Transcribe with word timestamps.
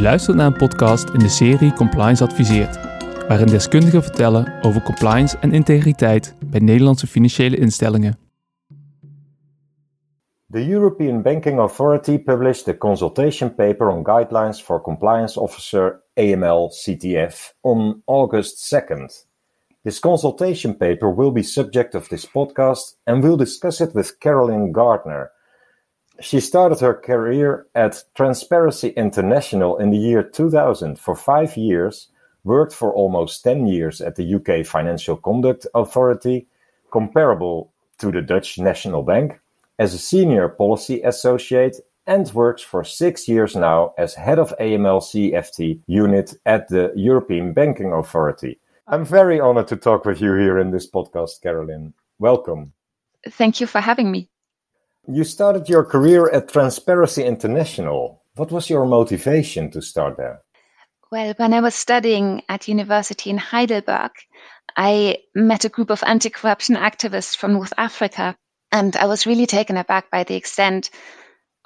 U 0.00 0.02
luistert 0.02 0.36
naar 0.36 0.46
een 0.46 0.56
podcast 0.56 1.08
in 1.08 1.18
de 1.18 1.28
serie 1.28 1.72
Compliance 1.72 2.24
Adviseert, 2.24 2.78
waarin 3.28 3.46
deskundigen 3.46 4.02
vertellen 4.02 4.52
over 4.62 4.82
compliance 4.82 5.38
en 5.38 5.52
integriteit 5.52 6.34
bij 6.44 6.60
Nederlandse 6.60 7.06
financiële 7.06 7.56
instellingen. 7.56 8.18
The 10.50 10.68
European 10.68 11.22
Banking 11.22 11.58
Authority 11.58 12.18
published 12.18 12.68
a 12.68 12.76
consultation 12.76 13.54
paper 13.54 13.88
on 13.88 14.04
guidelines 14.04 14.62
for 14.62 14.82
compliance 14.82 15.40
officer 15.40 16.02
AML 16.14 16.70
CTF 16.70 17.54
on 17.60 18.02
August 18.04 18.74
2nd. 18.74 19.26
This 19.82 19.98
consultation 19.98 20.76
paper 20.76 21.14
will 21.14 21.32
be 21.32 21.42
subject 21.42 21.94
of 21.94 22.08
this 22.08 22.26
podcast 22.26 22.98
and 23.04 23.22
we'll 23.22 23.38
discuss 23.38 23.80
it 23.80 23.92
with 23.92 24.18
Carolyn 24.18 24.72
Gardner. 24.72 25.30
She 26.20 26.40
started 26.40 26.80
her 26.80 26.94
career 26.94 27.66
at 27.74 28.04
Transparency 28.14 28.88
International 28.90 29.78
in 29.78 29.90
the 29.90 29.96
year 29.96 30.22
2000 30.22 30.98
for 30.98 31.16
five 31.16 31.56
years, 31.56 32.08
worked 32.44 32.74
for 32.74 32.92
almost 32.92 33.42
10 33.42 33.66
years 33.66 34.02
at 34.02 34.16
the 34.16 34.34
UK 34.34 34.66
Financial 34.66 35.16
Conduct 35.16 35.66
Authority, 35.74 36.46
comparable 36.92 37.72
to 37.98 38.12
the 38.12 38.20
Dutch 38.20 38.58
National 38.58 39.02
Bank, 39.02 39.40
as 39.78 39.94
a 39.94 39.98
senior 39.98 40.48
policy 40.48 41.00
associate, 41.02 41.76
and 42.06 42.30
works 42.34 42.62
for 42.62 42.84
six 42.84 43.26
years 43.26 43.56
now 43.56 43.94
as 43.96 44.14
head 44.14 44.38
of 44.38 44.54
AML 44.60 45.00
CFT 45.00 45.80
unit 45.86 46.34
at 46.44 46.68
the 46.68 46.92
European 46.96 47.54
Banking 47.54 47.92
Authority. 47.92 48.58
I'm 48.88 49.04
very 49.04 49.40
honored 49.40 49.68
to 49.68 49.76
talk 49.76 50.04
with 50.04 50.20
you 50.20 50.34
here 50.34 50.58
in 50.58 50.70
this 50.70 50.90
podcast, 50.90 51.40
Carolyn. 51.42 51.94
Welcome. 52.18 52.72
Thank 53.28 53.60
you 53.60 53.66
for 53.66 53.80
having 53.80 54.10
me. 54.10 54.29
You 55.12 55.24
started 55.24 55.68
your 55.68 55.84
career 55.84 56.30
at 56.30 56.52
Transparency 56.52 57.24
International. 57.24 58.22
What 58.36 58.52
was 58.52 58.70
your 58.70 58.86
motivation 58.86 59.68
to 59.72 59.82
start 59.82 60.16
there? 60.16 60.42
Well, 61.10 61.34
when 61.36 61.52
I 61.52 61.60
was 61.60 61.74
studying 61.74 62.42
at 62.48 62.68
university 62.68 63.30
in 63.30 63.36
Heidelberg, 63.36 64.12
I 64.76 65.18
met 65.34 65.64
a 65.64 65.68
group 65.68 65.90
of 65.90 66.04
anti-corruption 66.06 66.76
activists 66.76 67.36
from 67.36 67.54
North 67.54 67.72
Africa, 67.76 68.36
and 68.70 68.94
I 68.94 69.06
was 69.06 69.26
really 69.26 69.46
taken 69.46 69.76
aback 69.76 70.12
by 70.12 70.22
the 70.22 70.36
extent 70.36 70.90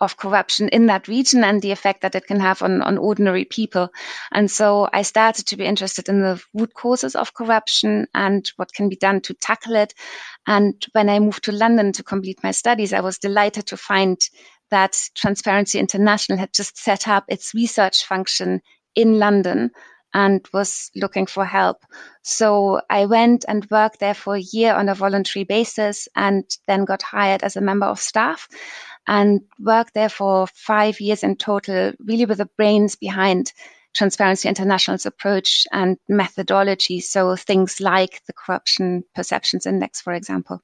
of 0.04 0.16
corruption 0.16 0.68
in 0.68 0.86
that 0.86 1.08
region 1.08 1.42
and 1.42 1.60
the 1.60 1.72
effect 1.72 2.02
that 2.02 2.14
it 2.14 2.26
can 2.26 2.40
have 2.40 2.62
on, 2.62 2.82
on 2.82 2.98
ordinary 2.98 3.44
people. 3.44 3.88
And 4.30 4.50
so 4.50 4.88
I 4.92 5.02
started 5.02 5.46
to 5.48 5.56
be 5.56 5.64
interested 5.64 6.08
in 6.08 6.20
the 6.20 6.42
root 6.54 6.74
causes 6.74 7.16
of 7.16 7.34
corruption 7.34 8.06
and 8.14 8.48
what 8.56 8.72
can 8.72 8.88
be 8.88 8.96
done 8.96 9.20
to 9.22 9.34
tackle 9.34 9.74
it. 9.76 9.94
And 10.46 10.74
when 10.92 11.08
I 11.08 11.18
moved 11.18 11.44
to 11.44 11.52
London 11.52 11.92
to 11.92 12.02
complete 12.02 12.44
my 12.44 12.52
studies, 12.52 12.92
I 12.92 13.00
was 13.00 13.18
delighted 13.18 13.66
to 13.68 13.76
find 13.76 14.18
that 14.70 15.00
Transparency 15.14 15.78
International 15.78 16.38
had 16.38 16.52
just 16.52 16.78
set 16.78 17.08
up 17.08 17.24
its 17.28 17.54
research 17.54 18.04
function 18.04 18.60
in 18.94 19.18
London 19.18 19.70
and 20.14 20.46
was 20.52 20.90
looking 20.94 21.26
for 21.26 21.44
help. 21.44 21.78
So 22.22 22.80
I 22.88 23.06
went 23.06 23.44
and 23.48 23.68
worked 23.70 23.98
there 23.98 24.14
for 24.14 24.36
a 24.36 24.40
year 24.52 24.72
on 24.72 24.88
a 24.88 24.94
voluntary 24.94 25.44
basis 25.44 26.08
and 26.14 26.44
then 26.68 26.84
got 26.84 27.02
hired 27.02 27.42
as 27.42 27.56
a 27.56 27.60
member 27.60 27.86
of 27.86 27.98
staff 27.98 28.48
and 29.06 29.42
worked 29.58 29.94
there 29.94 30.08
for 30.08 30.46
five 30.46 31.00
years 31.00 31.22
in 31.22 31.36
total, 31.36 31.92
really 31.98 32.26
with 32.26 32.38
the 32.38 32.48
brains 32.56 32.96
behind 32.96 33.52
Transparency 33.94 34.48
International's 34.48 35.06
approach 35.06 35.66
and 35.72 35.98
methodology. 36.08 37.00
So 37.00 37.36
things 37.36 37.80
like 37.80 38.22
the 38.26 38.32
Corruption 38.32 39.04
Perceptions 39.14 39.66
Index, 39.66 40.00
for 40.00 40.12
example. 40.12 40.60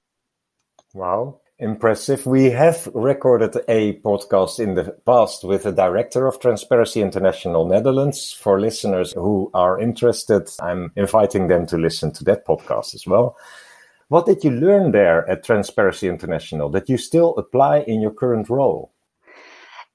Wow. 0.94 1.40
Impressive. 1.60 2.24
We 2.24 2.46
have 2.46 2.88
recorded 2.94 3.54
a 3.68 4.00
podcast 4.00 4.60
in 4.60 4.76
the 4.76 4.96
past 5.04 5.44
with 5.44 5.64
the 5.64 5.72
director 5.72 6.26
of 6.26 6.40
Transparency 6.40 7.02
International 7.02 7.66
Netherlands. 7.66 8.32
For 8.32 8.58
listeners 8.58 9.12
who 9.12 9.50
are 9.52 9.78
interested, 9.78 10.48
I'm 10.58 10.90
inviting 10.96 11.48
them 11.48 11.66
to 11.66 11.76
listen 11.76 12.12
to 12.12 12.24
that 12.24 12.46
podcast 12.46 12.94
as 12.94 13.06
well. 13.06 13.36
What 14.10 14.26
did 14.26 14.42
you 14.42 14.50
learn 14.50 14.90
there 14.90 15.24
at 15.30 15.44
Transparency 15.44 16.08
International 16.08 16.68
that 16.70 16.88
you 16.88 16.98
still 16.98 17.32
apply 17.36 17.82
in 17.82 18.00
your 18.00 18.10
current 18.10 18.50
role? 18.50 18.92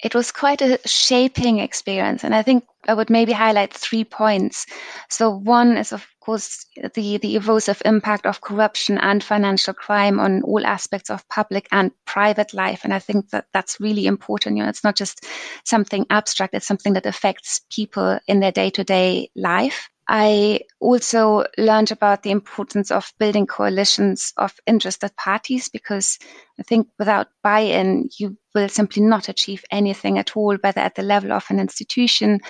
It 0.01 0.15
was 0.15 0.31
quite 0.31 0.61
a 0.61 0.79
shaping 0.85 1.59
experience, 1.59 2.23
and 2.23 2.33
I 2.33 2.41
think 2.41 2.63
I 2.87 2.93
would 2.93 3.09
maybe 3.09 3.33
highlight 3.33 3.73
three 3.73 4.05
points. 4.05 4.67
So, 5.09 5.29
one 5.29 5.75
is, 5.75 5.91
of 5.91 6.07
course, 6.25 6.65
the, 6.95 7.17
the 7.17 7.35
erosive 7.35 7.81
impact 7.85 8.25
of 8.25 8.41
corruption 8.41 8.97
and 8.97 9.23
financial 9.23 9.73
crime 9.73 10.19
on 10.19 10.41
all 10.41 10.65
aspects 10.65 11.09
of 11.09 11.27
public 11.29 11.67
and 11.71 11.91
private 12.05 12.53
life. 12.53 12.81
And 12.83 12.93
I 12.93 12.99
think 12.99 13.29
that 13.29 13.45
that's 13.53 13.79
really 13.79 14.07
important. 14.07 14.57
You 14.57 14.63
know, 14.63 14.69
it's 14.69 14.83
not 14.83 14.95
just 14.95 15.25
something 15.63 16.05
abstract, 16.09 16.55
it's 16.55 16.67
something 16.67 16.93
that 16.93 17.05
affects 17.05 17.61
people 17.71 18.19
in 18.27 18.39
their 18.39 18.51
day 18.51 18.71
to 18.71 18.83
day 18.83 19.29
life. 19.35 19.89
I 20.07 20.61
also 20.79 21.45
learned 21.57 21.91
about 21.91 22.21
the 22.21 22.29
importance 22.29 22.91
of 22.91 23.11
building 23.17 23.47
coalitions 23.47 24.33
of 24.37 24.53
interested 24.67 25.15
parties 25.15 25.69
because 25.69 26.19
I 26.59 26.63
think 26.63 26.87
without 26.99 27.27
buy 27.41 27.61
in, 27.61 28.09
you 28.19 28.37
will 28.53 28.69
simply 28.69 29.01
not 29.01 29.29
achieve 29.29 29.63
anything 29.71 30.19
at 30.19 30.37
all, 30.37 30.57
whether 30.57 30.81
at 30.81 30.93
the 30.93 31.01
level 31.01 31.31
of 31.33 31.45
an 31.49 31.59
institution, 31.59 32.41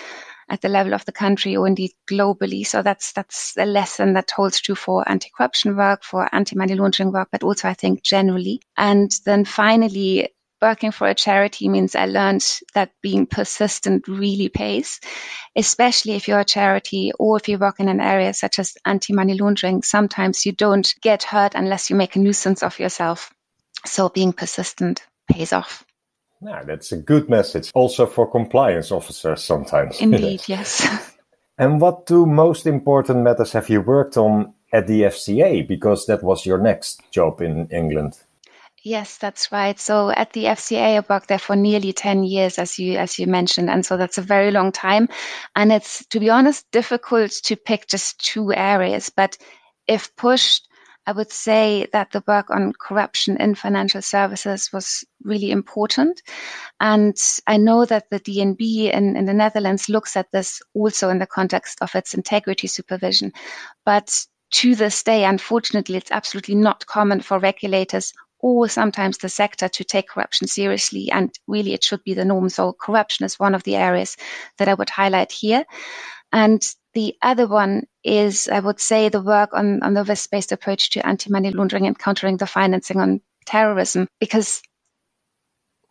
at 0.48 0.60
the 0.60 0.68
level 0.68 0.94
of 0.94 1.04
the 1.04 1.12
country, 1.12 1.56
or 1.56 1.66
indeed 1.66 1.92
globally. 2.08 2.66
So 2.66 2.82
that's 2.82 3.12
that's 3.12 3.54
a 3.56 3.64
lesson 3.66 4.14
that 4.14 4.30
holds 4.30 4.60
true 4.60 4.74
for 4.74 5.08
anti-corruption 5.08 5.76
work, 5.76 6.04
for 6.04 6.28
anti-money 6.34 6.74
laundering 6.74 7.12
work, 7.12 7.28
but 7.32 7.42
also 7.42 7.68
I 7.68 7.74
think 7.74 8.02
generally. 8.02 8.60
And 8.76 9.10
then 9.24 9.44
finally, 9.44 10.28
working 10.62 10.90
for 10.90 11.08
a 11.08 11.14
charity 11.14 11.68
means 11.68 11.94
I 11.94 12.06
learned 12.06 12.44
that 12.74 12.92
being 13.02 13.26
persistent 13.26 14.08
really 14.08 14.48
pays, 14.48 15.00
especially 15.56 16.14
if 16.14 16.28
you're 16.28 16.40
a 16.40 16.44
charity 16.44 17.12
or 17.18 17.36
if 17.36 17.48
you 17.48 17.58
work 17.58 17.80
in 17.80 17.88
an 17.88 18.00
area 18.00 18.34
such 18.34 18.58
as 18.58 18.76
anti 18.84 19.12
money 19.12 19.34
laundering. 19.34 19.82
Sometimes 19.82 20.46
you 20.46 20.52
don't 20.52 20.94
get 21.02 21.22
hurt 21.22 21.54
unless 21.54 21.90
you 21.90 21.96
make 21.96 22.16
a 22.16 22.20
nuisance 22.20 22.62
of 22.62 22.78
yourself. 22.78 23.32
So 23.84 24.08
being 24.08 24.32
persistent 24.32 25.06
pays 25.30 25.52
off. 25.52 25.85
Yeah, 26.42 26.62
that's 26.64 26.92
a 26.92 26.98
good 26.98 27.28
message 27.28 27.70
also 27.74 28.06
for 28.06 28.30
compliance 28.30 28.92
officers 28.92 29.42
sometimes. 29.42 30.00
Indeed, 30.00 30.42
yes. 30.46 30.86
and 31.58 31.80
what 31.80 32.06
two 32.06 32.26
most 32.26 32.66
important 32.66 33.20
matters 33.20 33.52
have 33.52 33.70
you 33.70 33.80
worked 33.80 34.16
on 34.16 34.52
at 34.72 34.86
the 34.86 35.02
FCA? 35.02 35.66
Because 35.66 36.06
that 36.06 36.22
was 36.22 36.44
your 36.44 36.58
next 36.58 37.00
job 37.10 37.40
in 37.40 37.68
England. 37.68 38.18
Yes, 38.86 39.18
that's 39.18 39.50
right. 39.50 39.80
So 39.80 40.10
at 40.10 40.32
the 40.32 40.44
FCA, 40.44 40.96
I 40.96 41.04
worked 41.12 41.26
there 41.26 41.40
for 41.40 41.56
nearly 41.56 41.92
10 41.92 42.22
years, 42.22 42.56
as 42.56 42.78
you, 42.78 42.96
as 42.98 43.18
you 43.18 43.26
mentioned. 43.26 43.68
And 43.68 43.84
so 43.84 43.96
that's 43.96 44.18
a 44.18 44.22
very 44.22 44.52
long 44.52 44.70
time. 44.70 45.08
And 45.56 45.72
it's, 45.72 46.06
to 46.06 46.20
be 46.20 46.30
honest, 46.30 46.70
difficult 46.70 47.32
to 47.46 47.56
pick 47.56 47.88
just 47.88 48.24
two 48.24 48.54
areas. 48.54 49.10
But 49.10 49.38
if 49.88 50.14
pushed, 50.14 50.68
I 51.06 51.12
would 51.12 51.30
say 51.30 51.86
that 51.92 52.10
the 52.10 52.24
work 52.26 52.50
on 52.50 52.72
corruption 52.72 53.36
in 53.36 53.54
financial 53.54 54.02
services 54.02 54.70
was 54.72 55.04
really 55.22 55.50
important. 55.50 56.20
And 56.80 57.16
I 57.46 57.58
know 57.58 57.84
that 57.84 58.10
the 58.10 58.18
DNB 58.18 58.92
in, 58.92 59.16
in 59.16 59.24
the 59.24 59.34
Netherlands 59.34 59.88
looks 59.88 60.16
at 60.16 60.30
this 60.32 60.60
also 60.74 61.08
in 61.10 61.18
the 61.18 61.26
context 61.26 61.78
of 61.80 61.94
its 61.94 62.14
integrity 62.14 62.66
supervision. 62.66 63.32
But 63.84 64.26
to 64.52 64.74
this 64.74 65.02
day, 65.02 65.24
unfortunately, 65.24 65.96
it's 65.96 66.10
absolutely 66.10 66.56
not 66.56 66.86
common 66.86 67.20
for 67.20 67.38
regulators 67.38 68.12
or 68.38 68.68
sometimes 68.68 69.18
the 69.18 69.28
sector 69.28 69.68
to 69.68 69.84
take 69.84 70.08
corruption 70.08 70.46
seriously. 70.46 71.10
And 71.10 71.32
really, 71.46 71.72
it 71.72 71.84
should 71.84 72.02
be 72.04 72.14
the 72.14 72.24
norm. 72.24 72.48
So, 72.48 72.72
corruption 72.72 73.24
is 73.24 73.38
one 73.38 73.54
of 73.54 73.62
the 73.62 73.76
areas 73.76 74.16
that 74.58 74.68
I 74.68 74.74
would 74.74 74.90
highlight 74.90 75.32
here. 75.32 75.64
And 76.32 76.62
the 76.96 77.14
other 77.20 77.46
one 77.46 77.86
is, 78.02 78.48
I 78.48 78.58
would 78.58 78.80
say, 78.80 79.10
the 79.10 79.20
work 79.20 79.50
on, 79.52 79.82
on 79.82 79.92
the 79.92 80.02
risk 80.02 80.30
based 80.30 80.50
approach 80.50 80.88
to 80.90 81.06
anti 81.06 81.30
money 81.30 81.50
laundering 81.50 81.86
and 81.86 81.98
countering 81.98 82.38
the 82.38 82.46
financing 82.46 83.00
on 83.02 83.20
terrorism. 83.44 84.08
Because 84.18 84.62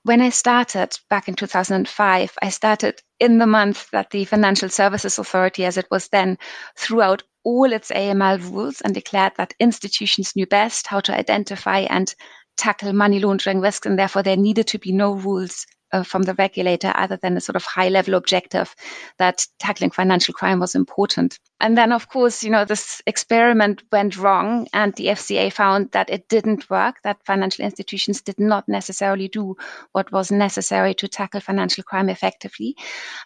when 0.01 0.19
I 0.19 0.29
started 0.29 0.97
back 1.07 1.27
in 1.27 1.35
2005, 1.35 2.33
I 2.41 2.49
started 2.49 2.99
in 3.19 3.37
the 3.37 3.45
month 3.45 3.91
that 3.91 4.09
the 4.09 4.25
Financial 4.25 4.67
Services 4.67 5.19
Authority, 5.19 5.63
as 5.65 5.77
it 5.77 5.85
was 5.91 6.07
then, 6.07 6.39
threw 6.75 7.03
out 7.03 7.21
all 7.43 7.71
its 7.71 7.91
AML 7.91 8.41
rules 8.51 8.81
and 8.81 8.95
declared 8.95 9.33
that 9.37 9.53
institutions 9.59 10.35
knew 10.35 10.47
best 10.47 10.87
how 10.87 11.01
to 11.01 11.15
identify 11.15 11.81
and 11.81 12.15
tackle 12.57 12.93
money 12.93 13.19
laundering 13.19 13.59
risks, 13.59 13.85
and 13.85 13.99
therefore 13.99 14.23
there 14.23 14.37
needed 14.37 14.65
to 14.65 14.79
be 14.79 14.91
no 14.91 15.13
rules 15.13 15.67
uh, 15.91 16.03
from 16.03 16.23
the 16.23 16.33
regulator 16.33 16.91
other 16.93 17.17
than 17.17 17.37
a 17.37 17.41
sort 17.41 17.55
of 17.55 17.63
high 17.63 17.89
level 17.89 18.15
objective 18.15 18.75
that 19.17 19.45
tackling 19.59 19.91
financial 19.91 20.33
crime 20.33 20.59
was 20.59 20.75
important. 20.75 21.39
And 21.61 21.77
then, 21.77 21.91
of 21.91 22.09
course, 22.09 22.43
you 22.43 22.49
know, 22.49 22.65
this 22.65 23.01
experiment 23.07 23.83
went 23.91 24.17
wrong, 24.17 24.67
and 24.73 24.93
the 24.95 25.07
FCA 25.07 25.51
found 25.53 25.91
that 25.91 26.09
it 26.09 26.27
didn't 26.27 26.69
work, 26.69 26.97
that 27.03 27.25
financial 27.25 27.63
institutions 27.63 28.21
did 28.21 28.39
not 28.39 28.67
necessarily 28.67 29.27
do 29.27 29.55
what 29.93 30.11
was 30.11 30.31
necessary 30.31 30.93
to 30.95 31.07
tackle 31.07 31.39
financial 31.39 31.83
crime 31.83 32.09
effectively. 32.09 32.75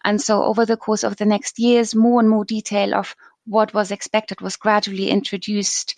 And 0.03 0.21
so, 0.21 0.43
over 0.43 0.65
the 0.65 0.77
course 0.77 1.03
of 1.03 1.15
the 1.15 1.25
next 1.25 1.59
years, 1.59 1.95
more 1.95 2.19
and 2.19 2.29
more 2.29 2.45
detail 2.45 2.93
of 2.93 3.15
what 3.45 3.73
was 3.73 3.91
expected 3.91 4.41
was 4.41 4.57
gradually 4.57 5.09
introduced, 5.09 5.95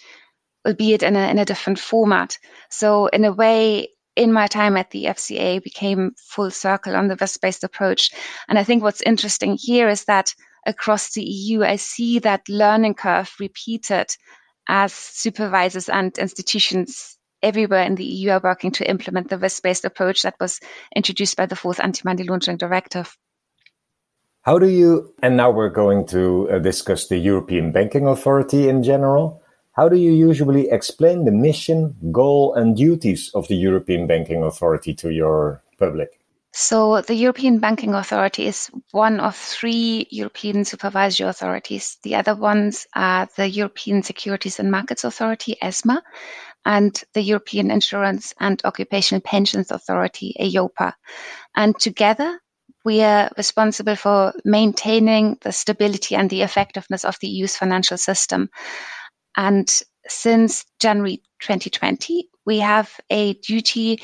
albeit 0.65 1.03
in 1.03 1.15
a, 1.15 1.29
in 1.29 1.37
a 1.37 1.45
different 1.45 1.79
format. 1.79 2.37
So, 2.69 3.07
in 3.07 3.25
a 3.25 3.33
way, 3.33 3.89
in 4.15 4.33
my 4.33 4.47
time 4.47 4.77
at 4.77 4.91
the 4.91 5.05
FCA 5.05 5.63
became 5.63 6.11
full 6.17 6.51
circle 6.51 6.95
on 6.95 7.07
the 7.07 7.17
risk-based 7.19 7.63
approach. 7.63 8.11
And 8.47 8.59
I 8.59 8.63
think 8.63 8.83
what's 8.83 9.01
interesting 9.01 9.57
here 9.59 9.87
is 9.89 10.05
that 10.05 10.35
across 10.65 11.13
the 11.13 11.23
EU, 11.23 11.63
I 11.63 11.77
see 11.77 12.19
that 12.19 12.47
learning 12.49 12.95
curve 12.95 13.33
repeated 13.39 14.07
as 14.67 14.93
supervisors 14.93 15.89
and 15.89 16.15
institutions 16.17 17.17
everywhere 17.41 17.83
in 17.83 17.95
the 17.95 18.05
EU 18.05 18.31
are 18.31 18.41
working 18.43 18.71
to 18.71 18.89
implement 18.89 19.29
the 19.29 19.37
risk-based 19.37 19.85
approach 19.85 20.21
that 20.21 20.35
was 20.39 20.59
introduced 20.95 21.37
by 21.37 21.45
the 21.45 21.55
fourth 21.55 21.79
anti-money 21.79 22.23
laundering 22.23 22.57
directive. 22.57 23.17
How 24.43 24.57
do 24.57 24.67
you, 24.67 25.13
and 25.21 25.37
now 25.37 25.51
we're 25.51 25.69
going 25.69 26.07
to 26.07 26.49
uh, 26.49 26.59
discuss 26.59 27.07
the 27.07 27.17
European 27.17 27.71
Banking 27.71 28.07
Authority 28.07 28.69
in 28.69 28.83
general. 28.83 29.40
How 29.81 29.89
do 29.89 29.97
you 29.97 30.11
usually 30.11 30.69
explain 30.69 31.25
the 31.25 31.31
mission, 31.31 31.95
goal, 32.11 32.53
and 32.53 32.77
duties 32.77 33.31
of 33.33 33.47
the 33.47 33.55
European 33.55 34.05
Banking 34.05 34.43
Authority 34.43 34.93
to 34.93 35.09
your 35.09 35.63
public? 35.79 36.19
So, 36.53 37.01
the 37.01 37.15
European 37.15 37.57
Banking 37.57 37.95
Authority 37.95 38.45
is 38.45 38.69
one 38.91 39.19
of 39.19 39.35
three 39.35 40.05
European 40.11 40.65
supervisory 40.65 41.27
authorities. 41.27 41.97
The 42.03 42.13
other 42.13 42.35
ones 42.35 42.85
are 42.93 43.27
the 43.35 43.49
European 43.49 44.03
Securities 44.03 44.59
and 44.59 44.69
Markets 44.69 45.03
Authority, 45.03 45.57
ESMA, 45.59 46.03
and 46.63 47.03
the 47.15 47.23
European 47.23 47.71
Insurance 47.71 48.35
and 48.39 48.61
Occupational 48.63 49.21
Pensions 49.21 49.71
Authority, 49.71 50.35
EIOPA. 50.39 50.93
And 51.55 51.73
together, 51.79 52.39
we 52.85 53.01
are 53.01 53.31
responsible 53.35 53.95
for 53.95 54.33
maintaining 54.45 55.39
the 55.41 55.51
stability 55.51 56.15
and 56.15 56.29
the 56.29 56.43
effectiveness 56.43 57.03
of 57.03 57.17
the 57.19 57.29
EU's 57.29 57.57
financial 57.57 57.97
system. 57.97 58.51
And 59.37 59.69
since 60.07 60.65
January 60.79 61.21
2020, 61.39 62.29
we 62.45 62.59
have 62.59 62.99
a 63.09 63.33
duty 63.35 64.01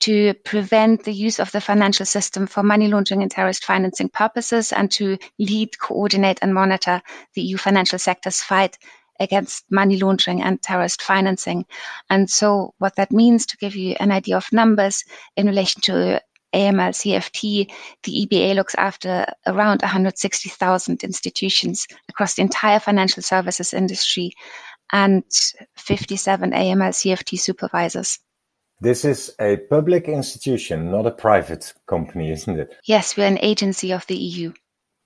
to 0.00 0.32
prevent 0.44 1.04
the 1.04 1.12
use 1.12 1.38
of 1.38 1.52
the 1.52 1.60
financial 1.60 2.06
system 2.06 2.46
for 2.46 2.62
money 2.62 2.88
laundering 2.88 3.22
and 3.22 3.30
terrorist 3.30 3.64
financing 3.64 4.08
purposes 4.08 4.72
and 4.72 4.90
to 4.92 5.18
lead, 5.38 5.78
coordinate, 5.78 6.38
and 6.40 6.54
monitor 6.54 7.02
the 7.34 7.42
EU 7.42 7.58
financial 7.58 7.98
sector's 7.98 8.40
fight 8.40 8.78
against 9.20 9.64
money 9.70 9.98
laundering 9.98 10.42
and 10.42 10.62
terrorist 10.62 11.02
financing. 11.02 11.66
And 12.08 12.30
so, 12.30 12.74
what 12.78 12.96
that 12.96 13.12
means, 13.12 13.44
to 13.46 13.58
give 13.58 13.76
you 13.76 13.94
an 14.00 14.10
idea 14.10 14.38
of 14.38 14.50
numbers 14.52 15.04
in 15.36 15.46
relation 15.46 15.82
to 15.82 16.22
AML 16.54 16.92
CFT, 16.94 17.70
the 18.02 18.26
EBA 18.26 18.54
looks 18.54 18.74
after 18.74 19.26
around 19.46 19.82
160,000 19.82 21.04
institutions 21.04 21.86
across 22.08 22.34
the 22.34 22.42
entire 22.42 22.80
financial 22.80 23.22
services 23.22 23.72
industry 23.72 24.32
and 24.92 25.24
57 25.76 26.50
AML 26.52 26.90
CFT 26.90 27.38
supervisors. 27.38 28.18
This 28.80 29.04
is 29.04 29.34
a 29.38 29.58
public 29.68 30.08
institution, 30.08 30.90
not 30.90 31.06
a 31.06 31.10
private 31.10 31.72
company, 31.86 32.30
isn't 32.36 32.58
it? 32.58 32.74
Yes, 32.84 33.16
we're 33.16 33.26
an 33.26 33.38
agency 33.42 33.92
of 33.92 34.06
the 34.06 34.16
EU. 34.16 34.52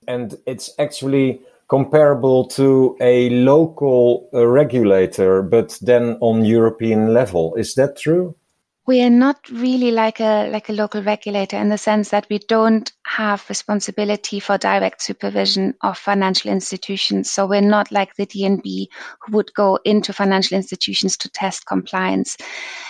And 0.06 0.36
it's 0.46 0.70
actually 0.78 1.40
comparable 1.68 2.46
to 2.46 2.96
a 3.00 3.30
local 3.30 4.28
uh, 4.32 4.46
regulator, 4.46 5.42
but 5.42 5.78
then 5.80 6.18
on 6.20 6.44
European 6.44 7.14
level. 7.14 7.54
Is 7.56 7.74
that 7.74 7.96
true? 7.96 8.36
We 8.86 9.00
are 9.02 9.10
not 9.10 9.48
really 9.50 9.90
like 9.90 10.20
a 10.20 10.50
like 10.50 10.68
a 10.68 10.72
local 10.72 11.02
regulator 11.02 11.56
in 11.56 11.70
the 11.70 11.78
sense 11.78 12.10
that 12.10 12.26
we 12.28 12.38
don't 12.38 12.92
have 13.06 13.48
responsibility 13.48 14.40
for 14.40 14.58
direct 14.58 15.00
supervision 15.00 15.74
of 15.82 15.96
financial 15.96 16.50
institutions. 16.50 17.30
So 17.30 17.46
we're 17.46 17.62
not 17.62 17.90
like 17.90 18.14
the 18.16 18.26
DNB 18.26 18.88
who 19.20 19.32
would 19.36 19.54
go 19.54 19.78
into 19.84 20.12
financial 20.12 20.56
institutions 20.56 21.16
to 21.18 21.30
test 21.30 21.64
compliance. 21.66 22.36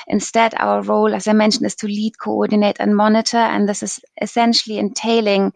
Instead 0.09 0.55
our 0.57 0.83
role 0.83 1.15
as 1.15 1.29
i 1.29 1.33
mentioned 1.33 1.67
is 1.67 1.77
to 1.77 1.87
lead 1.87 2.19
coordinate 2.19 2.77
and 2.81 2.97
monitor. 2.97 3.37
And 3.37 3.69
this 3.69 3.83
is 3.83 4.01
essentially 4.21 4.79
entailing 4.79 5.53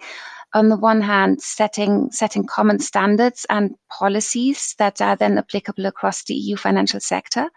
on 0.54 0.68
the 0.68 0.76
one 0.76 1.00
hand, 1.00 1.42
setting 1.42 2.10
setting 2.10 2.44
common 2.44 2.78
standards 2.78 3.44
and 3.50 3.74
policies 3.90 4.74
that 4.78 5.00
are 5.00 5.16
then 5.16 5.36
applicable 5.38 5.86
across 5.86 6.24
the 6.24 6.34
EU 6.34 6.56
financial 6.56 7.00
sector. 7.00 7.50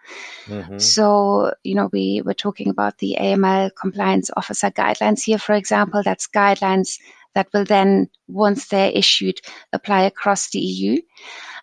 Mm-hmm. 0.46 0.78
So, 0.78 1.54
you 1.64 1.76
know, 1.76 1.90
we 1.92 2.22
were 2.26 2.34
talking 2.34 2.70
about 2.70 2.98
the 2.98 3.18
AML 3.20 3.72
compliance 3.80 4.30
officer 4.36 4.72
guidelines 4.72 5.24
here, 5.24 5.38
for 5.38 5.54
example. 5.54 6.02
That's 6.04 6.28
guidelines 6.28 6.98
that 7.34 7.48
will 7.54 7.64
then, 7.64 8.10
once 8.28 8.68
they're 8.68 8.92
issued, 8.92 9.40
apply 9.72 10.02
across 10.02 10.50
the 10.50 10.60
EU. 10.60 11.02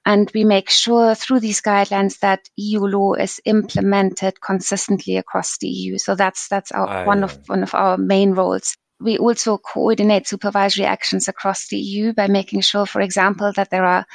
And 0.07 0.31
we 0.35 0.45
make 0.45 0.71
sure 0.71 1.15
through 1.15 1.41
these 1.41 1.61
guidelines 1.61 2.21
that 2.21 2.49
EU 2.57 2.81
law 2.81 3.13
is 3.13 3.41
implemented 3.45 4.41
consistently 4.41 5.19
across 5.19 5.59
the 5.59 5.69
EU. 5.69 5.99
So 5.99 6.15
that's 6.15 6.49
that's 6.49 6.73
our, 6.73 7.05
one 7.05 7.23
of 7.23 7.39
one 7.49 7.63
of 7.63 7.75
our 7.75 7.99
main 7.99 8.33
roles 8.33 8.79
we 9.01 9.19
also 9.19 9.59
coordinate 9.59 10.27
supervisory 10.27 10.87
actions 10.87 11.29
across 11.29 11.69
the 11.69 11.77
EU 11.77 12.13
by 12.13 12.27
making 12.27 12.61
sure, 12.63 12.87
for 12.87 13.01
example, 13.01 13.53
that 13.53 13.71
there 13.71 13.85
are 13.85 14.07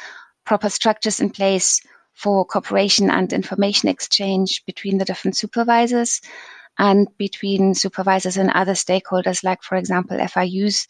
proper 0.45 0.69
structures 0.69 1.19
in 1.19 1.30
place 1.30 1.81
for 2.13 2.45
cooperation 2.45 3.09
and 3.09 3.31
information 3.33 3.89
exchange 3.89 4.63
between 4.65 4.97
the 4.97 5.06
different 5.06 5.38
supervisors 5.38 6.21
and 6.77 7.07
between 7.18 7.74
supervisors 7.74 8.38
and 8.38 8.50
other 8.51 8.74
stakeholders, 8.74 9.44
like, 9.44 9.63
for 9.63 9.75
example, 9.75 10.18
FIUs. 10.18 10.88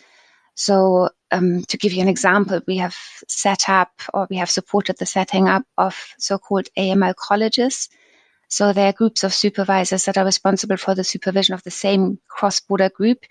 So, 0.56 1.10
um, 1.31 1.63
to 1.66 1.78
give 1.78 1.94
you 1.94 2.01
an 2.01 2.07
example, 2.07 2.62
we 2.68 2.78
have 2.78 2.95
set 3.28 3.69
up 3.69 3.92
or 4.13 4.28
we 4.30 4.38
have 4.38 4.50
supported 4.50 4.98
the 4.98 5.06
setting 5.06 5.48
up 5.48 5.63
of 5.78 5.95
so 6.19 6.38
called 6.38 6.68
AML 6.78 7.16
colleges. 7.16 7.90
So, 8.50 8.72
they 8.72 8.88
are 8.88 8.94
groups 8.94 9.24
of 9.24 9.34
supervisors 9.34 10.06
that 10.06 10.18
are 10.18 10.25
responsible 10.25 10.78
for 10.78 10.94
the 10.95 11.04
supervision 11.04 11.54
of 11.54 11.63
the 11.63 11.72
same 11.72 12.19
cross 12.28 12.60
border 12.60 12.90
group 12.90 13.25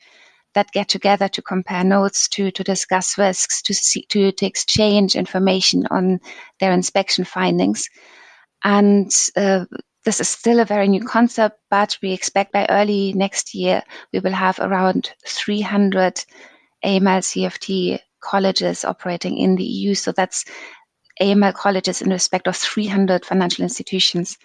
that 0.54 0.72
get 0.72 0.88
together 0.88 1.28
to 1.28 1.42
compare 1.42 1.84
notes, 1.84 2.28
to, 2.28 2.50
to 2.50 2.64
discuss 2.64 3.18
risks, 3.18 3.62
to, 3.62 3.74
see, 3.74 4.04
to, 4.08 4.32
to 4.32 4.46
exchange 4.46 5.16
information 5.16 5.86
on 5.90 6.20
their 6.60 6.72
inspection 6.72 7.24
findings. 7.24 7.88
And 8.64 9.10
uh, 9.36 9.64
this 10.04 10.20
is 10.20 10.28
still 10.28 10.60
a 10.60 10.64
very 10.64 10.88
new 10.88 11.04
concept, 11.04 11.58
but 11.70 11.96
we 12.02 12.12
expect 12.12 12.52
by 12.52 12.66
early 12.68 13.12
next 13.12 13.54
year 13.54 13.82
we 14.12 14.20
will 14.20 14.32
have 14.32 14.58
around 14.58 15.12
300 15.26 16.24
AML 16.84 17.22
CFT 17.22 18.00
colleges 18.20 18.84
operating 18.84 19.38
in 19.38 19.56
the 19.56 19.64
EU. 19.64 19.94
So 19.94 20.12
that's 20.12 20.44
AML 21.20 21.54
colleges 21.54 22.02
in 22.02 22.10
respect 22.10 22.48
of 22.48 22.56
300 22.56 23.24
financial 23.24 23.62
institutions. 23.62 24.38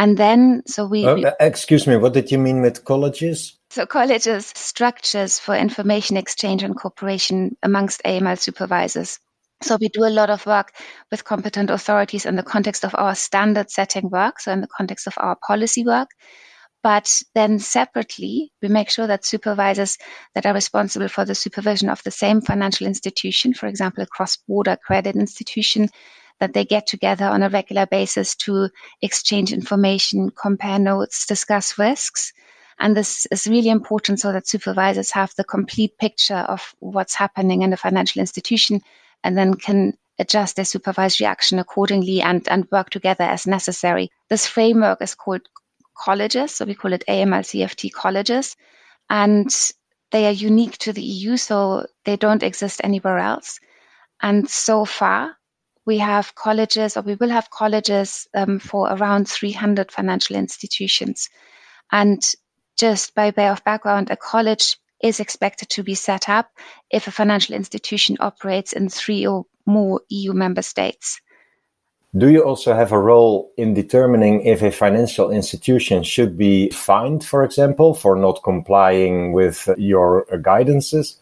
And 0.00 0.16
then, 0.16 0.62
so 0.66 0.86
we. 0.86 1.04
Uh, 1.04 1.32
excuse 1.40 1.86
me, 1.86 1.94
what 1.98 2.14
did 2.14 2.30
you 2.30 2.38
mean 2.38 2.62
with 2.62 2.86
colleges? 2.86 3.58
So 3.68 3.84
colleges 3.84 4.50
structures 4.56 5.38
for 5.38 5.54
information 5.54 6.16
exchange 6.16 6.62
and 6.62 6.74
cooperation 6.74 7.54
amongst 7.62 8.02
AML 8.04 8.38
supervisors. 8.38 9.18
So 9.62 9.76
we 9.78 9.90
do 9.90 10.06
a 10.06 10.08
lot 10.08 10.30
of 10.30 10.46
work 10.46 10.72
with 11.10 11.26
competent 11.26 11.68
authorities 11.68 12.24
in 12.24 12.36
the 12.36 12.42
context 12.42 12.82
of 12.82 12.94
our 12.96 13.14
standard 13.14 13.70
setting 13.70 14.08
work, 14.08 14.40
so 14.40 14.52
in 14.52 14.62
the 14.62 14.68
context 14.74 15.06
of 15.06 15.12
our 15.18 15.36
policy 15.46 15.84
work. 15.84 16.08
But 16.82 17.22
then 17.34 17.58
separately, 17.58 18.52
we 18.62 18.68
make 18.68 18.88
sure 18.88 19.06
that 19.06 19.26
supervisors 19.26 19.98
that 20.34 20.46
are 20.46 20.54
responsible 20.54 21.08
for 21.08 21.26
the 21.26 21.34
supervision 21.34 21.90
of 21.90 22.02
the 22.04 22.10
same 22.10 22.40
financial 22.40 22.86
institution, 22.86 23.52
for 23.52 23.66
example, 23.66 24.02
a 24.02 24.06
cross-border 24.06 24.78
credit 24.82 25.14
institution, 25.14 25.90
that 26.40 26.52
they 26.54 26.64
get 26.64 26.86
together 26.86 27.26
on 27.26 27.42
a 27.42 27.48
regular 27.48 27.86
basis 27.86 28.34
to 28.34 28.70
exchange 29.00 29.52
information, 29.52 30.30
compare 30.30 30.78
notes, 30.78 31.26
discuss 31.26 31.78
risks. 31.78 32.32
And 32.78 32.96
this 32.96 33.26
is 33.30 33.46
really 33.46 33.68
important 33.68 34.20
so 34.20 34.32
that 34.32 34.48
supervisors 34.48 35.10
have 35.12 35.32
the 35.36 35.44
complete 35.44 35.98
picture 35.98 36.34
of 36.54 36.74
what's 36.80 37.14
happening 37.14 37.62
in 37.62 37.70
the 37.70 37.76
financial 37.76 38.20
institution 38.20 38.80
and 39.22 39.36
then 39.36 39.54
can 39.54 39.92
adjust 40.18 40.56
their 40.56 40.64
supervisory 40.64 41.26
action 41.26 41.58
accordingly 41.58 42.20
and, 42.22 42.46
and 42.48 42.66
work 42.70 42.90
together 42.90 43.24
as 43.24 43.46
necessary. 43.46 44.10
This 44.28 44.46
framework 44.46 45.02
is 45.02 45.14
called 45.14 45.42
colleges, 45.96 46.54
so 46.54 46.64
we 46.64 46.74
call 46.74 46.92
it 46.92 47.04
AML 47.08 47.42
CFT 47.42 47.92
colleges, 47.92 48.56
and 49.08 49.48
they 50.10 50.26
are 50.26 50.32
unique 50.32 50.78
to 50.78 50.92
the 50.92 51.02
EU, 51.02 51.36
so 51.36 51.86
they 52.04 52.16
don't 52.16 52.42
exist 52.42 52.80
anywhere 52.82 53.18
else. 53.18 53.60
And 54.22 54.48
so 54.48 54.84
far, 54.84 55.36
we 55.90 55.98
have 55.98 56.36
colleges, 56.36 56.96
or 56.96 57.02
we 57.02 57.16
will 57.16 57.30
have 57.30 57.50
colleges 57.50 58.28
um, 58.32 58.60
for 58.60 58.88
around 58.88 59.28
300 59.28 59.90
financial 59.90 60.36
institutions. 60.36 61.28
And 61.90 62.22
just 62.78 63.12
by 63.16 63.32
way 63.36 63.48
of 63.48 63.64
background, 63.64 64.08
a 64.12 64.16
college 64.16 64.78
is 65.02 65.18
expected 65.18 65.68
to 65.70 65.82
be 65.82 65.96
set 65.96 66.28
up 66.28 66.46
if 66.90 67.08
a 67.08 67.10
financial 67.10 67.56
institution 67.56 68.18
operates 68.20 68.72
in 68.72 68.88
three 68.88 69.26
or 69.26 69.46
more 69.66 70.02
EU 70.10 70.32
member 70.32 70.62
states. 70.62 71.20
Do 72.16 72.28
you 72.28 72.44
also 72.44 72.72
have 72.72 72.92
a 72.92 72.98
role 73.12 73.50
in 73.56 73.74
determining 73.74 74.42
if 74.42 74.62
a 74.62 74.70
financial 74.70 75.32
institution 75.32 76.04
should 76.04 76.38
be 76.38 76.70
fined, 76.70 77.24
for 77.24 77.42
example, 77.42 77.94
for 77.94 78.14
not 78.14 78.44
complying 78.44 79.32
with 79.32 79.68
your 79.76 80.24
guidances? 80.30 81.16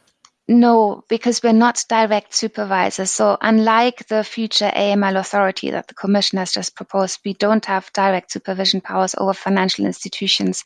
No, 0.49 1.05
because 1.09 1.43
we're 1.43 1.53
not 1.53 1.85
direct 1.89 2.35
supervisors. 2.35 3.11
So, 3.11 3.37
unlike 3.41 4.07
the 4.09 4.25
future 4.25 4.73
AML 4.75 5.19
authority 5.19 5.71
that 5.73 5.89
the 5.89 5.95
Commission 5.95 6.39
has 6.39 6.53
just 6.53 6.75
proposed, 6.75 7.21
we 7.25 7.35
don't 7.35 7.65
have 7.67 7.93
direct 7.93 8.33
supervision 8.33 8.81
powers 8.81 9.15
over 9.19 9.35
financial 9.35 9.85
institutions 9.85 10.65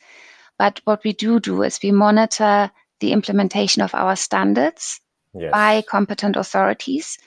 But 0.57 0.81
what 0.85 1.03
we 1.03 1.13
do 1.13 1.39
do 1.39 1.63
is 1.63 1.79
we 1.83 1.91
monitor 1.91 2.71
the 2.99 3.11
implementation 3.11 3.81
of 3.81 3.95
our 3.95 4.15
standards 4.15 4.99
yes. 5.33 5.51
by 5.51 5.81
competent 5.81 6.35
authorities. 6.35 7.17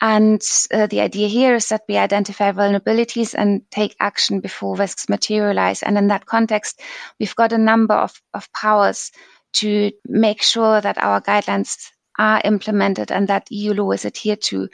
And 0.00 0.42
uh, 0.72 0.86
the 0.86 1.00
idea 1.00 1.28
here 1.28 1.54
is 1.54 1.68
that 1.68 1.82
we 1.88 1.96
identify 1.96 2.50
vulnerabilities 2.52 3.34
and 3.36 3.62
take 3.70 3.94
action 4.00 4.40
before 4.40 4.76
risks 4.76 5.08
materialize. 5.08 5.82
And 5.82 5.98
in 5.98 6.08
that 6.08 6.26
context, 6.26 6.80
we've 7.20 7.36
got 7.36 7.52
a 7.52 7.58
number 7.58 7.94
of, 7.94 8.20
of 8.34 8.52
powers 8.52 9.12
to 9.54 9.92
make 10.06 10.42
sure 10.42 10.80
that 10.80 10.98
our 10.98 11.20
guidelines 11.20 11.90
are 12.18 12.40
implemented 12.44 13.10
and 13.10 13.28
that 13.28 13.50
EU 13.50 13.72
law 13.74 13.90
is 13.92 14.04
adhered 14.04 14.42
to 14.42 14.68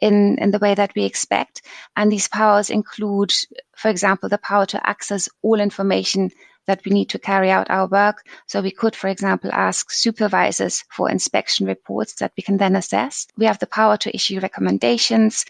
in, 0.00 0.38
in 0.38 0.50
the 0.50 0.58
way 0.58 0.74
that 0.74 0.92
we 0.94 1.04
expect. 1.04 1.62
And 1.96 2.10
these 2.10 2.28
powers 2.28 2.70
include, 2.70 3.32
for 3.76 3.88
example, 3.88 4.28
the 4.28 4.38
power 4.38 4.66
to 4.66 4.86
access 4.86 5.28
all 5.42 5.60
information 5.60 6.30
that 6.66 6.84
we 6.84 6.92
need 6.92 7.08
to 7.10 7.18
carry 7.18 7.50
out 7.50 7.70
our 7.70 7.88
work. 7.88 8.24
So 8.46 8.60
we 8.60 8.70
could, 8.70 8.94
for 8.94 9.08
example, 9.08 9.50
ask 9.52 9.90
supervisors 9.90 10.84
for 10.90 11.10
inspection 11.10 11.66
reports 11.66 12.14
that 12.16 12.32
we 12.36 12.42
can 12.42 12.56
then 12.56 12.76
assess. 12.76 13.26
We 13.36 13.46
have 13.46 13.58
the 13.58 13.66
power 13.66 13.96
to 13.98 14.14
issue 14.14 14.38
recommendations. 14.38 15.44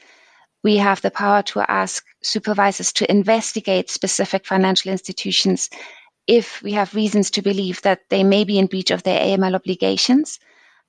We 0.63 0.77
have 0.77 1.03
the 1.03 1.11
power 1.11 1.43
to 1.43 1.71
ask 1.71 2.05
supervisors 2.23 2.93
to 2.95 3.11
investigate 3.11 3.91
specific 3.91 4.47
financial 4.47 4.93
institutions 4.93 5.69
if 6.27 6.63
we 6.63 6.73
have 6.73 6.95
reasons 6.95 7.31
to 7.33 7.43
believe 7.43 7.83
that 7.83 8.01
they 8.09 8.25
may 8.25 8.45
be 8.45 8.59
in 8.59 8.67
breach 8.67 8.91
of 8.91 9.03
their 9.03 9.21
AML 9.21 9.55
obligations. 9.55 10.39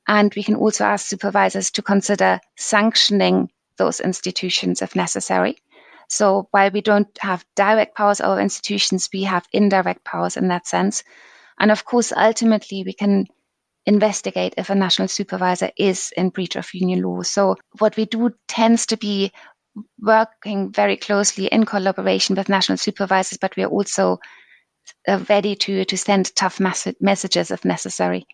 And 0.07 0.33
we 0.35 0.43
can 0.43 0.55
also 0.55 0.83
ask 0.83 1.07
supervisors 1.07 1.71
to 1.71 1.81
consider 1.81 2.39
sanctioning 2.57 3.49
those 3.77 3.99
institutions 3.99 4.81
if 4.81 4.95
necessary. 4.95 5.57
So 6.09 6.47
while 6.51 6.69
we 6.71 6.81
don't 6.81 7.07
have 7.19 7.45
direct 7.55 7.95
powers 7.95 8.21
over 8.21 8.39
institutions, 8.39 9.09
we 9.13 9.23
have 9.23 9.47
indirect 9.51 10.03
powers 10.03 10.37
in 10.37 10.49
that 10.49 10.67
sense. 10.67 11.03
And 11.57 11.71
of 11.71 11.85
course, 11.85 12.11
ultimately, 12.15 12.83
we 12.85 12.93
can 12.93 13.27
investigate 13.85 14.55
if 14.57 14.69
a 14.69 14.75
national 14.75 15.07
supervisor 15.07 15.71
is 15.77 16.13
in 16.15 16.29
breach 16.29 16.55
of 16.55 16.73
union 16.73 17.01
law. 17.01 17.21
So 17.21 17.55
what 17.79 17.97
we 17.97 18.05
do 18.05 18.31
tends 18.47 18.85
to 18.87 18.97
be 18.97 19.31
working 19.99 20.71
very 20.71 20.97
closely 20.97 21.47
in 21.47 21.65
collaboration 21.65 22.35
with 22.35 22.49
national 22.49 22.77
supervisors, 22.77 23.39
but 23.39 23.55
we 23.55 23.63
are 23.63 23.69
also 23.69 24.19
ready 25.29 25.55
to, 25.55 25.85
to 25.85 25.97
send 25.97 26.35
tough 26.35 26.59
mes- 26.59 26.95
messages 26.99 27.51
if 27.51 27.65
necessary. 27.65 28.25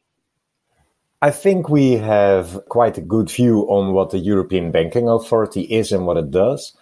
I 1.22 1.32
think 1.32 1.68
we 1.68 1.94
have 1.94 2.62
quite 2.70 2.98
a 2.98 3.02
good 3.02 3.30
view 3.30 3.62
on 3.70 3.94
what 3.94 4.12
the 4.12 4.20
European 4.20 4.72
Banking 4.72 5.10
Authority 5.10 5.62
is 5.64 5.92
and 5.92 6.06
what 6.06 6.16
it 6.18 6.32
does. 6.32 6.74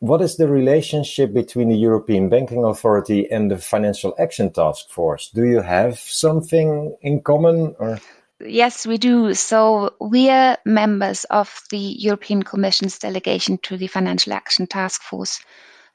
What 0.00 0.20
is 0.20 0.36
the 0.36 0.46
relationship 0.46 1.32
between 1.32 1.70
the 1.70 1.76
European 1.76 2.28
Banking 2.28 2.64
Authority 2.64 3.30
and 3.30 3.50
the 3.50 3.56
Financial 3.56 4.14
Action 4.18 4.52
Task 4.52 4.90
Force? 4.90 5.30
Do 5.30 5.44
you 5.44 5.62
have 5.62 5.98
something 5.98 6.94
in 7.00 7.22
common 7.22 7.74
or? 7.78 7.98
Yes, 8.40 8.86
we 8.86 8.98
do. 8.98 9.32
So 9.32 9.94
we 9.98 10.28
are 10.28 10.58
members 10.66 11.24
of 11.24 11.62
the 11.70 11.78
European 11.78 12.42
Commission's 12.42 12.98
delegation 12.98 13.56
to 13.62 13.78
the 13.78 13.86
Financial 13.86 14.34
Action 14.34 14.66
Task 14.66 15.00
Force. 15.00 15.40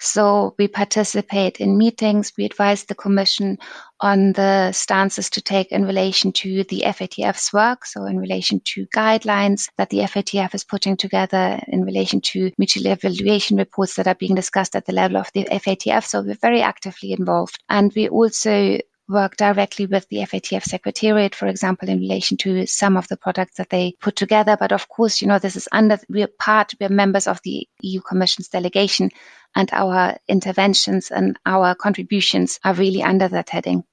So 0.01 0.55
we 0.58 0.67
participate 0.67 1.60
in 1.60 1.77
meetings. 1.77 2.34
We 2.36 2.46
advise 2.46 2.86
the 2.86 2.96
Commission 2.96 3.60
on 4.00 4.34
the 4.34 4.72
stances 4.72 5.29
to 5.29 5.41
take 5.41 5.72
in 5.72 5.86
relation 5.86 6.31
to 6.31 6.63
the 6.63 6.81
FATF's 6.88 7.53
work. 7.53 7.86
So 7.86 8.05
in 8.05 8.17
relation 8.17 8.62
to 8.65 8.88
guidelines 8.88 9.70
that 9.77 9.91
the 9.91 10.00
FATF 10.00 10.55
is 10.55 10.63
putting 10.63 10.98
together 10.98 11.60
in 11.67 11.86
relation 11.86 12.20
to 12.22 12.51
mutual 12.58 12.88
evaluation 12.88 13.58
reports 13.58 13.96
that 13.96 14.08
are 14.08 14.15
being 14.15 14.34
discussed 14.34 14.75
at 14.75 14.88
the 14.88 14.93
level 14.93 15.17
of 15.17 15.29
the 15.36 15.46
FATF. 15.46 16.03
So 16.03 16.22
we're 16.22 16.34
very 16.34 16.63
actively 16.63 17.12
involved. 17.12 17.60
And 17.70 17.93
we 17.96 18.10
also 18.10 18.79
work 19.08 19.36
directly 19.38 19.86
with 19.86 20.08
the 20.10 20.17
FATF 20.17 20.63
Secretariat, 20.63 21.36
for 21.36 21.48
example, 21.48 21.89
in 21.89 22.00
relation 22.00 22.38
to 22.38 22.65
some 22.65 22.98
of 22.98 23.08
the 23.08 23.17
products 23.17 23.58
that 23.58 23.70
they 23.70 23.93
put 24.00 24.15
together. 24.15 24.58
But 24.58 24.72
of 24.72 24.88
course, 24.89 25.22
you 25.22 25.27
know, 25.27 25.38
this 25.38 25.55
is 25.55 25.67
under, 25.72 26.00
we're 26.10 26.27
part, 26.27 26.74
we're 26.79 26.89
members 26.89 27.27
of 27.27 27.39
the 27.43 27.67
EU 27.81 28.01
Commission's 28.01 28.48
delegation 28.48 29.12
and 29.55 29.70
our 29.72 30.17
interventions 30.27 31.12
and 31.12 31.38
our 31.46 31.75
contributions 31.75 32.60
are 32.63 32.74
really 32.74 33.03
under 33.03 33.27
that 33.27 33.50
heading. 33.50 33.84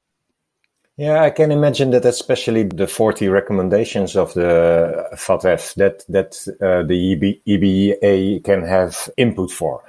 Yeah, 0.97 1.23
I 1.23 1.31
can 1.31 1.53
imagine 1.53 1.93
that, 1.93 2.05
especially 2.05 2.65
the 2.65 2.89
40 2.89 3.29
recommendations 3.29 4.17
of 4.17 4.35
the 4.35 5.07
FATF 5.15 5.75
that 5.75 6.05
that 6.09 6.35
uh, 6.61 6.83
the 6.83 7.13
EB, 7.13 7.41
EBA 7.47 8.43
can 8.43 8.65
have 8.65 9.09
input 9.17 9.53
for. 9.53 9.85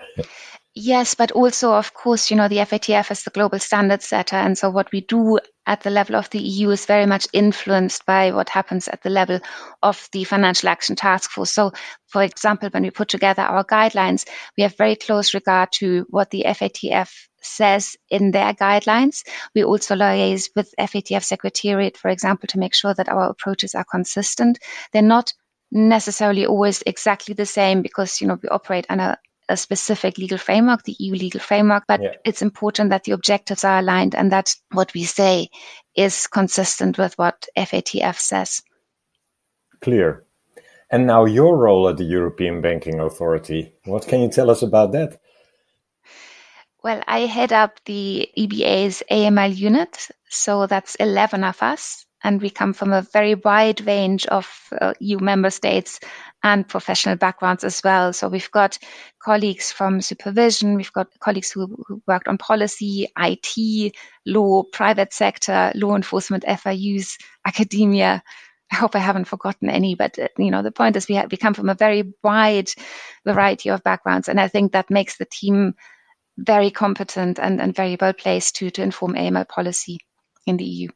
Yes, 0.81 1.13
but 1.13 1.33
also, 1.33 1.73
of 1.73 1.93
course, 1.93 2.31
you 2.31 2.37
know, 2.37 2.47
the 2.47 2.59
FATF 2.59 3.11
is 3.11 3.23
the 3.23 3.31
global 3.31 3.59
standard 3.59 4.01
setter. 4.01 4.37
And 4.37 4.57
so 4.57 4.69
what 4.69 4.89
we 4.93 5.01
do 5.01 5.37
at 5.65 5.81
the 5.81 5.89
level 5.89 6.15
of 6.15 6.29
the 6.29 6.39
EU 6.39 6.69
is 6.69 6.85
very 6.85 7.05
much 7.05 7.27
influenced 7.33 8.05
by 8.05 8.31
what 8.31 8.47
happens 8.47 8.87
at 8.87 9.03
the 9.03 9.09
level 9.09 9.41
of 9.83 10.07
the 10.13 10.23
Financial 10.23 10.69
Action 10.69 10.95
Task 10.95 11.31
Force. 11.31 11.51
So, 11.51 11.73
for 12.07 12.23
example, 12.23 12.69
when 12.69 12.83
we 12.83 12.91
put 12.91 13.09
together 13.09 13.41
our 13.41 13.65
guidelines, 13.65 14.25
we 14.55 14.63
have 14.63 14.77
very 14.77 14.95
close 14.95 15.33
regard 15.33 15.73
to 15.73 16.05
what 16.09 16.29
the 16.29 16.45
FATF 16.47 17.11
says 17.41 17.97
in 18.09 18.31
their 18.31 18.53
guidelines. 18.53 19.27
We 19.53 19.65
also 19.65 19.95
liaise 19.95 20.49
with 20.55 20.73
FATF 20.79 21.25
Secretariat, 21.25 21.97
for 21.97 22.07
example, 22.07 22.47
to 22.47 22.59
make 22.59 22.73
sure 22.73 22.93
that 22.93 23.09
our 23.09 23.29
approaches 23.29 23.75
are 23.75 23.83
consistent. 23.91 24.59
They're 24.93 25.01
not 25.01 25.33
necessarily 25.73 26.45
always 26.45 26.83
exactly 26.85 27.33
the 27.33 27.45
same 27.45 27.81
because 27.81 28.21
you 28.21 28.27
know 28.27 28.39
we 28.41 28.49
operate 28.49 28.85
under 28.89 29.17
a 29.49 29.57
specific 29.57 30.17
legal 30.17 30.37
framework, 30.37 30.83
the 30.83 30.95
EU 30.99 31.13
legal 31.13 31.41
framework, 31.41 31.83
but 31.87 32.01
yeah. 32.01 32.13
it's 32.23 32.41
important 32.41 32.91
that 32.91 33.03
the 33.03 33.11
objectives 33.11 33.63
are 33.63 33.79
aligned 33.79 34.15
and 34.15 34.31
that 34.31 34.55
what 34.71 34.93
we 34.93 35.03
say 35.03 35.49
is 35.95 36.27
consistent 36.27 36.97
with 36.97 37.17
what 37.17 37.47
FATF 37.57 38.17
says. 38.17 38.61
Clear. 39.81 40.23
And 40.91 41.05
now 41.05 41.25
your 41.25 41.57
role 41.57 41.89
at 41.89 41.97
the 41.97 42.03
European 42.03 42.61
Banking 42.61 42.99
Authority. 42.99 43.73
What 43.85 44.07
can 44.07 44.21
you 44.21 44.29
tell 44.29 44.49
us 44.49 44.61
about 44.61 44.91
that? 44.93 45.19
Well, 46.81 47.03
I 47.07 47.21
head 47.21 47.51
up 47.51 47.79
the 47.85 48.29
EBA's 48.37 49.03
AML 49.11 49.55
unit. 49.55 50.07
So 50.29 50.67
that's 50.67 50.95
11 50.95 51.43
of 51.43 51.61
us. 51.61 52.05
And 52.23 52.41
we 52.41 52.49
come 52.49 52.73
from 52.73 52.91
a 52.91 53.01
very 53.01 53.35
wide 53.35 53.85
range 53.85 54.25
of 54.25 54.49
uh, 54.79 54.93
EU 54.99 55.19
member 55.19 55.49
states 55.49 55.99
and 56.43 56.67
professional 56.67 57.15
backgrounds 57.15 57.63
as 57.63 57.81
well. 57.83 58.13
So 58.13 58.27
we've 58.27 58.51
got 58.51 58.77
colleagues 59.21 59.71
from 59.71 60.01
supervision, 60.01 60.75
we've 60.75 60.93
got 60.93 61.07
colleagues 61.19 61.51
who, 61.51 61.83
who 61.87 62.01
worked 62.07 62.27
on 62.27 62.37
policy, 62.37 63.07
IT, 63.17 63.95
law, 64.25 64.63
private 64.63 65.13
sector, 65.13 65.71
law 65.75 65.95
enforcement, 65.95 66.43
FIUs, 66.45 67.17
academia. 67.45 68.23
I 68.71 68.75
hope 68.75 68.95
I 68.95 68.99
haven't 68.99 69.25
forgotten 69.25 69.69
any, 69.69 69.95
but 69.95 70.19
uh, 70.19 70.27
you 70.37 70.51
know 70.51 70.61
the 70.61 70.71
point 70.71 70.95
is 70.95 71.07
we 71.07 71.19
we 71.31 71.37
come 71.37 71.55
from 71.55 71.69
a 71.69 71.73
very 71.73 72.13
wide 72.23 72.69
variety 73.25 73.69
of 73.69 73.83
backgrounds, 73.83 74.27
and 74.29 74.39
I 74.39 74.47
think 74.47 74.73
that 74.73 74.91
makes 74.91 75.17
the 75.17 75.25
team 75.25 75.73
very 76.37 76.69
competent 76.71 77.39
and, 77.39 77.59
and 77.59 77.75
very 77.75 77.97
well 77.99 78.13
placed 78.13 78.57
to 78.57 78.69
to 78.69 78.83
inform 78.83 79.15
AML 79.15 79.47
policy 79.47 79.99
in 80.45 80.57
the 80.57 80.65
EU. 80.65 80.89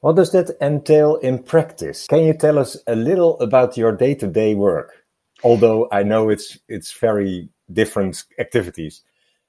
What 0.00 0.16
does 0.16 0.32
that 0.32 0.56
entail 0.62 1.16
in 1.16 1.42
practice? 1.42 2.06
Can 2.06 2.24
you 2.24 2.32
tell 2.32 2.58
us 2.58 2.76
a 2.86 2.96
little 2.96 3.38
about 3.40 3.76
your 3.76 3.92
day-to-day 3.92 4.54
work? 4.54 4.92
Although 5.44 5.88
I 5.92 6.02
know 6.02 6.30
it's 6.30 6.58
it's 6.68 6.92
very 6.92 7.50
different 7.70 8.24
activities. 8.38 9.02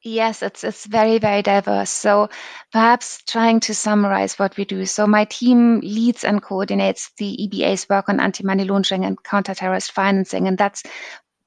Yes, 0.04 0.42
it's 0.42 0.64
it's 0.64 0.86
very 0.86 1.20
very 1.20 1.42
diverse. 1.42 1.90
So 1.90 2.30
perhaps 2.72 3.24
trying 3.24 3.62
to 3.62 3.76
summarize 3.76 4.40
what 4.40 4.58
we 4.58 4.66
do. 4.66 4.86
So 4.86 5.08
my 5.08 5.26
team 5.26 5.80
leads 5.82 6.24
and 6.24 6.42
coordinates 6.42 7.12
the 7.18 7.38
EBA's 7.38 7.88
work 7.90 8.10
on 8.10 8.20
anti-money 8.20 8.66
laundering 8.66 9.06
and 9.06 9.22
counter-terrorist 9.22 9.92
financing, 9.92 10.48
and 10.48 10.58
that's 10.58 10.84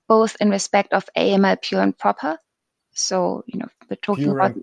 both 0.09 0.37
in 0.41 0.51
respect 0.51 0.93
of 0.93 1.09
AML 1.17 1.61
pure 1.61 1.83
and 1.83 1.97
proper. 1.97 2.39
So 2.93 3.45
you 3.47 3.59
know 3.59 3.69
we're 3.91 3.97
talking 3.97 4.25
pure 4.25 4.39
about 4.39 4.57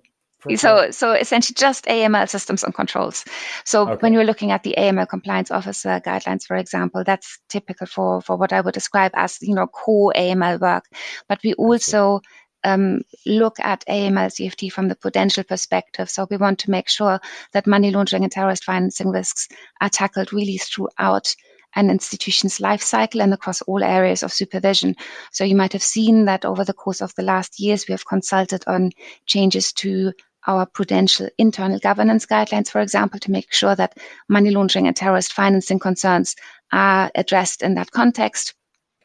so, 0.55 0.91
so 0.91 1.13
essentially 1.13 1.55
just 1.57 1.85
AML 1.85 2.29
systems 2.29 2.63
and 2.63 2.73
controls. 2.73 3.25
So 3.65 3.89
okay. 3.89 3.95
when 3.99 4.13
you're 4.13 4.23
looking 4.23 4.51
at 4.51 4.63
the 4.63 4.75
AML 4.77 5.07
compliance 5.07 5.51
officer 5.51 6.01
guidelines, 6.03 6.45
for 6.45 6.55
example, 6.55 7.03
that's 7.03 7.39
typical 7.49 7.87
for, 7.87 8.21
for 8.21 8.37
what 8.37 8.53
I 8.53 8.61
would 8.61 8.73
describe 8.73 9.11
as, 9.15 9.37
you 9.41 9.55
know, 9.55 9.67
core 9.67 10.13
AML 10.15 10.59
work. 10.59 10.85
But 11.27 11.39
we 11.43 11.53
also 11.53 12.21
um, 12.63 13.01
look 13.25 13.59
at 13.59 13.85
AML 13.87 14.27
CFT 14.27 14.71
from 14.71 14.87
the 14.87 14.95
prudential 14.95 15.43
perspective. 15.43 16.09
So 16.09 16.27
we 16.29 16.37
want 16.37 16.59
to 16.59 16.71
make 16.71 16.89
sure 16.89 17.19
that 17.53 17.67
money 17.67 17.91
laundering 17.91 18.23
and 18.23 18.31
terrorist 18.31 18.63
financing 18.63 19.09
risks 19.09 19.47
are 19.79 19.89
tackled 19.89 20.33
really 20.33 20.57
throughout 20.57 21.35
an 21.75 21.89
institution's 21.89 22.59
life 22.59 22.81
cycle 22.81 23.21
and 23.21 23.33
across 23.33 23.61
all 23.61 23.83
areas 23.83 24.23
of 24.23 24.33
supervision. 24.33 24.95
So 25.31 25.43
you 25.43 25.55
might 25.55 25.73
have 25.73 25.83
seen 25.83 26.25
that 26.25 26.45
over 26.45 26.65
the 26.65 26.73
course 26.73 27.01
of 27.01 27.15
the 27.15 27.23
last 27.23 27.59
years, 27.59 27.87
we 27.87 27.93
have 27.93 28.05
consulted 28.05 28.63
on 28.67 28.91
changes 29.25 29.71
to 29.73 30.11
our 30.47 30.65
prudential 30.65 31.29
internal 31.37 31.79
governance 31.79 32.25
guidelines, 32.25 32.69
for 32.69 32.81
example, 32.81 33.19
to 33.19 33.31
make 33.31 33.51
sure 33.53 33.75
that 33.75 33.97
money 34.27 34.51
laundering 34.51 34.87
and 34.87 34.95
terrorist 34.95 35.33
financing 35.33 35.79
concerns 35.79 36.35
are 36.71 37.11
addressed 37.15 37.61
in 37.63 37.75
that 37.75 37.91
context. 37.91 38.53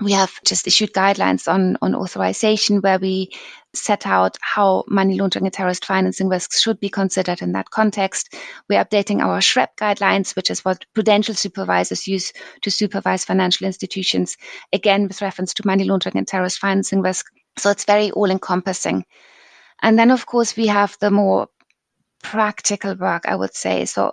we 0.01 0.13
have 0.13 0.31
just 0.45 0.67
issued 0.67 0.93
guidelines 0.93 1.51
on, 1.51 1.79
on 1.81 1.95
authorization 1.95 2.81
where 2.83 2.99
we 2.99 3.31
set 3.75 4.07
out 4.07 4.37
how 4.43 4.85
money 4.89 5.19
laundering 5.19 5.47
and 5.47 5.55
terrorist 5.55 5.85
financing 5.87 6.29
risks 6.29 6.61
should 6.61 6.79
be 6.81 6.91
considered 6.91 7.41
in 7.41 7.53
that 7.53 7.71
context. 7.71 8.35
We're 8.69 8.85
updating 8.85 9.21
our 9.23 9.41
SREP 9.41 9.69
guidelines, 9.79 10.37
which 10.37 10.51
is 10.51 10.65
what 10.65 10.85
prudential 10.95 11.35
supervisors 11.35 12.07
use 12.07 12.33
to 12.63 12.71
supervise 12.71 13.25
financial 13.25 13.67
institutions, 13.67 14.37
again, 14.73 15.09
with 15.09 15.23
reference 15.23 15.55
to 15.55 15.67
money 15.67 15.85
laundering 15.85 16.17
and 16.19 16.29
terrorist 16.29 16.59
financing 16.59 17.01
risk. 17.01 17.27
So 17.59 17.71
it's 17.71 17.85
very 17.85 18.11
all 18.11 18.31
encompassing. 18.31 19.05
And 19.83 19.99
then, 19.99 20.11
of 20.11 20.27
course, 20.27 20.57
we 20.57 20.67
have 20.67 20.97
the 21.01 21.11
more 21.11 21.49
practical 22.23 22.95
work, 22.95 23.25
I 23.27 23.37
would 23.37 23.55
say. 23.55 23.85
So 23.85 24.13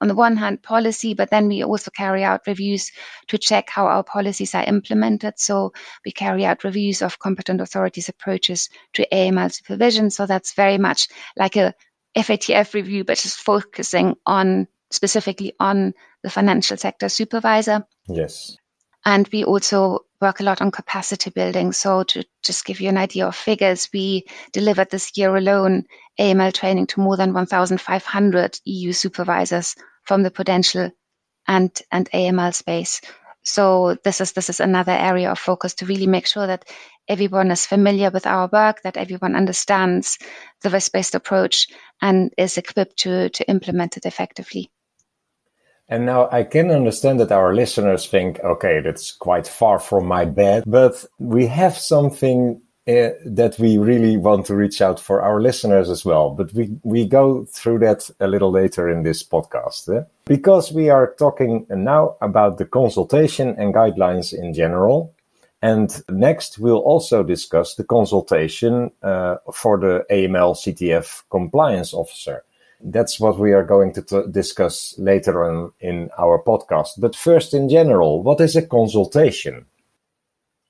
on 0.00 0.08
the 0.08 0.14
one 0.14 0.36
hand 0.36 0.62
policy, 0.62 1.14
but 1.14 1.30
then 1.30 1.48
we 1.48 1.62
also 1.62 1.90
carry 1.90 2.24
out 2.24 2.46
reviews 2.46 2.90
to 3.28 3.38
check 3.38 3.70
how 3.70 3.86
our 3.86 4.02
policies 4.02 4.54
are 4.54 4.64
implemented. 4.64 5.34
So 5.38 5.72
we 6.04 6.12
carry 6.12 6.44
out 6.44 6.64
reviews 6.64 7.02
of 7.02 7.18
competent 7.18 7.60
authorities' 7.60 8.08
approaches 8.08 8.68
to 8.94 9.06
AML 9.12 9.52
supervision. 9.52 10.10
So 10.10 10.26
that's 10.26 10.54
very 10.54 10.78
much 10.78 11.08
like 11.36 11.56
a 11.56 11.74
FATF 12.16 12.74
review, 12.74 13.04
but 13.04 13.18
just 13.18 13.38
focusing 13.38 14.14
on 14.26 14.68
specifically 14.90 15.54
on 15.58 15.94
the 16.22 16.30
financial 16.30 16.76
sector 16.76 17.08
supervisor. 17.08 17.86
Yes. 18.08 18.56
And 19.04 19.28
we 19.32 19.44
also 19.44 20.00
work 20.20 20.40
a 20.40 20.44
lot 20.44 20.62
on 20.62 20.70
capacity 20.70 21.30
building. 21.30 21.72
So 21.72 22.04
to 22.04 22.24
just 22.42 22.64
give 22.64 22.80
you 22.80 22.88
an 22.88 22.96
idea 22.96 23.26
of 23.26 23.36
figures, 23.36 23.88
we 23.92 24.24
delivered 24.52 24.90
this 24.90 25.16
year 25.16 25.36
alone 25.36 25.84
AML 26.18 26.54
training 26.54 26.86
to 26.88 27.00
more 27.00 27.16
than 27.16 27.34
1,500 27.34 28.60
EU 28.64 28.92
supervisors 28.92 29.76
from 30.04 30.22
the 30.22 30.30
prudential 30.30 30.90
and, 31.46 31.70
and 31.92 32.10
AML 32.10 32.54
space. 32.54 33.00
So 33.42 33.96
this 34.04 34.22
is 34.22 34.32
this 34.32 34.48
is 34.48 34.60
another 34.60 34.92
area 34.92 35.30
of 35.30 35.38
focus 35.38 35.74
to 35.74 35.86
really 35.86 36.06
make 36.06 36.26
sure 36.26 36.46
that 36.46 36.64
everyone 37.08 37.50
is 37.50 37.66
familiar 37.66 38.10
with 38.10 38.26
our 38.26 38.48
work, 38.50 38.80
that 38.82 38.96
everyone 38.96 39.36
understands 39.36 40.18
the 40.62 40.70
risk-based 40.70 41.14
approach 41.14 41.68
and 42.00 42.32
is 42.38 42.56
equipped 42.56 42.96
to, 43.00 43.28
to 43.28 43.48
implement 43.48 43.98
it 43.98 44.06
effectively. 44.06 44.70
And 45.88 46.06
now 46.06 46.28
I 46.32 46.44
can 46.44 46.70
understand 46.70 47.20
that 47.20 47.32
our 47.32 47.54
listeners 47.54 48.06
think, 48.06 48.40
okay, 48.40 48.80
that's 48.80 49.12
quite 49.12 49.46
far 49.46 49.78
from 49.78 50.06
my 50.06 50.24
bed, 50.24 50.64
but 50.66 51.04
we 51.18 51.46
have 51.46 51.76
something 51.76 52.60
uh, 52.86 53.10
that 53.24 53.56
we 53.58 53.78
really 53.78 54.16
want 54.16 54.46
to 54.46 54.54
reach 54.54 54.82
out 54.82 55.00
for 55.00 55.22
our 55.22 55.40
listeners 55.40 55.88
as 55.88 56.04
well. 56.04 56.30
But 56.30 56.52
we, 56.52 56.76
we 56.82 57.06
go 57.06 57.44
through 57.44 57.78
that 57.80 58.10
a 58.20 58.26
little 58.26 58.50
later 58.50 58.88
in 58.88 59.02
this 59.02 59.22
podcast. 59.22 59.94
Eh? 59.94 60.04
Because 60.26 60.72
we 60.72 60.90
are 60.90 61.14
talking 61.18 61.66
now 61.70 62.16
about 62.20 62.58
the 62.58 62.66
consultation 62.66 63.54
and 63.58 63.74
guidelines 63.74 64.32
in 64.32 64.52
general. 64.52 65.14
And 65.62 66.02
next, 66.10 66.58
we'll 66.58 66.78
also 66.78 67.22
discuss 67.22 67.74
the 67.74 67.84
consultation 67.84 68.90
uh, 69.02 69.36
for 69.52 69.78
the 69.78 70.04
AML 70.10 70.54
CTF 70.54 71.22
compliance 71.30 71.94
officer 71.94 72.44
that's 72.80 73.18
what 73.18 73.38
we 73.38 73.52
are 73.52 73.64
going 73.64 73.92
to 73.94 74.02
t- 74.02 74.30
discuss 74.30 74.94
later 74.98 75.44
on 75.44 75.72
in 75.80 76.10
our 76.18 76.42
podcast. 76.42 76.90
But 76.98 77.16
first, 77.16 77.54
in 77.54 77.68
general, 77.68 78.22
what 78.22 78.40
is 78.40 78.56
a 78.56 78.66
consultation? 78.66 79.66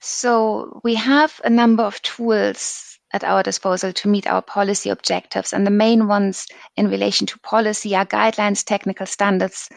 So, 0.00 0.80
we 0.84 0.94
have 0.96 1.40
a 1.44 1.50
number 1.50 1.82
of 1.82 2.00
tools 2.02 2.98
at 3.14 3.24
our 3.24 3.42
disposal 3.42 3.92
to 3.92 4.08
meet 4.08 4.26
our 4.26 4.42
policy 4.42 4.90
objectives. 4.90 5.52
And 5.52 5.66
the 5.66 5.70
main 5.70 6.08
ones 6.08 6.46
in 6.76 6.88
relation 6.88 7.26
to 7.28 7.38
policy 7.38 7.94
are 7.94 8.04
guidelines, 8.04 8.64
technical 8.64 9.06
standards, 9.06 9.70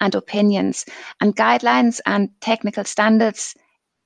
and 0.00 0.14
opinions. 0.14 0.84
And 1.20 1.36
guidelines 1.36 2.00
and 2.04 2.30
technical 2.40 2.84
standards 2.84 3.54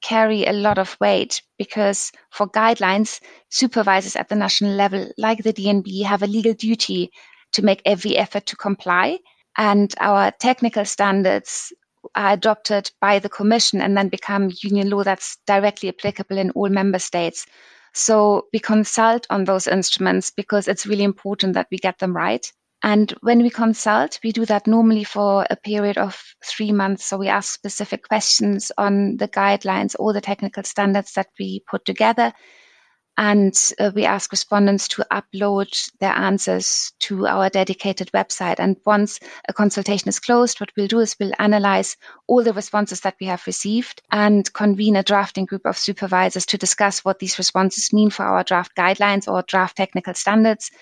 carry 0.02 0.44
a 0.44 0.52
lot 0.52 0.78
of 0.78 0.98
weight 1.00 1.40
because 1.56 2.12
for 2.30 2.46
guidelines, 2.46 3.20
supervisors 3.48 4.16
at 4.16 4.28
the 4.28 4.34
national 4.34 4.72
level, 4.72 5.08
like 5.16 5.42
the 5.42 5.52
DNB, 5.52 6.04
have 6.04 6.22
a 6.22 6.26
legal 6.26 6.52
duty 6.52 7.10
to 7.54 7.64
make 7.64 7.82
every 7.84 8.16
effort 8.16 8.46
to 8.46 8.56
comply. 8.56 9.18
And 9.56 9.94
our 10.00 10.30
technical 10.32 10.84
standards 10.84 11.72
are 12.14 12.32
adopted 12.32 12.90
by 13.00 13.18
the 13.18 13.28
Commission 13.28 13.80
and 13.80 13.96
then 13.96 14.08
become 14.08 14.52
union 14.62 14.90
law 14.90 15.02
that's 15.02 15.38
directly 15.46 15.88
applicable 15.88 16.38
in 16.38 16.50
all 16.50 16.68
member 16.68 16.98
states. 16.98 17.46
So 17.94 18.46
we 18.52 18.58
consult 18.58 19.26
on 19.30 19.44
those 19.44 19.66
instruments 19.66 20.30
because 20.30 20.68
it's 20.68 20.86
really 20.86 21.04
important 21.04 21.54
that 21.54 21.68
we 21.70 21.78
get 21.78 21.98
them 21.98 22.14
right. 22.14 22.44
And 22.82 23.14
when 23.22 23.40
we 23.40 23.48
consult, 23.48 24.18
we 24.22 24.32
do 24.32 24.44
that 24.46 24.66
normally 24.66 25.04
for 25.04 25.46
a 25.48 25.56
period 25.56 25.96
of 25.96 26.22
three 26.44 26.72
months. 26.72 27.06
So 27.06 27.16
we 27.16 27.28
ask 27.28 27.54
specific 27.54 28.06
questions 28.06 28.70
on 28.76 29.16
the 29.16 29.28
guidelines 29.28 29.94
or 29.98 30.12
the 30.12 30.20
technical 30.20 30.64
standards 30.64 31.12
that 31.12 31.28
we 31.38 31.62
put 31.70 31.86
together 31.86 32.32
and 33.16 33.56
uh, 33.78 33.92
we 33.94 34.04
ask 34.04 34.32
respondents 34.32 34.88
to 34.88 35.06
upload 35.10 35.90
their 36.00 36.12
answers 36.12 36.92
to 36.98 37.26
our 37.28 37.48
dedicated 37.48 38.10
website. 38.12 38.56
And 38.58 38.76
once 38.84 39.20
a 39.48 39.52
consultation 39.52 40.08
is 40.08 40.18
closed, 40.18 40.58
what 40.58 40.72
we'll 40.76 40.88
do 40.88 40.98
is 40.98 41.14
we'll 41.20 41.32
analyze 41.38 41.96
all 42.26 42.42
the 42.42 42.52
responses 42.52 43.02
that 43.02 43.14
we 43.20 43.26
have 43.26 43.46
received 43.46 44.02
and 44.10 44.52
convene 44.52 44.96
a 44.96 45.04
drafting 45.04 45.44
group 45.44 45.64
of 45.64 45.78
supervisors 45.78 46.46
to 46.46 46.58
discuss 46.58 47.04
what 47.04 47.20
these 47.20 47.38
responses 47.38 47.92
mean 47.92 48.10
for 48.10 48.24
our 48.24 48.42
draft 48.42 48.72
guidelines 48.76 49.32
or 49.32 49.42
draft 49.42 49.76
technical 49.76 50.14
standards. 50.14 50.72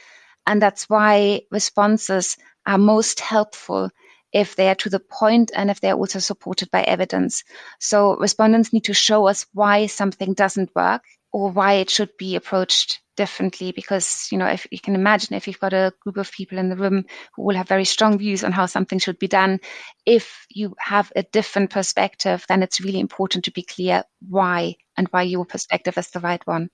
And 0.46 0.60
that's 0.60 0.88
why 0.88 1.42
responses 1.50 2.38
are 2.64 2.78
most 2.78 3.20
helpful 3.20 3.90
if 4.32 4.56
they 4.56 4.70
are 4.70 4.74
to 4.76 4.88
the 4.88 5.00
point 5.00 5.50
and 5.54 5.70
if 5.70 5.82
they're 5.82 5.94
also 5.94 6.18
supported 6.18 6.70
by 6.70 6.82
evidence. 6.82 7.44
So 7.78 8.16
respondents 8.16 8.72
need 8.72 8.84
to 8.84 8.94
show 8.94 9.28
us 9.28 9.44
why 9.52 9.86
something 9.86 10.32
doesn't 10.32 10.74
work 10.74 11.02
or 11.32 11.50
why 11.50 11.74
it 11.74 11.90
should 11.90 12.16
be 12.18 12.36
approached 12.36 13.00
differently 13.16 13.72
because 13.72 14.28
you 14.32 14.38
know 14.38 14.46
if 14.46 14.66
you 14.70 14.80
can 14.80 14.94
imagine 14.94 15.34
if 15.34 15.46
you've 15.46 15.60
got 15.60 15.74
a 15.74 15.92
group 16.00 16.16
of 16.16 16.32
people 16.32 16.56
in 16.56 16.70
the 16.70 16.76
room 16.76 17.04
who 17.34 17.42
will 17.42 17.56
have 17.56 17.68
very 17.68 17.84
strong 17.84 18.18
views 18.18 18.42
on 18.42 18.52
how 18.52 18.64
something 18.64 18.98
should 18.98 19.18
be 19.18 19.28
done 19.28 19.60
if 20.06 20.46
you 20.48 20.74
have 20.78 21.12
a 21.14 21.22
different 21.24 21.68
perspective 21.68 22.44
then 22.48 22.62
it's 22.62 22.80
really 22.80 23.00
important 23.00 23.44
to 23.44 23.50
be 23.50 23.62
clear 23.62 24.02
why 24.28 24.74
and 24.96 25.08
why 25.08 25.22
your 25.22 25.44
perspective 25.44 25.98
is 25.98 26.10
the 26.10 26.20
right 26.20 26.46
one. 26.46 26.70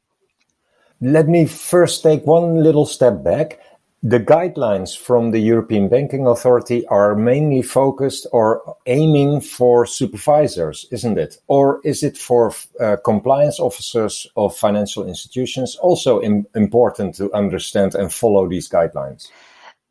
Let 1.01 1.29
me 1.29 1.47
first 1.47 2.03
take 2.03 2.27
one 2.27 2.63
little 2.63 2.87
step 2.87 3.23
back 3.23 3.61
the 4.03 4.21
guidelines 4.21 4.97
from 4.97 5.33
the 5.33 5.41
European 5.41 5.89
Banking 5.89 6.27
Authority 6.27 6.87
are 6.87 7.17
mainly 7.17 7.63
focused 7.63 8.27
or 8.33 8.77
aiming 8.87 9.41
for 9.41 9.87
supervisors, 9.87 10.87
isn't 10.93 11.19
it? 11.19 11.39
Or 11.49 11.81
is 11.85 12.05
it 12.05 12.17
for 12.17 12.53
uh, 12.81 12.97
compliance 13.05 13.59
officers 13.59 14.27
of 14.37 14.57
financial 14.57 15.07
institutions 15.09 15.75
also 15.77 16.23
Im- 16.23 16.47
important 16.55 17.17
to 17.17 17.33
understand 17.33 17.97
and 17.97 18.13
follow 18.13 18.49
these 18.49 18.69
guidelines? 18.69 19.31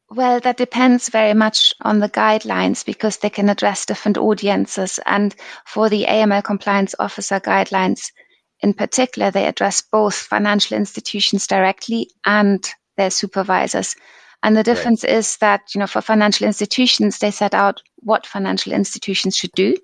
Well, 0.10 0.40
that 0.40 0.56
depends 0.56 1.10
very 1.10 1.34
much 1.34 1.74
on 1.82 2.00
the 2.00 2.08
guidelines 2.08 2.86
because 2.86 3.18
they 3.18 3.30
can 3.30 3.50
address 3.50 3.86
different 3.86 4.18
audiences. 4.18 5.02
And 5.06 5.36
for 5.66 5.90
the 5.90 6.06
AML 6.06 6.46
compliance 6.46 6.96
officer 6.98 7.42
guidelines 7.42 8.12
in 8.62 8.74
particular, 8.74 9.32
they 9.32 9.48
address 9.48 9.82
both 9.82 10.16
financial 10.16 10.78
institutions 10.78 11.46
directly 11.46 12.10
and 12.26 12.66
their 12.98 13.10
supervisors. 13.10 13.96
And 14.44 14.56
the 14.56 14.64
difference 14.64 15.04
right. 15.04 15.14
is 15.14 15.38
that, 15.38 15.74
you 15.74 15.80
know, 15.80 15.88
for 15.88 16.02
financial 16.02 16.46
institutions, 16.46 17.20
they 17.20 17.32
set 17.32 17.54
out 17.54 17.82
what 17.98 18.28
financial 18.28 18.74
institutions 18.74 19.36
should 19.36 19.52
do. 19.54 19.78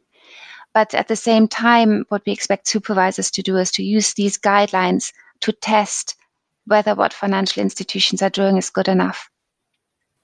But 0.73 0.93
at 0.93 1.07
the 1.07 1.15
same 1.15 1.47
time, 1.47 2.05
what 2.09 2.23
we 2.25 2.33
expect 2.33 2.67
supervisors 2.67 3.31
to 3.31 3.41
do 3.41 3.57
is 3.57 3.71
to 3.71 3.83
use 3.83 4.13
these 4.13 4.37
guidelines 4.37 5.13
to 5.41 5.51
test 5.51 6.15
whether 6.65 6.95
what 6.95 7.13
financial 7.13 7.61
institutions 7.61 8.21
are 8.21 8.29
doing 8.29 8.57
is 8.57 8.69
good 8.69 8.87
enough. 8.87 9.29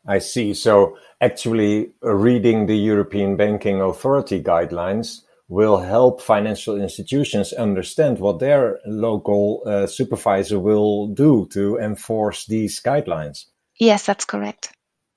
I 0.07 0.19
see. 0.19 0.53
So 0.53 0.97
actually 1.21 1.91
reading 2.01 2.65
the 2.65 2.77
European 2.77 3.35
Banking 3.35 3.81
Authority 3.81 4.41
guidelines 4.41 5.21
will 5.49 5.79
help 5.79 6.21
financial 6.21 6.79
institutions 6.79 7.51
understand 7.53 8.19
what 8.19 8.39
their 8.39 8.79
local 8.85 9.63
uh, 9.65 9.87
supervisor 9.87 10.59
will 10.59 11.07
do 11.07 11.47
to 11.51 11.77
enforce 11.77 12.45
these 12.45 12.79
guidelines. 12.79 13.45
Yes, 13.79 14.05
that's 14.05 14.25
correct. 14.25 14.71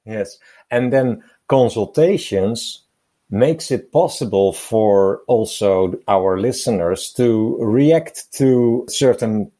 Yes. 0.06 0.38
And 0.70 0.90
then 0.92 1.22
consultations 1.48 2.84
makes 3.28 3.70
it 3.70 3.92
possible 3.92 4.54
for 4.54 5.20
also 5.26 5.94
our 6.08 6.40
listeners 6.40 7.12
to 7.12 7.56
react 7.60 8.32
to 8.32 8.86
certain 8.88 9.52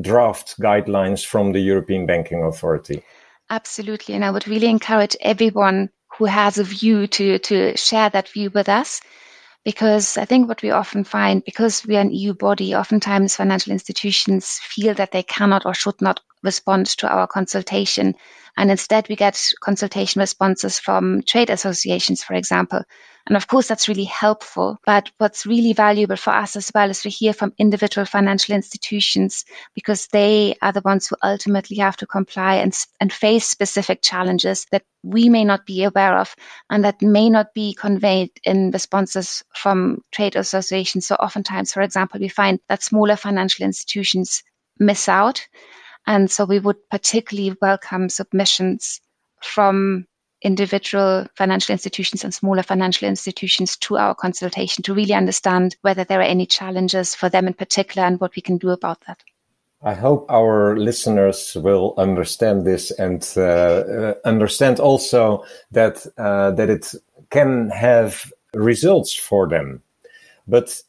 draft 0.00 0.58
guidelines 0.60 1.26
from 1.26 1.52
the 1.52 1.60
European 1.60 2.06
Banking 2.06 2.44
Authority. 2.44 3.02
Absolutely. 3.50 4.14
And 4.14 4.24
I 4.24 4.30
would 4.30 4.48
really 4.48 4.68
encourage 4.68 5.16
everyone 5.20 5.90
who 6.18 6.26
has 6.26 6.58
a 6.58 6.64
view 6.64 7.06
to, 7.08 7.38
to 7.38 7.76
share 7.76 8.08
that 8.10 8.28
view 8.28 8.50
with 8.50 8.68
us 8.68 9.00
because 9.64 10.16
I 10.16 10.24
think 10.24 10.48
what 10.48 10.62
we 10.62 10.70
often 10.70 11.04
find, 11.04 11.44
because 11.44 11.86
we 11.86 11.96
are 11.96 12.00
an 12.00 12.12
EU 12.12 12.34
body, 12.34 12.74
oftentimes 12.74 13.36
financial 13.36 13.72
institutions 13.72 14.58
feel 14.62 14.94
that 14.94 15.12
they 15.12 15.22
cannot 15.22 15.66
or 15.66 15.74
should 15.74 16.00
not 16.00 16.20
respond 16.42 16.86
to 16.86 17.08
our 17.08 17.26
consultation. 17.26 18.14
And 18.56 18.70
instead, 18.70 19.08
we 19.08 19.16
get 19.16 19.40
consultation 19.60 20.20
responses 20.20 20.78
from 20.78 21.22
trade 21.22 21.50
associations, 21.50 22.22
for 22.24 22.34
example. 22.34 22.82
And 23.26 23.36
of 23.36 23.46
course, 23.46 23.68
that's 23.68 23.88
really 23.88 24.04
helpful. 24.04 24.78
But 24.84 25.10
what's 25.18 25.46
really 25.46 25.72
valuable 25.72 26.16
for 26.16 26.30
us 26.30 26.56
as 26.56 26.70
well 26.74 26.90
is 26.90 27.02
to 27.02 27.08
hear 27.08 27.32
from 27.32 27.54
individual 27.58 28.04
financial 28.04 28.54
institutions 28.54 29.44
because 29.74 30.08
they 30.08 30.56
are 30.60 30.72
the 30.72 30.82
ones 30.84 31.06
who 31.06 31.16
ultimately 31.22 31.76
have 31.76 31.96
to 31.98 32.06
comply 32.06 32.56
and, 32.56 32.76
and 33.00 33.12
face 33.12 33.46
specific 33.46 34.02
challenges 34.02 34.66
that 34.72 34.82
we 35.02 35.28
may 35.28 35.44
not 35.44 35.66
be 35.66 35.84
aware 35.84 36.18
of 36.18 36.34
and 36.70 36.84
that 36.84 37.02
may 37.02 37.30
not 37.30 37.54
be 37.54 37.74
conveyed 37.74 38.30
in 38.44 38.70
responses 38.70 39.42
from 39.54 40.02
trade 40.10 40.36
associations. 40.36 41.06
So 41.06 41.14
oftentimes, 41.16 41.72
for 41.72 41.82
example, 41.82 42.20
we 42.20 42.28
find 42.28 42.60
that 42.68 42.82
smaller 42.82 43.16
financial 43.16 43.64
institutions 43.64 44.42
miss 44.78 45.08
out. 45.08 45.46
And 46.06 46.30
so 46.30 46.44
we 46.44 46.58
would 46.58 46.76
particularly 46.90 47.56
welcome 47.60 48.08
submissions 48.08 49.00
from 49.40 50.06
individual 50.42 51.26
financial 51.34 51.72
institutions 51.72 52.24
and 52.24 52.34
smaller 52.34 52.62
financial 52.62 53.08
institutions 53.08 53.76
to 53.78 53.96
our 53.96 54.14
consultation 54.14 54.82
to 54.82 54.94
really 54.94 55.14
understand 55.14 55.76
whether 55.82 56.04
there 56.04 56.20
are 56.20 56.24
any 56.24 56.46
challenges 56.46 57.14
for 57.14 57.28
them 57.28 57.46
in 57.46 57.54
particular 57.54 58.06
and 58.06 58.20
what 58.20 58.34
we 58.36 58.42
can 58.42 58.58
do 58.58 58.70
about 58.70 59.00
that. 59.06 59.22
I 59.84 59.94
hope 59.94 60.30
our 60.30 60.76
listeners 60.76 61.56
will 61.56 61.94
understand 61.98 62.64
this 62.64 62.92
and 62.92 63.28
uh, 63.36 63.42
uh, 63.42 64.14
understand 64.24 64.78
also 64.78 65.44
that 65.72 66.06
uh, 66.16 66.52
that 66.52 66.70
it 66.70 66.94
can 67.30 67.70
have 67.70 68.32
results 68.54 69.12
for 69.12 69.48
them. 69.48 69.82
But 70.46 70.80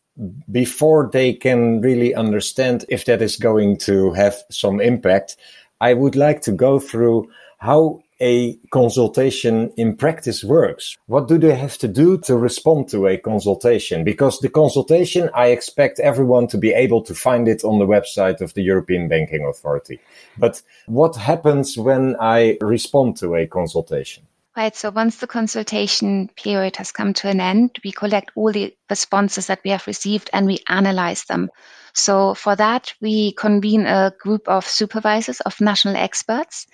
before 0.51 1.09
they 1.11 1.33
can 1.33 1.81
really 1.81 2.13
understand 2.13 2.85
if 2.87 3.05
that 3.05 3.21
is 3.21 3.37
going 3.37 3.77
to 3.77 4.13
have 4.13 4.35
some 4.51 4.79
impact, 4.79 5.37
I 5.81 5.95
would 5.95 6.15
like 6.15 6.41
to 6.41 6.51
go 6.51 6.79
through 6.79 7.31
how 7.57 8.01
a 8.23 8.57
consultation 8.71 9.73
in 9.75 9.97
practice 9.97 10.45
works. 10.45 10.97
What 11.07 11.27
do 11.27 11.37
they 11.37 11.55
have 11.55 11.77
to 11.79 11.89
do 11.89 12.17
to 12.19 12.37
respond 12.37 12.87
to 12.89 13.07
a 13.07 13.17
consultation? 13.17 14.05
Because 14.05 14.39
the 14.39 14.49
consultation, 14.49 15.29
I 15.35 15.47
expect 15.47 15.99
everyone 15.99 16.47
to 16.47 16.57
be 16.57 16.71
able 16.71 17.01
to 17.03 17.13
find 17.13 17.49
it 17.49 17.65
on 17.65 17.79
the 17.79 17.85
website 17.85 18.39
of 18.39 18.53
the 18.53 18.63
European 18.63 19.09
Banking 19.09 19.45
Authority. 19.45 19.99
But 20.37 20.61
what 20.85 21.17
happens 21.17 21.77
when 21.77 22.15
I 22.21 22.57
respond 22.61 23.17
to 23.17 23.35
a 23.35 23.45
consultation? 23.45 24.23
Right. 24.55 24.75
So 24.75 24.91
once 24.91 25.17
the 25.17 25.27
consultation 25.27 26.29
period 26.35 26.77
has 26.77 26.91
come 26.91 27.13
to 27.15 27.27
an 27.27 27.41
end, 27.41 27.79
we 27.83 27.91
collect 27.91 28.31
all 28.35 28.51
the 28.51 28.73
responses 28.89 29.47
that 29.47 29.61
we 29.65 29.71
have 29.71 29.87
received 29.87 30.29
and 30.31 30.45
we 30.45 30.59
analyze 30.69 31.25
them. 31.25 31.49
So 31.93 32.35
for 32.35 32.55
that, 32.55 32.93
we 33.01 33.33
convene 33.33 33.85
a 33.85 34.13
group 34.17 34.47
of 34.47 34.65
supervisors 34.65 35.41
of 35.41 35.59
national 35.59 35.95
experts 35.95 36.67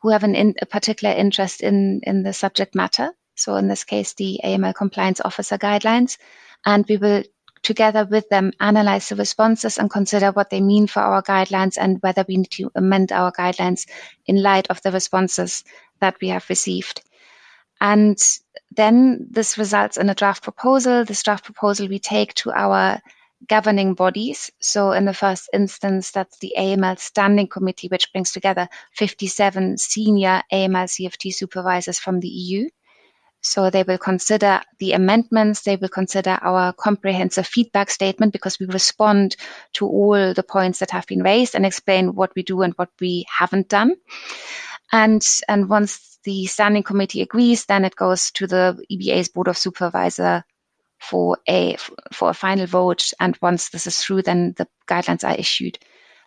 who 0.00 0.10
have 0.10 0.24
an 0.24 0.34
in, 0.34 0.54
a 0.60 0.66
particular 0.66 1.14
interest 1.14 1.60
in, 1.62 2.00
in 2.04 2.22
the 2.22 2.32
subject 2.32 2.74
matter. 2.74 3.12
So 3.36 3.56
in 3.56 3.68
this 3.68 3.84
case, 3.84 4.14
the 4.14 4.40
AML 4.44 4.74
compliance 4.74 5.20
officer 5.20 5.58
guidelines. 5.58 6.18
And 6.64 6.84
we 6.88 6.96
will 6.96 7.22
together 7.62 8.04
with 8.04 8.28
them 8.28 8.52
analyze 8.60 9.08
the 9.08 9.16
responses 9.16 9.78
and 9.78 9.90
consider 9.90 10.30
what 10.30 10.50
they 10.50 10.60
mean 10.60 10.86
for 10.86 11.00
our 11.00 11.22
guidelines 11.22 11.76
and 11.78 12.00
whether 12.02 12.24
we 12.28 12.36
need 12.36 12.50
to 12.50 12.70
amend 12.74 13.12
our 13.12 13.32
guidelines 13.32 13.88
in 14.26 14.42
light 14.42 14.68
of 14.70 14.80
the 14.82 14.92
responses 14.92 15.64
that 16.00 16.16
we 16.20 16.28
have 16.28 16.48
received. 16.48 17.02
And 17.80 18.18
then 18.70 19.26
this 19.30 19.58
results 19.58 19.96
in 19.96 20.10
a 20.10 20.14
draft 20.14 20.42
proposal. 20.42 21.04
This 21.04 21.22
draft 21.22 21.44
proposal 21.44 21.88
we 21.88 21.98
take 21.98 22.34
to 22.34 22.52
our 22.52 23.00
governing 23.46 23.94
bodies. 23.94 24.50
So 24.60 24.92
in 24.92 25.04
the 25.04 25.14
first 25.14 25.48
instance, 25.52 26.10
that's 26.10 26.38
the 26.38 26.54
AML 26.58 26.98
Standing 26.98 27.46
Committee, 27.46 27.88
which 27.88 28.12
brings 28.12 28.32
together 28.32 28.68
57 28.94 29.78
senior 29.78 30.42
AML 30.52 30.88
CFT 30.88 31.32
supervisors 31.32 31.98
from 31.98 32.20
the 32.20 32.28
EU. 32.28 32.68
So 33.40 33.70
they 33.70 33.84
will 33.84 33.98
consider 33.98 34.62
the 34.80 34.92
amendments. 34.92 35.62
They 35.62 35.76
will 35.76 35.88
consider 35.88 36.38
our 36.42 36.72
comprehensive 36.72 37.46
feedback 37.46 37.90
statement 37.90 38.32
because 38.32 38.58
we 38.58 38.66
respond 38.66 39.36
to 39.74 39.86
all 39.86 40.34
the 40.34 40.42
points 40.42 40.80
that 40.80 40.90
have 40.90 41.06
been 41.06 41.22
raised 41.22 41.54
and 41.54 41.64
explain 41.64 42.14
what 42.14 42.32
we 42.34 42.42
do 42.42 42.62
and 42.62 42.74
what 42.74 42.90
we 43.00 43.24
haven't 43.28 43.68
done. 43.68 43.94
And, 44.90 45.24
and 45.48 45.68
once 45.68 46.18
the 46.24 46.46
standing 46.46 46.82
committee 46.82 47.22
agrees, 47.22 47.66
then 47.66 47.84
it 47.84 47.94
goes 47.94 48.32
to 48.32 48.46
the 48.46 48.82
EBA's 48.90 49.28
board 49.28 49.48
of 49.48 49.56
supervisor 49.56 50.44
for 50.98 51.38
a 51.48 51.76
for 52.12 52.30
a 52.30 52.34
final 52.34 52.66
vote. 52.66 53.12
And 53.20 53.38
once 53.40 53.70
this 53.70 53.86
is 53.86 53.98
through, 53.98 54.22
then 54.22 54.54
the 54.56 54.66
guidelines 54.86 55.24
are 55.24 55.38
issued. 55.38 55.78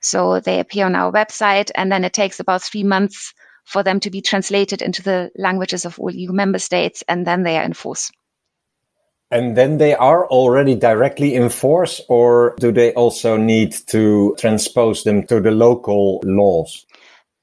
So 0.02 0.40
they 0.40 0.60
appear 0.60 0.86
on 0.86 0.96
our 0.96 1.12
website, 1.12 1.70
and 1.76 1.92
then 1.92 2.04
it 2.04 2.14
takes 2.14 2.40
about 2.40 2.64
three 2.64 2.84
months 2.84 3.34
for 3.66 3.84
them 3.84 4.00
to 4.00 4.10
be 4.10 4.22
translated 4.22 4.82
into 4.82 5.04
the 5.04 5.32
languages 5.38 5.86
of 5.86 6.00
all 6.00 6.12
EU 6.12 6.32
member 6.32 6.60
states, 6.60 7.04
and 7.08 7.26
then 7.26 7.44
they 7.44 7.58
are 7.58 7.64
in 7.64 7.74
force. 7.74 8.12
And 9.30 9.56
then 9.56 9.78
they 9.78 9.96
are 9.96 10.28
already 10.28 10.76
directly 10.76 11.36
in 11.36 11.50
force, 11.50 12.02
or 12.10 12.56
do 12.60 12.72
they 12.72 12.94
also 12.94 13.38
need 13.38 13.74
to 13.88 14.36
transpose 14.40 15.04
them 15.04 15.26
to 15.28 15.40
the 15.40 15.52
local 15.52 16.20
laws? 16.26 16.86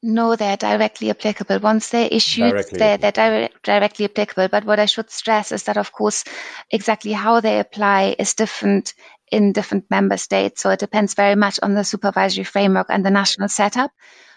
No, 0.01 0.37
they're 0.37 0.57
directly 0.57 1.11
applicable. 1.11 1.59
Once 1.59 1.91
they're 1.91 2.09
issued, 2.11 2.51
directly 2.51 2.79
they're, 2.79 2.99
they're 2.99 3.13
direct, 3.13 3.63
directly 3.65 4.05
applicable. 4.05 4.49
But 4.49 4.65
what 4.65 4.79
I 4.79 4.87
should 4.87 5.11
stress 5.11 5.51
is 5.51 5.65
that, 5.65 5.77
of 5.77 5.91
course, 5.91 6.25
exactly 6.71 7.13
how 7.13 7.41
they 7.41 7.59
apply 7.59 8.15
is 8.17 8.35
different 8.35 8.95
in 9.33 9.53
different 9.53 9.91
member 9.91 10.17
states. 10.17 10.63
So 10.63 10.71
it 10.71 10.79
depends 10.79 11.15
very 11.15 11.35
much 11.35 11.59
on 11.63 11.75
the 11.75 11.83
supervisory 11.83 12.45
framework 12.45 12.87
and 12.91 13.05
the 13.05 13.11
national 13.11 13.49
setup. 13.49 13.91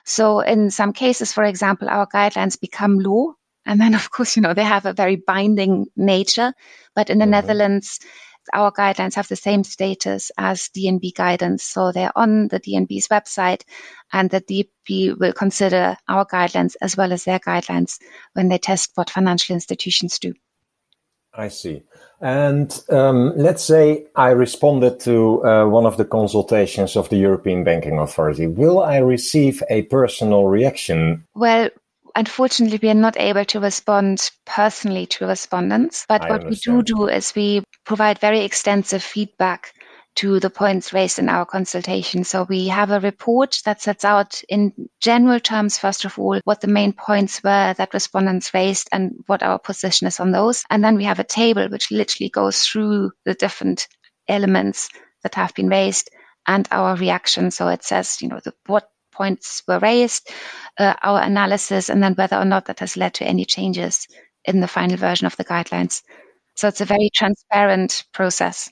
So 0.04 0.40
in 0.40 0.72
some 0.72 0.94
cases, 0.94 1.32
for 1.32 1.44
example, 1.44 1.90
our 1.90 2.08
guidelines 2.08 2.60
become 2.60 2.98
law. 2.98 3.34
And 3.64 3.80
then, 3.80 3.94
of 3.94 4.10
course, 4.10 4.36
you 4.36 4.42
know, 4.42 4.56
they 4.56 4.64
have 4.64 4.88
a 4.88 4.94
very 4.94 5.16
binding 5.16 5.86
nature. 5.96 6.54
But 6.96 7.12
in 7.12 7.20
the 7.20 7.26
mm-hmm. 7.26 7.32
Netherlands, 7.32 8.00
our 8.54 8.72
guidelines 8.72 9.16
have 9.16 9.28
the 9.28 9.36
same 9.36 9.64
status 9.64 10.32
as 10.38 10.70
DNB 10.76 11.14
guidance. 11.16 11.64
So 11.64 11.92
they're 11.92 12.16
on 12.16 12.48
the 12.48 12.60
DNB's 12.60 13.08
website 13.08 13.64
and 14.12 14.30
the 14.30 14.42
DNB 14.42 15.20
will 15.20 15.34
consider 15.34 15.98
our 16.08 16.26
guidelines 16.26 16.76
as 16.82 16.98
well 16.98 17.14
as 17.14 17.24
their 17.24 17.40
guidelines 17.40 18.00
when 18.34 18.50
they 18.50 18.58
test 18.58 18.92
what 18.96 19.10
financial 19.10 19.54
institutions 19.54 20.20
do. 20.20 20.34
I 21.34 21.48
see. 21.48 21.84
And 22.20 22.78
um, 22.90 23.34
let's 23.36 23.64
say 23.64 24.06
I 24.16 24.30
responded 24.32 25.00
to 25.02 25.44
uh, 25.46 25.66
one 25.66 25.86
of 25.86 25.98
the 25.98 26.06
consultations 26.06 26.96
of 26.96 27.10
the 27.10 27.16
European 27.16 27.64
Banking 27.64 27.98
Authority. 27.98 28.48
Will 28.48 28.84
I 28.84 28.98
receive 28.98 29.64
a 29.70 29.84
personal 29.84 30.48
reaction? 30.48 31.26
Well, 31.34 31.70
unfortunately, 32.16 32.80
we 32.82 32.90
are 32.90 32.94
not 32.94 33.18
able 33.18 33.46
to 33.46 33.60
respond 33.60 34.30
personally 34.46 35.06
to 35.08 35.26
respondents. 35.26 36.06
But 36.08 36.24
I 36.24 36.30
what 36.30 36.44
understand. 36.44 36.78
we 36.78 36.84
do 36.84 36.96
do 36.96 37.08
is 37.08 37.34
we 37.36 37.64
provide 37.92 38.20
very 38.20 38.46
extensive 38.46 39.04
feedback 39.04 39.74
to 40.16 40.40
the 40.40 40.50
points 40.50 40.94
raised 40.94 41.20
in 41.20 41.28
our 41.28 41.46
consultation. 41.46 42.24
So 42.24 42.46
we 42.48 42.70
have 42.70 42.90
a 42.90 43.02
report 43.02 43.58
that 43.66 43.82
sets 43.82 44.06
out 44.06 44.42
in 44.48 44.72
general 45.02 45.42
terms, 45.42 45.78
first 45.78 46.06
of 46.06 46.18
all, 46.18 46.40
what 46.46 46.62
the 46.62 46.70
main 46.70 46.94
points 46.94 47.44
were 47.44 47.74
that 47.74 47.94
respondents 47.94 48.54
raised 48.54 48.88
and 48.94 49.16
what 49.28 49.44
our 49.44 49.60
position 49.60 50.08
is 50.08 50.22
on 50.22 50.32
those. 50.32 50.64
And 50.70 50.82
then 50.82 50.96
we 50.96 51.04
have 51.04 51.20
a 51.20 51.26
table 51.26 51.68
which 51.68 51.92
literally 51.92 52.30
goes 52.30 52.64
through 52.64 53.12
the 53.26 53.34
different 53.34 53.90
elements 54.26 54.88
that 55.24 55.36
have 55.36 55.54
been 55.54 55.68
raised 55.68 56.12
and 56.48 56.66
our 56.72 56.96
reaction. 56.96 57.52
So 57.52 57.68
it 57.68 57.84
says, 57.84 58.22
you 58.22 58.30
know, 58.30 58.40
the, 58.42 58.54
what 58.68 58.90
points 59.12 59.64
were 59.68 59.80
raised, 59.80 60.30
uh, 60.80 60.94
our 61.04 61.22
analysis, 61.22 61.90
and 61.90 62.02
then 62.02 62.14
whether 62.14 62.38
or 62.38 62.46
not 62.46 62.68
that 62.68 62.80
has 62.80 62.96
led 62.96 63.16
to 63.16 63.26
any 63.26 63.44
changes 63.44 64.08
in 64.46 64.62
the 64.62 64.68
final 64.70 64.96
version 64.96 65.28
of 65.28 65.36
the 65.36 65.44
guidelines. 65.44 66.04
So 66.56 66.68
it's 66.68 66.82
a 66.82 66.86
very 66.86 67.10
transparent 67.14 68.04
process. 68.14 68.72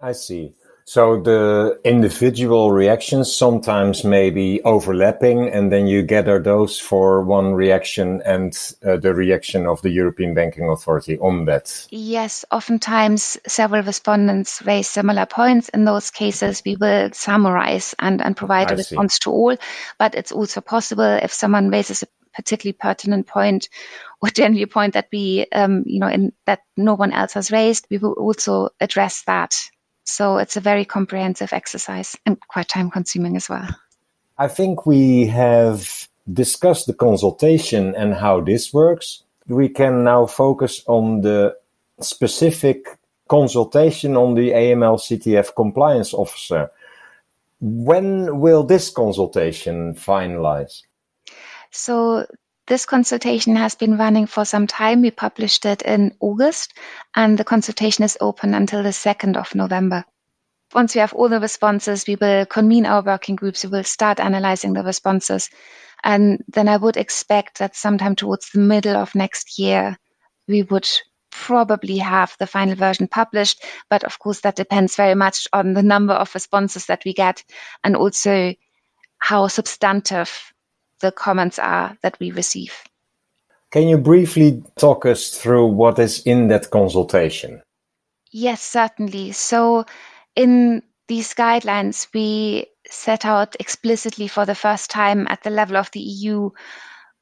I 0.00 0.12
see. 0.12 0.54
So 0.88 1.20
the 1.20 1.78
individual 1.84 2.72
reactions 2.72 3.30
sometimes 3.30 4.04
may 4.04 4.30
be 4.30 4.62
overlapping, 4.62 5.50
and 5.50 5.70
then 5.70 5.86
you 5.86 6.02
gather 6.02 6.40
those 6.40 6.80
for 6.80 7.22
one 7.22 7.52
reaction 7.52 8.22
and 8.24 8.56
uh, 8.82 8.96
the 8.96 9.12
reaction 9.12 9.66
of 9.66 9.82
the 9.82 9.90
European 9.90 10.32
Banking 10.32 10.70
Authority 10.70 11.18
on 11.18 11.44
that. 11.44 11.86
Yes, 11.90 12.46
oftentimes 12.50 13.36
several 13.46 13.82
respondents 13.82 14.62
raise 14.64 14.88
similar 14.88 15.26
points. 15.26 15.68
In 15.68 15.84
those 15.84 16.10
cases, 16.10 16.62
we 16.64 16.76
will 16.76 17.10
summarize 17.12 17.94
and, 17.98 18.22
and 18.22 18.34
provide 18.34 18.70
a 18.70 18.74
I 18.74 18.78
response 18.78 19.16
see. 19.16 19.24
to 19.24 19.30
all. 19.30 19.56
But 19.98 20.14
it's 20.14 20.32
also 20.32 20.62
possible 20.62 21.18
if 21.22 21.34
someone 21.34 21.68
raises 21.68 22.02
a 22.02 22.06
particularly 22.38 22.72
pertinent 22.72 23.26
point 23.26 23.68
or 24.22 24.28
generally 24.40 24.62
a 24.62 24.68
point 24.68 24.94
that 24.94 25.08
we, 25.12 25.46
um, 25.52 25.82
you 25.86 25.98
know, 25.98 26.08
in, 26.08 26.32
that 26.46 26.60
no 26.76 26.94
one 26.94 27.12
else 27.12 27.32
has 27.32 27.50
raised, 27.50 27.86
we 27.90 27.98
will 27.98 28.12
also 28.12 28.68
address 28.80 29.24
that 29.26 29.54
so 30.08 30.38
it's 30.38 30.56
a 30.56 30.60
very 30.60 30.86
comprehensive 30.86 31.52
exercise 31.52 32.16
and 32.24 32.40
quite 32.48 32.68
time 32.68 32.90
consuming 32.90 33.36
as 33.36 33.48
well. 33.48 33.68
I 34.38 34.48
think 34.48 34.86
we 34.86 35.26
have 35.26 36.08
discussed 36.32 36.86
the 36.86 36.94
consultation 36.94 37.94
and 37.94 38.14
how 38.14 38.40
this 38.40 38.72
works. 38.72 39.22
We 39.48 39.68
can 39.68 40.04
now 40.04 40.24
focus 40.24 40.82
on 40.86 41.20
the 41.20 41.54
specific 42.00 42.86
consultation 43.28 44.16
on 44.16 44.34
the 44.34 44.52
AML 44.52 44.98
CTF 44.98 45.54
compliance 45.54 46.14
officer. 46.14 46.70
When 47.60 48.40
will 48.40 48.62
this 48.62 48.88
consultation 48.88 49.94
finalize? 49.94 50.84
So 51.70 52.26
this 52.66 52.86
consultation 52.86 53.56
has 53.56 53.74
been 53.74 53.96
running 53.96 54.26
for 54.26 54.44
some 54.44 54.66
time. 54.66 55.02
We 55.02 55.10
published 55.10 55.64
it 55.64 55.82
in 55.82 56.14
August, 56.20 56.74
and 57.14 57.38
the 57.38 57.44
consultation 57.44 58.04
is 58.04 58.18
open 58.20 58.54
until 58.54 58.82
the 58.82 58.90
2nd 58.90 59.36
of 59.36 59.54
November. 59.54 60.04
Once 60.74 60.94
we 60.94 61.00
have 61.00 61.14
all 61.14 61.30
the 61.30 61.40
responses, 61.40 62.06
we 62.06 62.16
will 62.16 62.44
convene 62.44 62.84
our 62.84 63.02
working 63.02 63.36
groups. 63.36 63.64
We 63.64 63.70
will 63.70 63.84
start 63.84 64.20
analyzing 64.20 64.74
the 64.74 64.82
responses. 64.82 65.48
And 66.04 66.44
then 66.48 66.68
I 66.68 66.76
would 66.76 66.98
expect 66.98 67.58
that 67.58 67.74
sometime 67.74 68.14
towards 68.14 68.50
the 68.50 68.60
middle 68.60 68.96
of 68.96 69.14
next 69.14 69.58
year, 69.58 69.96
we 70.46 70.62
would 70.64 70.88
probably 71.30 71.98
have 71.98 72.36
the 72.38 72.46
final 72.46 72.74
version 72.74 73.08
published. 73.08 73.64
But 73.88 74.04
of 74.04 74.18
course, 74.18 74.42
that 74.42 74.56
depends 74.56 74.94
very 74.94 75.14
much 75.14 75.48
on 75.54 75.72
the 75.72 75.82
number 75.82 76.12
of 76.12 76.34
responses 76.34 76.86
that 76.86 77.02
we 77.04 77.14
get 77.14 77.44
and 77.82 77.96
also 77.96 78.54
how 79.18 79.48
substantive 79.48 80.52
the 81.00 81.12
comments 81.12 81.58
are 81.58 81.96
that 82.02 82.18
we 82.20 82.30
receive. 82.30 82.74
Can 83.70 83.88
you 83.88 83.98
briefly 83.98 84.62
talk 84.78 85.04
us 85.04 85.30
through 85.30 85.66
what 85.66 85.98
is 85.98 86.22
in 86.22 86.48
that 86.48 86.70
consultation? 86.70 87.62
Yes, 88.30 88.62
certainly. 88.62 89.32
So, 89.32 89.84
in 90.34 90.82
these 91.06 91.34
guidelines, 91.34 92.08
we 92.14 92.66
set 92.88 93.24
out 93.24 93.56
explicitly 93.60 94.28
for 94.28 94.46
the 94.46 94.54
first 94.54 94.90
time 94.90 95.26
at 95.28 95.42
the 95.42 95.50
level 95.50 95.76
of 95.76 95.90
the 95.90 96.00
EU 96.00 96.50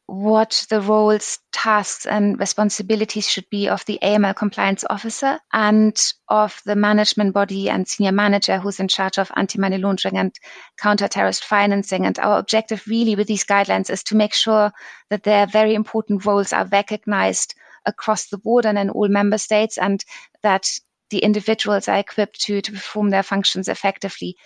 what 0.06 0.66
the 0.70 0.80
roles, 0.80 1.40
tasks, 1.50 2.06
and 2.06 2.38
responsibilities 2.38 3.28
should 3.28 3.48
be 3.50 3.68
of 3.68 3.84
the 3.86 3.98
AML 4.02 4.36
compliance 4.36 4.84
officer 4.88 5.40
and 5.52 6.12
of 6.28 6.62
the 6.64 6.76
management 6.76 7.34
body 7.34 7.68
and 7.68 7.88
senior 7.88 8.12
manager 8.12 8.58
who's 8.58 8.78
in 8.78 8.86
charge 8.86 9.18
of 9.18 9.32
anti 9.34 9.58
money 9.58 9.78
laundering 9.78 10.16
and 10.16 10.38
counter 10.78 11.08
terrorist 11.08 11.44
financing. 11.44 12.06
And 12.06 12.18
our 12.20 12.38
objective, 12.38 12.84
really, 12.86 13.16
with 13.16 13.26
these 13.26 13.44
guidelines 13.44 13.90
is 13.90 14.04
to 14.04 14.16
make 14.16 14.32
sure 14.32 14.70
that 15.10 15.24
their 15.24 15.46
very 15.46 15.74
important 15.74 16.24
roles 16.24 16.52
are 16.52 16.66
recognized 16.66 17.54
across 17.84 18.28
the 18.28 18.38
board 18.38 18.64
and 18.64 18.78
in 18.78 18.90
all 18.90 19.08
member 19.08 19.38
states, 19.38 19.76
and 19.76 20.04
that 20.42 20.68
the 21.10 21.18
individuals 21.18 21.88
are 21.88 21.98
equipped 21.98 22.40
to, 22.42 22.60
to 22.60 22.72
perform 22.72 23.10
their 23.10 23.22
functions 23.24 23.68
effectively. 23.68 24.36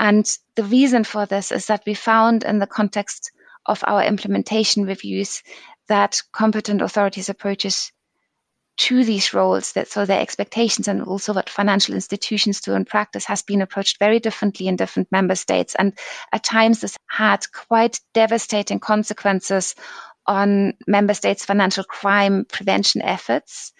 And 0.00 0.26
the 0.56 0.64
reason 0.64 1.04
for 1.04 1.26
this 1.26 1.52
is 1.52 1.66
that 1.66 1.84
we 1.86 1.94
found 1.94 2.42
in 2.42 2.58
the 2.58 2.66
context 2.66 3.30
of 3.66 3.82
our 3.86 4.02
implementation 4.04 4.84
reviews 4.84 5.42
that 5.88 6.22
competent 6.32 6.82
authorities' 6.82 7.28
approaches 7.28 7.92
to 8.78 9.04
these 9.04 9.34
roles 9.34 9.72
that 9.72 9.88
so 9.88 10.06
their 10.06 10.20
expectations 10.20 10.88
and 10.88 11.02
also 11.02 11.32
what 11.32 11.50
financial 11.50 11.94
institutions 11.94 12.60
do 12.60 12.72
in 12.74 12.84
practice 12.84 13.26
has 13.26 13.42
been 13.42 13.60
approached 13.60 13.98
very 13.98 14.18
differently 14.18 14.66
in 14.66 14.76
different 14.76 15.12
member 15.12 15.34
states. 15.34 15.74
And 15.74 15.96
at 16.32 16.42
times 16.42 16.80
this 16.80 16.96
had 17.08 17.44
quite 17.52 18.00
devastating 18.14 18.80
consequences 18.80 19.74
on 20.26 20.74
member 20.86 21.14
states 21.14 21.44
financial 21.44 21.84
crime 21.84 22.46
prevention 22.50 23.02
efforts 23.02 23.72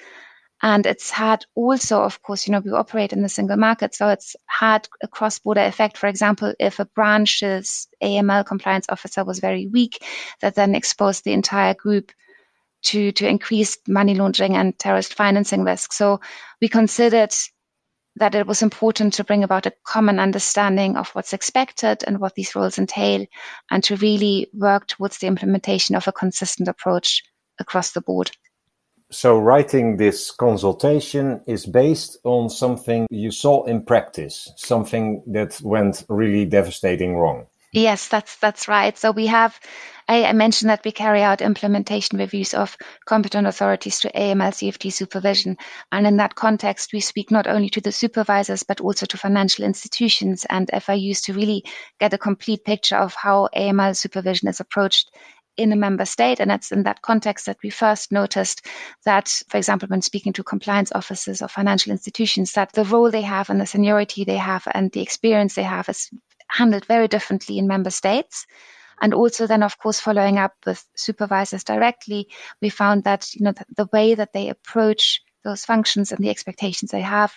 and 0.63 0.87
it's 0.87 1.11
had 1.11 1.45
also, 1.57 2.03
of 2.03 2.23
course, 2.23 2.47
you 2.47 2.53
know, 2.53 2.61
we 2.61 2.71
operate 2.71 3.13
in 3.13 3.23
the 3.23 3.29
single 3.29 3.57
market. 3.57 3.95
So 3.95 4.09
it's 4.09 4.37
had 4.47 4.89
a 5.03 5.09
cross 5.09 5.41
border 5.41 5.63
effect. 5.63 5.97
For 5.99 6.07
example, 6.07 6.55
if 6.61 6.79
a 6.79 6.85
branch's 6.85 7.89
AML 8.03 8.47
compliance 8.47 8.87
officer 8.89 9.25
was 9.25 9.41
very 9.41 9.67
weak, 9.67 10.05
that 10.41 10.55
then 10.55 10.77
exposed 10.77 11.25
the 11.25 11.33
entire 11.33 11.75
group 11.75 12.13
to, 12.85 13.11
to 13.13 13.29
increased 13.29 13.89
money 13.89 14.15
laundering 14.15 14.57
and 14.57 14.79
terrorist 14.79 15.15
financing 15.15 15.65
risk. 15.65 15.93
So 15.93 16.21
we 16.61 16.69
considered 16.69 17.33
that 18.17 18.35
it 18.35 18.47
was 18.47 18.63
important 18.63 19.15
to 19.15 19.25
bring 19.25 19.43
about 19.43 19.67
a 19.67 19.73
common 19.85 20.21
understanding 20.21 20.97
of 20.97 21.09
what's 21.11 21.33
expected 21.33 22.05
and 22.07 22.21
what 22.21 22.35
these 22.35 22.55
roles 22.55 22.79
entail, 22.79 23.27
and 23.71 23.83
to 23.85 23.97
really 23.97 24.49
work 24.53 24.87
towards 24.87 25.19
the 25.19 25.27
implementation 25.27 25.97
of 25.97 26.07
a 26.07 26.13
consistent 26.13 26.69
approach 26.69 27.23
across 27.59 27.93
the 27.93 28.01
board. 28.01 28.31
So 29.13 29.39
writing 29.39 29.99
this 29.99 30.31
consultation 30.31 31.43
is 31.47 31.67
based 31.67 32.17
on 32.25 32.49
something 32.49 33.07
you 33.11 33.31
saw 33.31 33.65
in 33.65 33.85
practice, 33.85 34.51
something 34.57 35.23
that 35.27 35.61
went 35.63 36.05
really 36.09 36.47
devastating 36.47 37.17
wrong. 37.17 37.47
Yes, 37.73 38.09
that's 38.09 38.37
that's 38.37 38.69
right. 38.69 38.97
So 38.97 39.13
we 39.13 39.27
have 39.27 39.59
I, 40.09 40.25
I 40.25 40.33
mentioned 40.33 40.71
that 40.71 40.85
we 40.85 40.93
carry 40.93 41.23
out 41.23 41.41
implementation 41.41 42.19
reviews 42.19 42.55
of 42.55 42.77
competent 43.07 43.47
authorities 43.47 44.01
to 44.01 44.13
AML 44.13 44.53
CFT 44.53 44.93
supervision. 44.93 45.57
And 45.91 46.07
in 46.07 46.17
that 46.17 46.35
context, 46.35 46.93
we 46.93 47.01
speak 47.01 47.31
not 47.31 47.47
only 47.47 47.69
to 47.71 47.81
the 47.81 47.93
supervisors, 47.93 48.63
but 48.63 48.81
also 48.81 49.07
to 49.07 49.17
financial 49.17 49.65
institutions 49.65 50.45
and 50.49 50.69
FIUs 50.69 51.25
to 51.25 51.35
really 51.35 51.65
get 52.01 52.13
a 52.13 52.19
complete 52.19 52.65
picture 52.65 52.97
of 52.97 53.15
how 53.15 53.49
AML 53.57 53.97
supervision 53.97 54.49
is 54.49 54.61
approached 54.61 55.11
in 55.57 55.73
a 55.73 55.77
member 55.77 56.05
state. 56.05 56.41
And 56.41 56.51
it's 56.51 56.73
in 56.73 56.85
that 56.85 57.03
context 57.03 57.47
that 57.47 57.59
we 57.63 57.71
first 57.71 58.13
noticed 58.13 58.67
that, 59.05 59.29
for 59.49 59.57
example, 59.57 59.89
when 59.89 60.03
speaking 60.03 60.33
to 60.35 60.45
compliance 60.45 60.93
officers 60.93 61.43
of 61.43 61.51
financial 61.51 61.93
institutions, 61.93 62.53
that 62.53 62.73
the 62.73 62.85
role 62.85 63.11
they 63.11 63.23
have 63.23 63.51
and 63.51 63.61
the 63.61 63.67
seniority 63.67 64.25
they 64.25 64.37
have 64.37 64.67
and 64.73 64.91
the 64.93 65.03
experience 65.03 65.55
they 65.55 65.63
have 65.63 65.89
is 65.89 66.11
handled 66.49 66.85
very 66.87 67.09
differently 67.09 67.59
in 67.59 67.67
member 67.67 67.91
states. 67.91 68.47
And 69.01 69.15
also 69.15 69.47
then, 69.47 69.63
of 69.63 69.79
course, 69.79 69.99
following 69.99 70.39
up 70.39 70.55
with 70.65 70.85
supervisors 70.95 71.65
directly, 71.65 72.29
we 72.61 72.69
found 72.69 73.05
that, 73.05 73.35
you 73.35 73.45
know, 73.45 73.53
the 73.77 73.89
way 73.93 74.15
that 74.15 74.33
they 74.33 74.49
approach 74.49 75.23
those 75.45 75.65
functions 75.65 76.13
and 76.13 76.25
the 76.25 76.31
expectations 76.31 76.93
they 76.93 77.01
have 77.01 77.33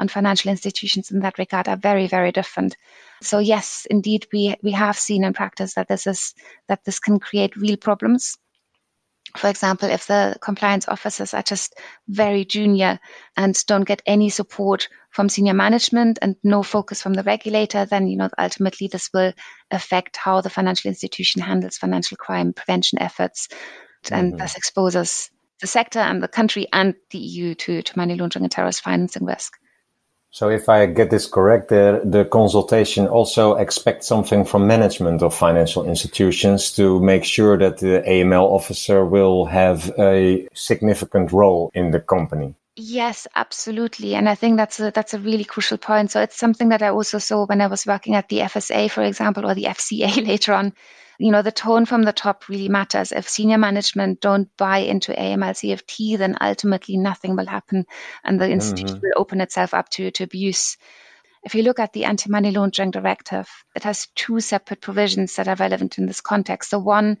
on 0.00 0.08
financial 0.08 0.50
institutions 0.50 1.10
in 1.10 1.20
that 1.20 1.38
regard 1.38 1.68
are 1.68 1.76
very, 1.76 2.06
very 2.06 2.32
different. 2.32 2.76
So 3.22 3.38
yes, 3.38 3.86
indeed, 3.88 4.26
we 4.32 4.56
we 4.62 4.72
have 4.72 4.96
seen 4.96 5.24
in 5.24 5.34
practice 5.34 5.74
that 5.74 5.88
this 5.88 6.06
is 6.06 6.34
that 6.68 6.84
this 6.84 6.98
can 6.98 7.20
create 7.20 7.56
real 7.56 7.76
problems. 7.76 8.38
For 9.36 9.48
example, 9.48 9.90
if 9.90 10.06
the 10.06 10.36
compliance 10.40 10.88
officers 10.88 11.34
are 11.34 11.42
just 11.42 11.78
very 12.08 12.44
junior 12.44 12.98
and 13.36 13.54
don't 13.66 13.84
get 13.84 14.02
any 14.04 14.30
support 14.30 14.88
from 15.10 15.28
senior 15.28 15.54
management 15.54 16.18
and 16.20 16.34
no 16.42 16.62
focus 16.64 17.00
from 17.02 17.14
the 17.14 17.22
regulator, 17.22 17.84
then 17.84 18.08
you 18.08 18.16
know 18.16 18.30
ultimately 18.38 18.88
this 18.88 19.10
will 19.12 19.32
affect 19.70 20.16
how 20.16 20.40
the 20.40 20.50
financial 20.50 20.88
institution 20.88 21.42
handles 21.42 21.76
financial 21.76 22.16
crime 22.16 22.54
prevention 22.54 23.00
efforts, 23.02 23.48
mm-hmm. 23.48 24.14
and 24.14 24.38
thus 24.38 24.56
exposes 24.56 25.30
the 25.60 25.66
sector 25.66 25.98
and 25.98 26.22
the 26.22 26.28
country 26.28 26.66
and 26.72 26.94
the 27.10 27.18
EU 27.18 27.54
to, 27.54 27.82
to 27.82 27.98
money 27.98 28.14
laundering 28.14 28.44
and 28.44 28.52
terrorist 28.52 28.80
financing 28.80 29.26
risk. 29.26 29.59
So 30.32 30.48
if 30.48 30.68
I 30.68 30.86
get 30.86 31.10
this 31.10 31.26
correct, 31.26 31.68
the, 31.68 32.02
the 32.04 32.24
consultation 32.24 33.08
also 33.08 33.56
expects 33.56 34.06
something 34.06 34.44
from 34.44 34.66
management 34.66 35.22
of 35.22 35.34
financial 35.34 35.84
institutions 35.84 36.70
to 36.72 37.00
make 37.00 37.24
sure 37.24 37.58
that 37.58 37.78
the 37.78 38.02
AML 38.06 38.44
officer 38.44 39.04
will 39.04 39.46
have 39.46 39.92
a 39.98 40.48
significant 40.54 41.32
role 41.32 41.70
in 41.74 41.90
the 41.90 42.00
company. 42.00 42.54
Yes, 42.76 43.26
absolutely. 43.34 44.14
And 44.14 44.28
I 44.28 44.36
think 44.36 44.56
that's 44.56 44.78
a, 44.78 44.92
that's 44.92 45.14
a 45.14 45.18
really 45.18 45.44
crucial 45.44 45.78
point. 45.78 46.12
So 46.12 46.22
it's 46.22 46.38
something 46.38 46.68
that 46.68 46.82
I 46.82 46.90
also 46.90 47.18
saw 47.18 47.44
when 47.44 47.60
I 47.60 47.66
was 47.66 47.84
working 47.84 48.14
at 48.14 48.28
the 48.28 48.38
FSA, 48.38 48.90
for 48.90 49.02
example, 49.02 49.44
or 49.44 49.54
the 49.54 49.64
FCA 49.64 50.26
later 50.26 50.54
on 50.54 50.72
you 51.20 51.30
know, 51.30 51.42
the 51.42 51.52
tone 51.52 51.84
from 51.84 52.02
the 52.02 52.14
top 52.14 52.48
really 52.48 52.70
matters. 52.70 53.12
If 53.12 53.28
senior 53.28 53.58
management 53.58 54.22
don't 54.22 54.48
buy 54.56 54.78
into 54.78 55.12
AML 55.12 55.52
CFT, 55.52 56.16
then 56.16 56.38
ultimately 56.40 56.96
nothing 56.96 57.36
will 57.36 57.46
happen 57.46 57.84
and 58.24 58.40
the 58.40 58.48
institution 58.48 58.96
mm-hmm. 58.96 59.06
will 59.06 59.20
open 59.20 59.42
itself 59.42 59.74
up 59.74 59.90
to, 59.90 60.10
to 60.12 60.24
abuse. 60.24 60.78
If 61.42 61.54
you 61.54 61.62
look 61.62 61.78
at 61.78 61.92
the 61.92 62.06
anti 62.06 62.30
money 62.30 62.50
laundering 62.52 62.90
directive, 62.90 63.48
it 63.76 63.82
has 63.82 64.08
two 64.14 64.40
separate 64.40 64.80
provisions 64.80 65.36
that 65.36 65.46
are 65.46 65.56
relevant 65.56 65.98
in 65.98 66.06
this 66.06 66.22
context. 66.22 66.70
So, 66.70 66.78
one 66.78 67.18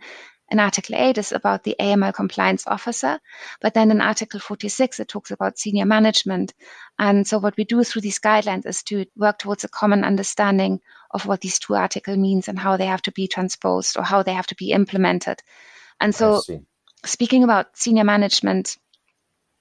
in 0.50 0.58
Article 0.58 0.96
8 0.96 1.16
is 1.18 1.32
about 1.32 1.62
the 1.62 1.76
AML 1.78 2.12
compliance 2.12 2.66
officer, 2.66 3.20
but 3.60 3.74
then 3.74 3.90
in 3.90 4.00
Article 4.00 4.40
46 4.40 5.00
it 5.00 5.08
talks 5.08 5.30
about 5.30 5.58
senior 5.58 5.86
management. 5.86 6.52
And 6.98 7.26
so 7.26 7.38
what 7.38 7.56
we 7.56 7.64
do 7.64 7.84
through 7.84 8.02
these 8.02 8.18
guidelines 8.18 8.66
is 8.66 8.82
to 8.84 9.06
work 9.16 9.38
towards 9.38 9.64
a 9.64 9.68
common 9.68 10.04
understanding 10.04 10.80
of 11.12 11.26
what 11.26 11.40
these 11.40 11.58
two 11.58 11.74
articles 11.74 12.18
means 12.18 12.48
and 12.48 12.58
how 12.58 12.76
they 12.76 12.86
have 12.86 13.02
to 13.02 13.12
be 13.12 13.28
transposed 13.28 13.96
or 13.96 14.02
how 14.02 14.22
they 14.22 14.34
have 14.34 14.46
to 14.48 14.56
be 14.56 14.72
implemented. 14.72 15.40
And 16.00 16.14
so 16.14 16.42
speaking 17.04 17.44
about 17.44 17.78
senior 17.78 18.04
management 18.04 18.76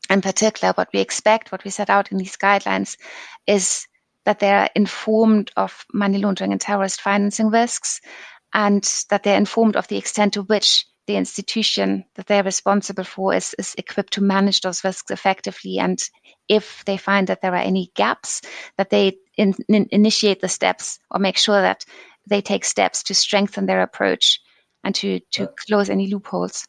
in 0.10 0.22
particular, 0.22 0.74
what 0.74 0.90
we 0.92 1.02
expect, 1.02 1.52
what 1.52 1.64
we 1.64 1.70
set 1.70 1.90
out 1.90 2.12
in 2.12 2.18
these 2.18 2.38
guidelines 2.38 2.98
is 3.46 3.88
that 4.26 4.40
they 4.40 4.52
are 4.52 4.70
informed 4.76 5.52
of 5.56 5.86
money 5.94 6.18
laundering 6.18 6.52
and 6.52 6.60
terrorist 6.60 7.02
financing 7.02 7.50
risks 7.50 8.02
and 8.54 8.84
that 9.10 9.24
they're 9.24 9.38
informed 9.38 9.76
of 9.76 9.88
the 9.88 9.98
extent 9.98 10.34
to 10.34 10.44
which 10.44 10.86
the 11.08 11.16
institution 11.16 12.06
that 12.16 12.28
they're 12.28 12.44
responsible 12.44 13.04
for 13.04 13.34
is, 13.34 13.56
is 13.58 13.74
equipped 13.78 14.14
to 14.14 14.22
manage 14.22 14.62
those 14.62 14.84
risks 14.84 15.10
effectively. 15.10 15.80
And 15.80 16.00
if 16.48 16.84
they 16.86 16.98
find 16.98 17.28
that 17.28 17.42
there 17.42 17.54
are 17.54 17.58
any 17.58 17.92
gaps, 17.96 18.42
that 18.78 18.92
they 18.92 19.18
in, 19.36 19.56
in, 19.68 19.88
initiate 19.92 20.42
the 20.42 20.48
steps 20.48 21.00
or 21.10 21.20
make 21.20 21.38
sure 21.38 21.62
that 21.62 21.86
they 22.28 22.42
take 22.42 22.64
steps 22.64 23.04
to 23.04 23.16
strengthen 23.16 23.66
their 23.66 23.82
approach 23.82 24.40
and 24.84 24.94
to, 24.96 25.20
to 25.32 25.46
uh, 25.46 25.52
close 25.68 25.90
any 25.90 26.08
loopholes. 26.08 26.68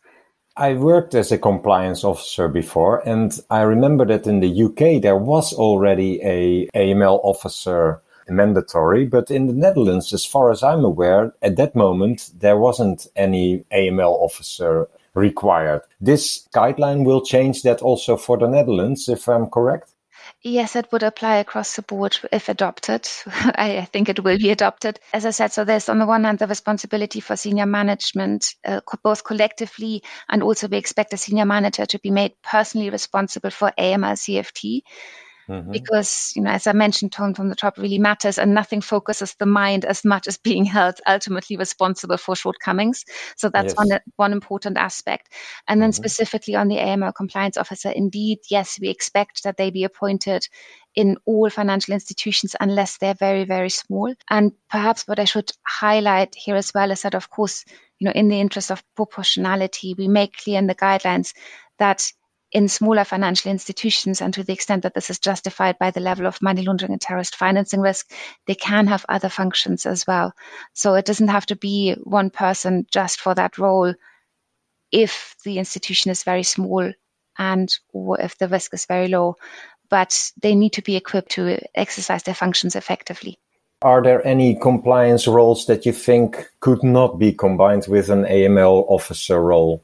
I 0.57 0.75
worked 0.75 1.15
as 1.15 1.33
a 1.33 1.39
compliance 1.39 2.03
officer 2.05 2.49
before, 2.49 3.07
and 3.07 3.39
I 3.51 3.63
remember 3.63 4.05
that 4.07 4.27
in 4.27 4.41
the 4.41 4.65
UK 4.65 5.01
there 5.01 5.17
was 5.17 5.53
already 5.53 6.21
a 6.23 6.67
AML 6.75 7.21
officer 7.23 8.03
mandatory. 8.31 9.07
But 9.07 9.31
in 9.31 9.47
the 9.47 9.53
Netherlands, 9.53 10.13
as 10.13 10.25
far 10.25 10.51
as 10.51 10.63
I'm 10.63 10.85
aware, 10.85 11.35
at 11.43 11.57
that 11.57 11.75
moment, 11.75 12.31
there 12.39 12.57
wasn't 12.57 13.07
any 13.17 13.65
AML 13.73 14.23
officer 14.23 14.89
required. 15.15 15.83
This 16.01 16.49
guideline 16.55 17.05
will 17.05 17.25
change 17.25 17.63
that 17.63 17.83
also 17.83 18.17
for 18.17 18.39
the 18.39 18.49
Netherlands, 18.49 19.09
if 19.09 19.29
I'm 19.29 19.49
correct? 19.49 19.91
Yes, 20.43 20.75
it 20.75 20.91
would 20.91 21.03
apply 21.03 21.37
across 21.37 21.77
the 21.77 21.83
board 21.83 22.19
if 22.33 22.49
adopted. 22.49 23.07
I, 23.27 23.87
think 23.93 24.09
it 24.09 24.25
will 24.25 24.39
be 24.39 24.51
adopted. 24.51 24.99
As 25.13 25.27
I 25.27 25.31
said, 25.31 25.53
so 25.53 25.65
there's 25.65 25.91
on 25.91 25.99
the 25.99 26.07
one 26.07 26.25
hand 26.25 26.39
the 26.39 26.47
responsibility 26.47 27.21
for 27.21 27.37
senior 27.37 27.67
management, 27.67 28.55
uh, 28.65 28.81
both 29.03 29.23
collectively 29.23 30.03
and 30.29 30.43
also 30.43 30.69
we 30.69 30.79
expect 30.79 31.13
a 31.13 31.19
senior 31.19 31.45
manager 31.45 31.85
to 31.85 31.99
be 31.99 32.11
made 32.11 32.33
personally 32.43 32.89
responsible 32.89 33.51
for 33.51 33.73
AML 33.79 34.17
CFT. 34.17 34.83
Mm-hmm. 35.51 35.73
Because, 35.73 36.33
you 36.37 36.43
know, 36.43 36.51
as 36.51 36.69
I 36.69 36.73
mentioned, 36.73 37.11
tone 37.11 37.35
from 37.35 37.49
the 37.49 37.57
top 37.57 37.77
really 37.77 37.99
matters 37.99 38.39
and 38.39 38.55
nothing 38.55 38.81
focuses 38.81 39.35
the 39.35 39.47
mind 39.47 39.85
as 39.85 40.05
much 40.05 40.29
as 40.29 40.39
being 40.39 40.65
held 40.65 41.01
ultimately 41.09 41.57
responsible 41.57 42.19
for 42.19 42.37
shortcomings. 42.37 43.05
So 43.37 43.49
that's 43.49 43.75
yes. 43.77 43.77
one, 43.77 44.01
one 44.15 44.33
important 44.33 44.79
aspect. 44.79 45.29
And 45.67 45.83
then 45.83 45.91
mm-hmm. 45.91 46.05
specifically 46.05 46.55
on 46.55 46.69
the 46.69 46.77
AML 46.77 47.17
compliance 47.17 47.57
officer, 47.57 47.91
indeed, 47.91 48.39
yes, 48.49 48.79
we 48.81 48.91
expect 48.91 49.43
that 49.43 49.57
they 49.57 49.71
be 49.71 49.83
appointed 49.83 50.47
in 50.95 51.17
all 51.25 51.51
financial 51.51 51.95
institutions 51.95 52.55
unless 52.61 52.99
they're 52.99 53.15
very, 53.15 53.45
very 53.45 53.71
small. 53.71 54.15
And 54.29 54.53
perhaps 54.71 55.09
what 55.09 55.19
I 55.19 55.25
should 55.25 55.51
highlight 55.67 56.37
here 56.37 56.55
as 56.55 56.73
well 56.73 56.93
is 56.93 57.03
that, 57.03 57.15
of 57.15 57.29
course, 57.29 57.65
you 57.99 58.05
know, 58.05 58.13
in 58.13 58.29
the 58.29 58.41
interest 58.41 58.71
of 58.71 58.85
proportionality, 58.95 59.95
we 59.99 60.07
make 60.07 60.37
clear 60.37 60.59
in 60.59 60.69
the 60.69 60.77
guidelines 60.77 61.35
that 61.79 62.13
in 62.53 62.69
smaller 62.69 63.05
financial 63.05 63.51
institutions 63.51 64.21
and 64.21 64.35
to 64.35 64.43
the 64.43 64.53
extent 64.53 64.83
that 64.83 64.95
this 64.95 65.11
is 65.11 65.19
justified 65.19 65.79
by 65.79 65.91
the 65.91 66.01
level 66.01 66.27
of 66.27 66.43
money 66.43 66.63
laundering 66.63 66.93
and 66.93 67.01
terrorist 67.01 67.37
financing 67.37 67.81
risk, 67.81 68.11
they 68.47 68.55
can 68.55 68.87
have 68.89 69.07
other 69.09 69.29
functions 69.29 69.87
as 69.87 70.07
well. 70.07 70.33
So 70.73 70.95
it 70.95 71.05
doesn't 71.05 71.29
have 71.29 71.47
to 71.47 71.57
be 71.57 71.95
one 72.03 72.31
person 72.31 72.87
just 72.91 73.21
for 73.21 73.35
that 73.35 73.59
role 73.59 73.95
if 74.91 75.37
the 75.45 75.59
institution 75.59 76.11
is 76.11 76.25
very 76.25 76.43
small 76.43 76.93
and 77.39 77.73
or 77.93 78.21
if 78.21 78.37
the 78.39 78.49
risk 78.49 78.75
is 78.75 78.87
very 78.87 79.09
low, 79.09 79.37
but 79.89 80.33
they 80.41 80.55
need 80.55 80.73
to 80.75 80.83
be 80.83 80.97
equipped 80.97 81.33
to 81.33 81.59
exercise 81.75 82.25
their 82.25 82.35
functions 82.35 82.75
effectively. 82.75 83.39
Are 83.83 84.03
there 84.03 84.27
any 84.27 84.57
compliance 84.57 85.27
roles 85.27 85.67
that 85.67 85.87
you 85.87 85.93
think 85.93 86.51
could 86.61 86.83
not 86.83 87.19
be 87.19 87.33
combined 87.33 87.87
with 87.89 88.11
an 88.11 88.25
AML 88.25 88.85
officer 88.91 89.41
role? 89.41 89.83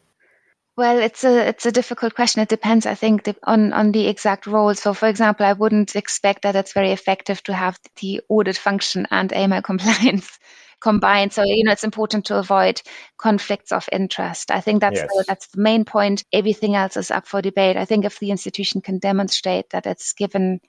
Well, 0.76 0.98
it's 0.98 1.24
a 1.24 1.48
it's 1.48 1.64
a 1.64 1.72
difficult 1.72 2.14
question. 2.14 2.42
It 2.42 2.50
depends, 2.50 2.84
I 2.84 2.94
think, 2.94 3.22
on 3.44 3.72
on 3.72 3.92
the 3.92 4.08
exact 4.08 4.46
role. 4.46 4.74
So, 4.74 4.92
for 4.92 5.08
example, 5.08 5.46
I 5.46 5.54
wouldn't 5.54 5.96
expect 5.96 6.42
that 6.42 6.54
it's 6.54 6.74
very 6.74 6.92
effective 6.92 7.42
to 7.44 7.54
have 7.54 7.78
the 8.00 8.20
audit 8.28 8.58
function 8.58 9.06
and 9.10 9.30
AML 9.30 9.64
compliance 9.70 10.38
combined. 10.82 11.32
So, 11.32 11.44
you 11.44 11.64
know, 11.64 11.72
it's 11.72 11.84
important 11.84 12.26
to 12.26 12.36
avoid 12.36 12.82
conflicts 13.16 13.72
of 13.72 13.88
interest. 13.90 14.50
I 14.50 14.60
think 14.60 14.82
that's 14.82 15.00
yes. 15.00 15.08
the, 15.08 15.24
that's 15.26 15.46
the 15.48 15.62
main 15.62 15.86
point. 15.86 16.24
Everything 16.30 16.76
else 16.76 16.98
is 16.98 17.10
up 17.10 17.26
for 17.26 17.40
debate. 17.40 17.78
I 17.78 17.86
think 17.86 18.04
if 18.04 18.18
the 18.18 18.30
institution 18.30 18.82
can 18.82 18.98
demonstrate 18.98 19.70
that 19.70 19.86
it's 19.86 20.12
given 20.12 20.60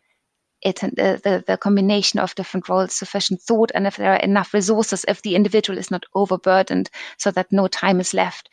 it 0.62 0.80
the, 0.80 0.88
uh, 0.88 1.18
the, 1.18 1.44
the 1.46 1.58
combination 1.58 2.20
of 2.20 2.34
different 2.34 2.68
roles 2.68 2.96
sufficient 2.96 3.42
thought 3.42 3.72
and 3.76 3.86
if 3.86 3.98
there 3.98 4.14
are 4.14 4.20
enough 4.20 4.56
resources 4.56 5.06
if 5.08 5.22
the 5.22 5.36
individual 5.36 5.78
is 5.78 5.92
not 5.92 6.04
overburdened 6.16 6.90
so 7.20 7.30
that 7.30 7.52
no 7.52 7.68
time 7.68 8.00
is 8.00 8.16
left 8.16 8.50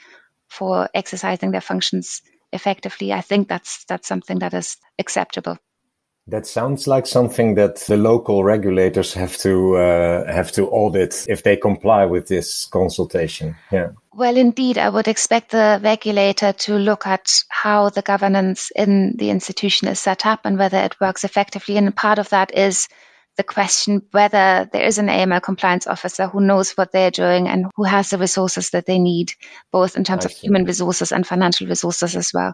for 0.48 0.88
exercising 0.94 1.50
their 1.50 1.60
functions 1.60 2.22
effectively, 2.52 3.12
I 3.12 3.20
think 3.20 3.48
that's 3.48 3.84
that's 3.84 4.08
something 4.08 4.38
that 4.38 4.54
is 4.54 4.76
acceptable. 4.98 5.58
That 6.26 6.46
sounds 6.46 6.86
like 6.86 7.06
something 7.06 7.54
that 7.56 7.76
the 7.80 7.98
local 7.98 8.44
regulators 8.44 9.12
have 9.12 9.36
to 9.38 9.76
uh, 9.76 10.32
have 10.32 10.52
to 10.52 10.66
audit 10.68 11.26
if 11.28 11.42
they 11.42 11.56
comply 11.56 12.06
with 12.06 12.28
this 12.28 12.64
consultation. 12.64 13.56
Yeah. 13.70 13.90
Well, 14.14 14.36
indeed, 14.36 14.78
I 14.78 14.88
would 14.88 15.06
expect 15.06 15.50
the 15.50 15.80
regulator 15.82 16.52
to 16.52 16.76
look 16.76 17.06
at 17.06 17.42
how 17.48 17.90
the 17.90 18.00
governance 18.00 18.70
in 18.74 19.16
the 19.18 19.28
institution 19.28 19.88
is 19.88 20.00
set 20.00 20.24
up 20.24 20.46
and 20.46 20.58
whether 20.58 20.78
it 20.78 20.98
works 20.98 21.24
effectively. 21.24 21.76
And 21.76 21.94
part 21.94 22.18
of 22.18 22.30
that 22.30 22.56
is 22.56 22.88
the 23.36 23.42
question 23.42 24.02
whether 24.12 24.68
there 24.72 24.84
is 24.84 24.98
an 24.98 25.08
AML 25.08 25.42
compliance 25.42 25.86
officer 25.86 26.26
who 26.26 26.40
knows 26.40 26.72
what 26.72 26.92
they're 26.92 27.10
doing 27.10 27.48
and 27.48 27.66
who 27.74 27.84
has 27.84 28.10
the 28.10 28.18
resources 28.18 28.70
that 28.70 28.86
they 28.86 28.98
need, 28.98 29.32
both 29.72 29.96
in 29.96 30.04
terms 30.04 30.24
I 30.24 30.28
of 30.28 30.32
see. 30.32 30.46
human 30.46 30.64
resources 30.64 31.12
and 31.12 31.26
financial 31.26 31.66
resources 31.66 32.16
as 32.16 32.30
well. 32.32 32.52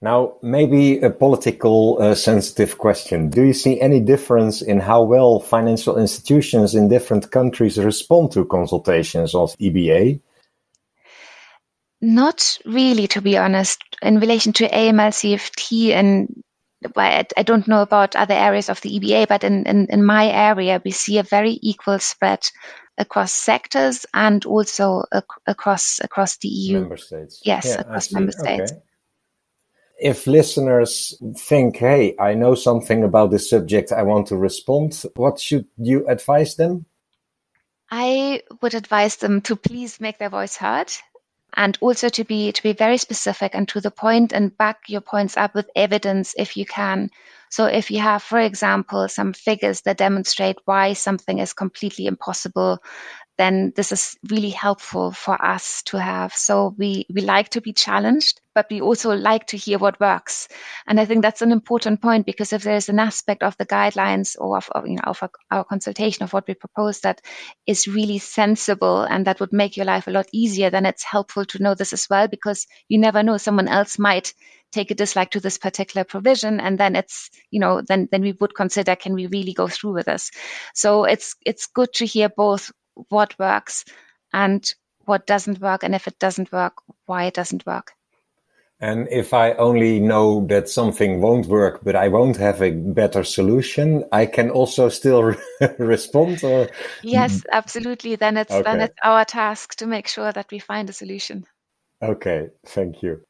Now, 0.00 0.34
maybe 0.42 0.98
a 0.98 1.08
political 1.08 1.96
uh, 1.98 2.14
sensitive 2.14 2.76
question. 2.76 3.30
Do 3.30 3.42
you 3.42 3.54
see 3.54 3.80
any 3.80 4.00
difference 4.00 4.60
in 4.60 4.80
how 4.80 5.02
well 5.02 5.40
financial 5.40 5.98
institutions 5.98 6.74
in 6.74 6.88
different 6.88 7.30
countries 7.30 7.78
respond 7.78 8.32
to 8.32 8.44
consultations 8.44 9.34
of 9.34 9.56
EBA? 9.58 10.20
Not 12.02 12.58
really, 12.66 13.06
to 13.08 13.22
be 13.22 13.38
honest. 13.38 13.82
In 14.02 14.20
relation 14.20 14.52
to 14.54 14.68
AML 14.68 15.08
CFT 15.08 15.92
and 15.92 16.43
I, 16.96 17.26
I 17.36 17.42
don't 17.42 17.68
know 17.68 17.82
about 17.82 18.16
other 18.16 18.34
areas 18.34 18.68
of 18.68 18.80
the 18.80 18.98
EBA, 18.98 19.28
but 19.28 19.44
in, 19.44 19.66
in, 19.66 19.86
in 19.90 20.04
my 20.04 20.28
area, 20.28 20.80
we 20.84 20.90
see 20.90 21.18
a 21.18 21.22
very 21.22 21.58
equal 21.62 21.98
spread 21.98 22.40
across 22.98 23.32
sectors 23.32 24.06
and 24.14 24.44
also 24.44 25.04
ac- 25.12 25.24
across 25.46 26.00
across 26.00 26.36
the 26.38 26.48
EU. 26.48 26.80
Member 26.80 26.96
states. 26.96 27.40
Yes, 27.44 27.66
yeah, 27.66 27.80
across 27.80 28.12
member 28.12 28.32
states. 28.32 28.72
Okay. 28.72 28.80
If 30.00 30.26
listeners 30.26 31.16
think, 31.36 31.76
hey, 31.76 32.16
I 32.18 32.34
know 32.34 32.54
something 32.54 33.04
about 33.04 33.30
this 33.30 33.48
subject, 33.48 33.92
I 33.92 34.02
want 34.02 34.26
to 34.28 34.36
respond, 34.36 35.00
what 35.14 35.38
should 35.40 35.66
you 35.76 36.06
advise 36.08 36.56
them? 36.56 36.86
I 37.90 38.42
would 38.60 38.74
advise 38.74 39.16
them 39.16 39.40
to 39.42 39.54
please 39.54 40.00
make 40.00 40.18
their 40.18 40.30
voice 40.30 40.56
heard 40.56 40.90
and 41.56 41.78
also 41.80 42.08
to 42.08 42.24
be 42.24 42.52
to 42.52 42.62
be 42.62 42.72
very 42.72 42.98
specific 42.98 43.54
and 43.54 43.68
to 43.68 43.80
the 43.80 43.90
point 43.90 44.32
and 44.32 44.56
back 44.56 44.78
your 44.88 45.00
points 45.00 45.36
up 45.36 45.54
with 45.54 45.70
evidence 45.76 46.34
if 46.36 46.56
you 46.56 46.66
can. 46.66 47.10
So 47.50 47.66
if 47.66 47.90
you 47.90 48.00
have 48.00 48.22
for 48.22 48.38
example 48.38 49.08
some 49.08 49.32
figures 49.32 49.82
that 49.82 49.98
demonstrate 49.98 50.56
why 50.64 50.94
something 50.94 51.38
is 51.38 51.52
completely 51.52 52.06
impossible 52.06 52.80
then 53.36 53.72
this 53.74 53.90
is 53.90 54.16
really 54.30 54.50
helpful 54.50 55.10
for 55.10 55.42
us 55.44 55.82
to 55.84 55.98
have. 55.98 56.32
So 56.34 56.74
we, 56.78 57.06
we 57.12 57.20
like 57.22 57.48
to 57.50 57.60
be 57.60 57.72
challenged, 57.72 58.40
but 58.54 58.66
we 58.70 58.80
also 58.80 59.10
like 59.14 59.48
to 59.48 59.56
hear 59.56 59.78
what 59.78 59.98
works. 59.98 60.48
And 60.86 61.00
I 61.00 61.04
think 61.04 61.22
that's 61.22 61.42
an 61.42 61.50
important 61.50 62.00
point 62.00 62.26
because 62.26 62.52
if 62.52 62.62
there's 62.62 62.88
an 62.88 63.00
aspect 63.00 63.42
of 63.42 63.56
the 63.56 63.66
guidelines 63.66 64.36
or 64.38 64.56
of, 64.56 64.68
of 64.70 64.86
you 64.86 64.96
know, 64.96 65.02
of 65.06 65.22
our, 65.22 65.30
our 65.50 65.64
consultation 65.64 66.22
of 66.22 66.32
what 66.32 66.46
we 66.46 66.54
propose 66.54 67.00
that 67.00 67.20
is 67.66 67.88
really 67.88 68.18
sensible 68.18 69.02
and 69.02 69.26
that 69.26 69.40
would 69.40 69.52
make 69.52 69.76
your 69.76 69.86
life 69.86 70.06
a 70.06 70.12
lot 70.12 70.26
easier, 70.32 70.70
then 70.70 70.86
it's 70.86 71.02
helpful 71.02 71.44
to 71.46 71.62
know 71.62 71.74
this 71.74 71.92
as 71.92 72.06
well 72.08 72.28
because 72.28 72.68
you 72.88 72.98
never 72.98 73.22
know 73.24 73.36
someone 73.36 73.68
else 73.68 73.98
might 73.98 74.32
take 74.70 74.90
a 74.90 74.94
dislike 74.94 75.30
to 75.30 75.40
this 75.40 75.56
particular 75.58 76.04
provision 76.04 76.58
and 76.58 76.78
then 76.78 76.96
it's 76.96 77.30
you 77.50 77.60
know 77.60 77.80
then 77.80 78.08
then 78.10 78.22
we 78.22 78.32
would 78.40 78.54
consider 78.56 78.96
can 78.96 79.14
we 79.14 79.26
really 79.26 79.52
go 79.52 79.68
through 79.68 79.94
with 79.94 80.06
this 80.06 80.32
so 80.74 81.04
it's 81.04 81.36
it's 81.46 81.66
good 81.66 81.92
to 81.92 82.04
hear 82.04 82.28
both 82.28 82.72
what 83.08 83.38
works 83.38 83.84
and 84.32 84.74
what 85.04 85.26
doesn't 85.26 85.60
work, 85.60 85.82
and 85.82 85.94
if 85.94 86.06
it 86.06 86.18
doesn't 86.18 86.52
work, 86.52 86.74
why 87.06 87.24
it 87.24 87.34
doesn't 87.34 87.66
work. 87.66 87.92
And 88.80 89.08
if 89.10 89.32
I 89.32 89.52
only 89.52 90.00
know 90.00 90.46
that 90.48 90.68
something 90.68 91.20
won't 91.20 91.46
work, 91.46 91.80
but 91.82 91.94
I 91.94 92.08
won't 92.08 92.36
have 92.36 92.60
a 92.60 92.70
better 92.70 93.22
solution, 93.22 94.04
I 94.10 94.26
can 94.26 94.50
also 94.50 94.88
still 94.88 95.34
respond. 95.78 96.42
Or 96.42 96.68
yes, 97.02 97.44
absolutely. 97.50 98.16
Then 98.16 98.36
it's 98.36 98.52
okay. 98.52 98.62
then 98.62 98.80
it's 98.80 98.98
our 99.02 99.24
task 99.24 99.76
to 99.76 99.86
make 99.86 100.08
sure 100.08 100.32
that 100.32 100.50
we 100.50 100.58
find 100.58 100.90
a 100.90 100.92
solution. 100.92 101.46
Okay, 102.02 102.48
thank 102.66 103.02
you. 103.02 103.22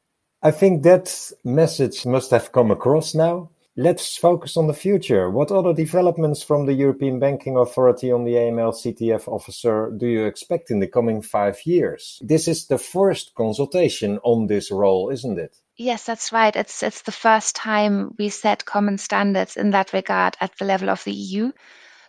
I 0.42 0.50
think 0.50 0.82
that 0.82 1.32
message 1.44 2.04
must 2.04 2.30
have 2.30 2.50
come 2.50 2.70
across 2.70 3.14
now. 3.14 3.50
Let's 3.76 4.16
focus 4.16 4.56
on 4.56 4.68
the 4.68 4.72
future. 4.72 5.28
What 5.28 5.50
other 5.50 5.74
developments 5.74 6.44
from 6.44 6.66
the 6.66 6.74
European 6.74 7.18
Banking 7.18 7.56
Authority 7.56 8.12
on 8.12 8.22
the 8.22 8.34
AML 8.34 8.72
CTF 8.72 9.26
officer 9.26 9.90
do 9.96 10.06
you 10.06 10.26
expect 10.26 10.70
in 10.70 10.78
the 10.78 10.86
coming 10.86 11.20
five 11.22 11.58
years? 11.66 12.20
This 12.22 12.46
is 12.46 12.68
the 12.68 12.78
first 12.78 13.34
consultation 13.34 14.20
on 14.22 14.46
this 14.46 14.70
role, 14.70 15.10
isn't 15.10 15.40
it? 15.40 15.56
Yes, 15.76 16.04
that's 16.04 16.32
right. 16.32 16.54
It's 16.54 16.84
it's 16.84 17.02
the 17.02 17.10
first 17.10 17.56
time 17.56 18.14
we 18.16 18.28
set 18.28 18.64
common 18.64 18.96
standards 18.96 19.56
in 19.56 19.70
that 19.70 19.92
regard 19.92 20.36
at 20.40 20.56
the 20.56 20.66
level 20.66 20.88
of 20.88 21.02
the 21.02 21.12
EU. 21.12 21.50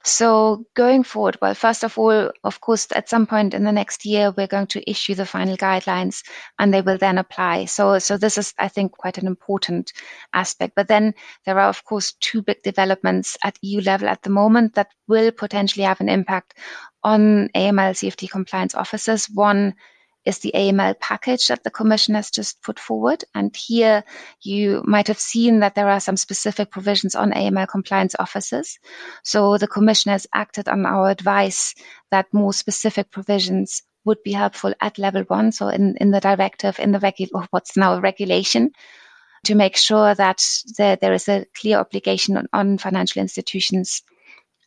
So 0.08 0.68
going 0.76 1.04
forward, 1.04 1.39
well, 1.41 1.56
first 1.56 1.84
of 1.84 1.98
all, 1.98 2.32
of 2.44 2.62
course, 2.62 2.88
at 2.91 3.10
some 3.10 3.26
point 3.26 3.56
in 3.56 3.63
the 3.63 3.72
next 3.72 4.06
year, 4.06 4.32
we're 4.38 4.45
going 4.45 4.68
to 4.68 4.88
issue 4.89 5.16
the 5.16 5.26
final 5.26 5.58
guidelines 5.58 6.24
and 6.60 6.72
they 6.72 6.82
will 6.82 6.99
then 6.99 7.18
apply. 7.18 7.66
So, 7.66 7.97
so 7.97 8.16
this 8.16 8.38
is, 8.38 8.53
I 8.60 8.68
think, 8.68 8.91
quite 8.91 9.18
an 9.18 9.26
important 9.26 9.93
aspect. 10.32 10.74
But 10.76 10.88
then 10.88 11.16
there 11.47 11.60
are, 11.60 11.70
of 11.70 11.84
course, 11.84 12.14
two 12.20 12.43
big 12.43 12.62
developments 12.62 13.36
at 13.43 13.58
EU 13.64 13.82
level 13.82 14.08
at 14.08 14.22
the 14.22 14.30
moment 14.30 14.76
that 14.76 14.89
will 15.08 15.32
potentially 15.32 15.86
have 15.86 16.01
an 16.01 16.10
impact 16.10 16.53
on 17.03 17.49
AML 17.56 17.93
CFT 17.95 18.30
compliance 18.30 18.76
officers. 18.76 19.26
One 19.26 19.74
is 20.26 20.39
the 20.39 20.51
AML 20.55 20.99
package 20.99 21.47
that 21.47 21.63
the 21.63 21.69
Commission 21.69 22.15
has 22.15 22.32
just 22.32 22.61
put 22.61 22.80
forward. 22.80 23.23
And 23.34 23.55
here 23.55 24.03
you 24.41 24.84
might 24.86 25.07
have 25.07 25.19
seen 25.19 25.59
that 25.59 25.76
there 25.76 25.89
are 25.89 25.99
some 25.99 26.17
specific 26.17 26.71
provisions 26.71 27.15
on 27.15 27.32
AML 27.32 27.67
compliance 27.67 28.15
officers. 28.17 28.80
So 29.23 29.57
the 29.57 29.67
Commission 29.67 30.11
has 30.11 30.28
acted 30.34 30.67
on 30.67 30.86
our 30.86 31.09
advice 31.09 31.76
that 32.11 32.34
more 32.34 32.53
specific 32.53 33.11
provisions 33.11 33.84
would 34.03 34.21
be 34.23 34.32
helpful 34.32 34.73
at 34.82 34.97
level 34.97 35.23
one. 35.23 35.51
So 35.51 35.67
in, 35.67 35.97
in 35.97 36.11
the 36.11 36.19
directive, 36.19 36.80
in 36.80 36.91
the 36.91 36.99
regu- 36.99 37.47
what's 37.51 37.78
now 37.78 37.99
regulation, 37.99 38.71
to 39.45 39.55
make 39.55 39.78
sure 39.78 40.13
that 40.13 40.43
there, 40.78 40.95
there 40.95 41.13
is 41.13 41.30
a 41.30 41.45
clear 41.55 41.78
obligation 41.78 42.38
on, 42.38 42.47
on 42.51 42.78
financial 42.78 43.21
institutions 43.21 44.01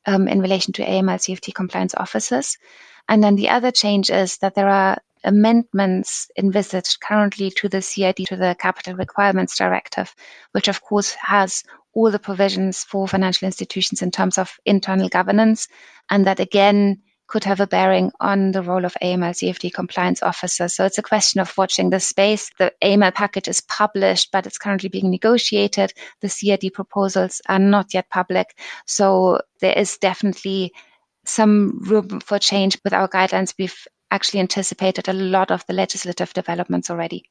um, 0.07 0.29
in 0.29 0.41
relation 0.41 0.73
to 0.75 0.85
AML 0.85 1.19
CFT 1.19 1.55
compliance 1.55 1.95
officers. 1.97 2.59
And 3.09 3.23
then 3.23 3.37
the 3.37 3.49
other 3.51 3.71
change 3.71 4.11
is 4.11 4.39
that 4.39 4.55
there 4.55 4.69
are 4.69 4.99
amendments 5.25 6.31
envisaged 6.37 7.01
currently 7.01 7.51
to 7.51 7.69
the 7.69 7.79
CRD, 7.79 8.27
to 8.27 8.37
the 8.37 8.57
Capital 8.59 8.95
Requirements 8.95 9.57
Directive, 9.57 10.15
which 10.53 10.69
of 10.69 10.83
course 10.83 11.13
has 11.15 11.65
all 11.93 12.11
the 12.11 12.19
provisions 12.19 12.85
for 12.85 13.09
financial 13.09 13.47
institutions 13.47 14.03
in 14.03 14.11
terms 14.11 14.39
of 14.39 14.59
internal 14.65 15.09
governance. 15.09 15.69
And 16.11 16.27
that 16.27 16.41
again 16.41 17.03
could 17.29 17.45
have 17.45 17.61
a 17.61 17.67
bearing 17.67 18.11
on 18.21 18.53
the 18.53 18.63
role 18.63 18.85
of 18.85 18.97
AML 19.03 19.35
CFT 19.35 19.73
compliance 19.73 20.23
officers. 20.23 20.75
So 20.75 20.87
it's 20.87 20.99
a 20.99 21.03
question 21.03 21.41
of 21.41 21.57
watching 21.59 21.91
the 21.91 22.01
space. 22.01 22.51
The 22.59 22.73
AML 22.83 23.15
package 23.15 23.49
is 23.49 23.61
published, 23.61 24.33
but 24.33 24.47
it's 24.47 24.59
currently 24.59 24.89
being 24.89 25.11
negotiated. 25.11 25.93
The 26.23 26.29
CRD 26.29 26.73
proposals 26.73 27.43
are 27.47 27.59
not 27.59 27.93
yet 27.93 28.09
public. 28.09 28.59
So 28.87 29.43
there 29.61 29.77
is 29.79 29.99
definitely 29.99 30.73
some 31.27 31.81
room 31.83 32.21
for 32.21 32.39
change 32.39 32.79
with 32.83 32.95
our 32.95 33.09
guidelines. 33.09 33.55
We've 33.59 33.87
actually 34.11 34.41
anticipated 34.41 35.09
a 35.09 35.13
lot 35.13 35.51
of 35.51 35.67
the 35.67 35.73
legislative 35.73 36.33
developments 36.33 36.91
already. 36.91 37.25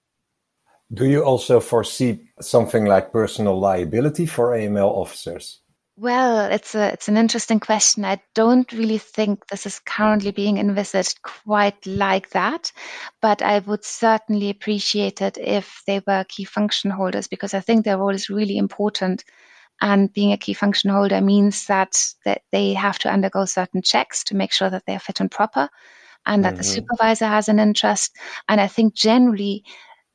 Do 0.93 1.05
you 1.05 1.23
also 1.23 1.59
foresee 1.59 2.29
something 2.39 2.85
like 2.85 3.11
personal 3.11 3.59
liability 3.59 4.25
for 4.25 4.51
AML 4.51 4.89
officers? 4.89 5.61
Well, 5.99 6.51
it's 6.51 6.75
a 6.75 6.93
it's 6.93 7.07
an 7.07 7.17
interesting 7.17 7.59
question. 7.59 8.05
I 8.05 8.21
don't 8.35 8.71
really 8.71 8.99
think 8.99 9.47
this 9.47 9.65
is 9.65 9.79
currently 9.79 10.29
being 10.29 10.59
envisaged 10.59 11.23
quite 11.23 11.87
like 11.87 12.29
that, 12.29 12.71
but 13.19 13.41
I 13.41 13.59
would 13.59 13.83
certainly 13.83 14.51
appreciate 14.51 15.23
it 15.23 15.39
if 15.39 15.81
they 15.87 16.01
were 16.05 16.23
key 16.29 16.43
function 16.43 16.91
holders 16.91 17.27
because 17.27 17.55
I 17.55 17.61
think 17.61 17.83
their 17.83 17.97
role 17.97 18.13
is 18.13 18.29
really 18.29 18.57
important. 18.57 19.25
And 19.81 20.13
being 20.13 20.33
a 20.33 20.37
key 20.37 20.53
function 20.53 20.91
holder 20.91 21.19
means 21.19 21.65
that, 21.65 22.13
that 22.25 22.41
they 22.51 22.73
have 22.73 22.99
to 22.99 23.09
undergo 23.09 23.45
certain 23.45 23.81
checks 23.81 24.23
to 24.25 24.35
make 24.35 24.51
sure 24.51 24.69
that 24.69 24.83
they're 24.85 24.99
fit 24.99 25.19
and 25.19 25.31
proper 25.31 25.69
and 26.27 26.43
that 26.43 26.49
mm-hmm. 26.53 26.57
the 26.57 26.63
supervisor 26.63 27.25
has 27.25 27.49
an 27.49 27.59
interest. 27.59 28.15
And 28.47 28.61
I 28.61 28.67
think 28.67 28.93
generally, 28.93 29.63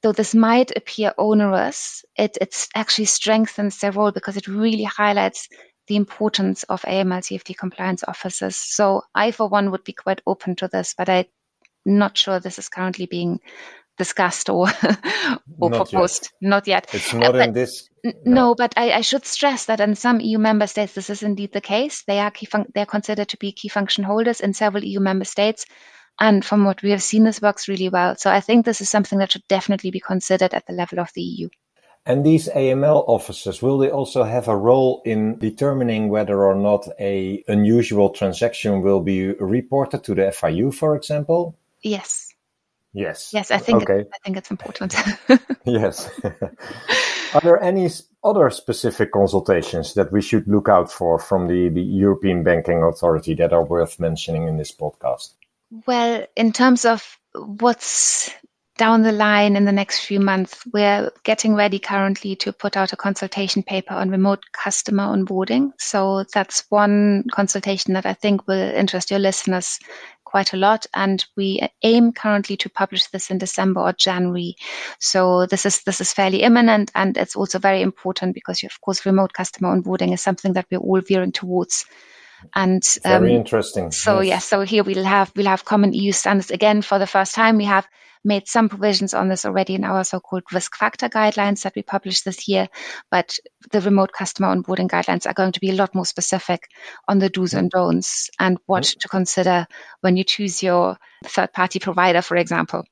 though 0.03 0.13
this 0.13 0.35
might 0.35 0.71
appear 0.77 1.13
onerous, 1.19 2.05
it 2.17 2.39
it 2.41 2.69
actually 2.75 3.07
strengthens 3.07 3.81
their 3.81 3.93
role 3.93 4.13
because 4.13 4.37
it 4.37 4.47
really 4.47 4.85
highlights 4.85 5.49
the 5.89 5.97
importance 5.97 6.63
of 6.65 6.83
AML 6.83 7.23
CFT 7.23 7.57
compliance 7.57 8.05
officers. 8.07 8.57
So 8.57 9.03
I, 9.15 9.33
for 9.33 9.49
one, 9.49 9.73
would 9.73 9.85
be 9.85 9.93
quite 9.93 10.21
open 10.27 10.55
to 10.57 10.69
this, 10.69 10.95
but 10.97 11.09
I'm 11.09 11.25
not 11.85 12.17
sure 12.17 12.39
this 12.39 12.59
is 12.59 12.69
currently 12.69 13.07
being 13.07 13.41
discussed 13.99 14.49
or 14.49 14.69
or 15.59 15.71
not 15.71 15.89
proposed. 15.89 16.25
Yet. 16.41 16.49
Not 16.49 16.67
yet. 16.67 16.95
It's 16.95 17.13
not 17.13 17.35
uh, 17.35 17.39
in 17.39 17.53
this. 17.53 17.89
No, 18.05 18.13
no 18.25 18.55
but 18.55 18.75
I, 18.77 18.93
I, 18.93 19.01
should 19.01 19.25
stress 19.25 19.67
that 19.67 19.81
in 19.81 19.95
some 19.95 20.21
EU 20.21 20.39
member 20.39 20.67
states, 20.67 20.95
this 20.95 21.11
is 21.11 21.23
indeed 21.23 21.53
the 21.53 21.61
case. 21.61 22.05
They 22.07 22.19
are 22.19 22.31
key 22.31 22.47
fun- 22.47 22.71
they 22.75 22.83
are 22.83 22.87
considered 22.87 23.29
to 23.29 23.37
be 23.37 23.53
key 23.53 23.69
function 23.69 24.05
holders 24.05 24.41
in 24.41 24.55
several 24.55 24.85
EU 24.85 25.01
member 25.01 25.25
states. 25.25 25.67
And 26.21 26.45
from 26.45 26.65
what 26.65 26.83
we 26.83 26.91
have 26.91 27.03
seen, 27.03 27.25
this 27.25 27.43
works 27.43 27.69
really 27.69 27.89
well. 27.89 28.17
So 28.17 28.31
I 28.31 28.41
think 28.41 28.65
this 28.65 28.81
is 28.81 28.91
something 28.91 29.19
that 29.19 29.33
should 29.33 29.47
definitely 29.49 29.91
be 29.91 30.01
considered 30.01 30.55
at 30.55 30.67
the 30.67 30.73
level 30.73 31.01
of 31.01 31.11
the 31.15 31.23
EU. 31.23 31.49
And 32.05 32.27
these 32.27 32.49
AML 32.49 33.05
officers, 33.09 33.63
will 33.63 33.79
they 33.79 33.91
also 33.91 34.25
have 34.25 34.49
a 34.49 34.57
role 34.57 35.03
in 35.05 35.39
determining 35.39 36.09
whether 36.09 36.45
or 36.45 36.57
not 36.57 36.89
a 36.99 37.45
unusual 37.47 38.11
transaction 38.11 38.83
will 38.83 39.01
be 39.01 39.33
reported 39.35 40.03
to 40.05 40.15
the 40.15 40.23
FIU, 40.23 40.75
for 40.75 40.97
example? 40.97 41.57
Yes. 41.83 42.35
Yes. 42.93 43.31
Yes, 43.33 43.51
I 43.51 43.59
think 43.59 43.83
okay. 43.83 44.01
I 44.13 44.19
think 44.25 44.37
it's 44.37 44.51
important. 44.51 44.95
yes. 45.65 46.11
Are 47.35 47.41
there 47.41 47.63
any 47.63 47.89
other 48.23 48.51
specific 48.51 49.13
consultations 49.13 49.95
that 49.95 50.13
we 50.13 50.21
should 50.21 50.47
look 50.47 50.69
out 50.69 50.91
for 50.93 51.19
from 51.19 51.47
the, 51.47 51.69
the 51.71 51.81
European 51.81 52.43
Banking 52.43 52.83
Authority 52.83 53.35
that 53.37 53.53
are 53.53 53.65
worth 53.65 53.99
mentioning 53.99 54.49
in 54.49 54.59
this 54.59 54.73
podcast? 54.73 55.35
Well, 55.87 56.27
in 56.37 56.53
terms 56.53 56.85
of 56.85 57.19
what's 57.35 58.31
down 58.77 59.03
the 59.03 59.13
line 59.13 59.57
in 59.57 59.65
the 59.65 59.73
next 59.73 60.01
few 60.01 60.21
months, 60.21 60.67
we're 60.71 61.11
getting 61.25 61.55
ready 61.55 61.79
currently 61.79 62.37
to 62.37 62.53
put 62.53 62.77
out 62.77 62.93
a 62.93 62.97
consultation 62.97 63.63
paper 63.63 63.95
on 63.95 64.11
remote 64.11 64.45
customer 64.53 65.05
onboarding. 65.05 65.71
So 65.79 66.25
that's 66.35 66.65
one 66.69 67.25
consultation 67.33 67.95
that 67.95 68.05
I 68.05 68.13
think 68.13 68.47
will 68.47 68.75
interest 68.75 69.11
your 69.11 69.21
listeners 69.21 69.79
quite 70.25 70.53
a 70.53 70.59
lot. 70.59 70.85
And 70.95 71.25
we 71.39 71.67
aim 71.83 72.13
currently 72.13 72.59
to 72.59 72.69
publish 72.69 73.07
this 73.07 73.31
in 73.31 73.39
December 73.39 73.81
or 73.81 73.95
January. 73.95 74.57
So 74.99 75.47
this 75.47 75.65
is 75.65 75.85
this 75.85 76.03
is 76.03 76.13
fairly 76.13 76.43
imminent, 76.43 76.91
and 76.95 77.17
it's 77.17 77.37
also 77.37 77.59
very 77.59 77.81
important 77.81 78.35
because, 78.35 78.63
of 78.63 78.79
course, 78.83 79.07
remote 79.07 79.33
customer 79.33 79.75
onboarding 79.75 80.13
is 80.13 80.21
something 80.21 80.53
that 80.53 80.67
we're 80.71 80.79
all 80.79 81.01
veering 81.01 81.33
towards. 81.33 81.87
And 82.55 82.83
um, 83.05 83.23
very 83.23 83.35
interesting. 83.35 83.91
So 83.91 84.21
yes. 84.21 84.29
yeah, 84.29 84.39
so 84.39 84.61
here 84.63 84.85
we'll 84.85 85.05
have 85.05 85.33
we'll 85.37 85.47
have 85.47 85.65
common 85.65 85.93
EU 85.93 86.13
standards 86.13 86.51
again 86.51 86.83
for 86.83 86.99
the 86.99 87.07
first 87.07 87.35
time. 87.35 87.57
We 87.57 87.65
have 87.65 87.87
made 88.25 88.47
some 88.47 88.69
provisions 88.69 89.15
on 89.15 89.29
this 89.29 89.45
already 89.45 89.75
in 89.75 89.85
our 89.85 90.05
so-called 90.05 90.45
risk 90.53 90.77
factor 90.77 91.09
guidelines 91.09 91.63
that 91.63 91.75
we 91.75 91.83
published 91.83 92.25
this 92.25 92.47
year, 92.47 92.69
but 93.11 93.37
the 93.73 93.81
remote 93.81 94.13
customer 94.13 94.55
onboarding 94.55 94.89
guidelines 94.89 95.27
are 95.27 95.35
going 95.35 95.53
to 95.53 95.61
be 95.61 95.71
a 95.71 95.75
lot 95.75 95.95
more 95.95 96.07
specific 96.07 96.69
on 97.09 97.19
the 97.19 97.29
do's 97.29 97.55
and 97.55 97.71
don'ts 97.71 98.31
and 98.39 98.59
what 98.67 98.85
to 98.85 99.09
consider 99.09 99.67
when 100.01 100.17
you 100.17 100.25
choose 100.25 100.63
your 100.63 100.97
third-party 101.25 101.81
provider, 101.81 102.23
for 102.23 102.37
example. 102.37 102.85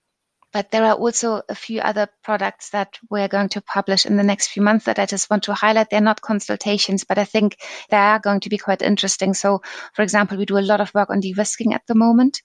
But 0.52 0.70
there 0.70 0.84
are 0.84 0.94
also 0.94 1.42
a 1.48 1.54
few 1.54 1.80
other 1.80 2.08
products 2.24 2.70
that 2.70 2.98
we're 3.08 3.28
going 3.28 3.50
to 3.50 3.60
publish 3.60 4.04
in 4.04 4.16
the 4.16 4.24
next 4.24 4.48
few 4.48 4.62
months 4.62 4.86
that 4.86 4.98
I 4.98 5.06
just 5.06 5.30
want 5.30 5.44
to 5.44 5.54
highlight. 5.54 5.90
They're 5.90 6.00
not 6.00 6.20
consultations, 6.20 7.04
but 7.04 7.18
I 7.18 7.24
think 7.24 7.56
they 7.88 7.96
are 7.96 8.18
going 8.18 8.40
to 8.40 8.48
be 8.48 8.58
quite 8.58 8.82
interesting. 8.82 9.34
So, 9.34 9.62
for 9.94 10.02
example, 10.02 10.38
we 10.38 10.46
do 10.46 10.58
a 10.58 10.60
lot 10.60 10.80
of 10.80 10.92
work 10.94 11.10
on 11.10 11.20
de-risking 11.20 11.72
at 11.72 11.86
the 11.86 11.94
moment. 11.94 12.42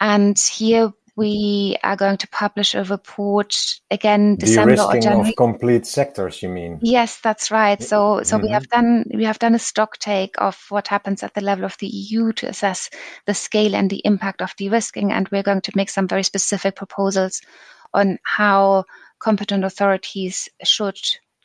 And 0.00 0.38
here 0.38 0.92
we 1.16 1.78
are 1.82 1.96
going 1.96 2.18
to 2.18 2.28
publish 2.28 2.74
a 2.74 2.84
report 2.84 3.54
again 3.90 4.36
December 4.36 4.80
or 4.82 5.00
January. 5.00 5.30
of 5.30 5.36
complete 5.36 5.86
sectors, 5.86 6.42
you 6.42 6.50
mean? 6.50 6.78
Yes, 6.82 7.20
that's 7.20 7.50
right. 7.50 7.82
So, 7.82 8.22
so 8.22 8.36
mm-hmm. 8.36 8.46
we 8.46 8.52
have 8.52 8.68
done 8.68 9.04
we 9.12 9.24
have 9.24 9.38
done 9.38 9.54
a 9.54 9.58
stock 9.58 9.98
take 9.98 10.34
of 10.38 10.62
what 10.68 10.88
happens 10.88 11.22
at 11.22 11.32
the 11.32 11.40
level 11.40 11.64
of 11.64 11.76
the 11.78 11.86
EU 11.86 12.32
to 12.34 12.48
assess 12.48 12.90
the 13.24 13.32
scale 13.32 13.74
and 13.74 13.88
the 13.88 14.02
impact 14.04 14.42
of 14.42 14.54
de-risking, 14.56 15.10
and 15.10 15.28
we're 15.30 15.42
going 15.42 15.62
to 15.62 15.72
make 15.74 15.88
some 15.88 16.06
very 16.06 16.22
specific 16.22 16.76
proposals 16.76 17.40
on 17.94 18.18
how 18.22 18.84
competent 19.18 19.64
authorities 19.64 20.50
should 20.62 20.98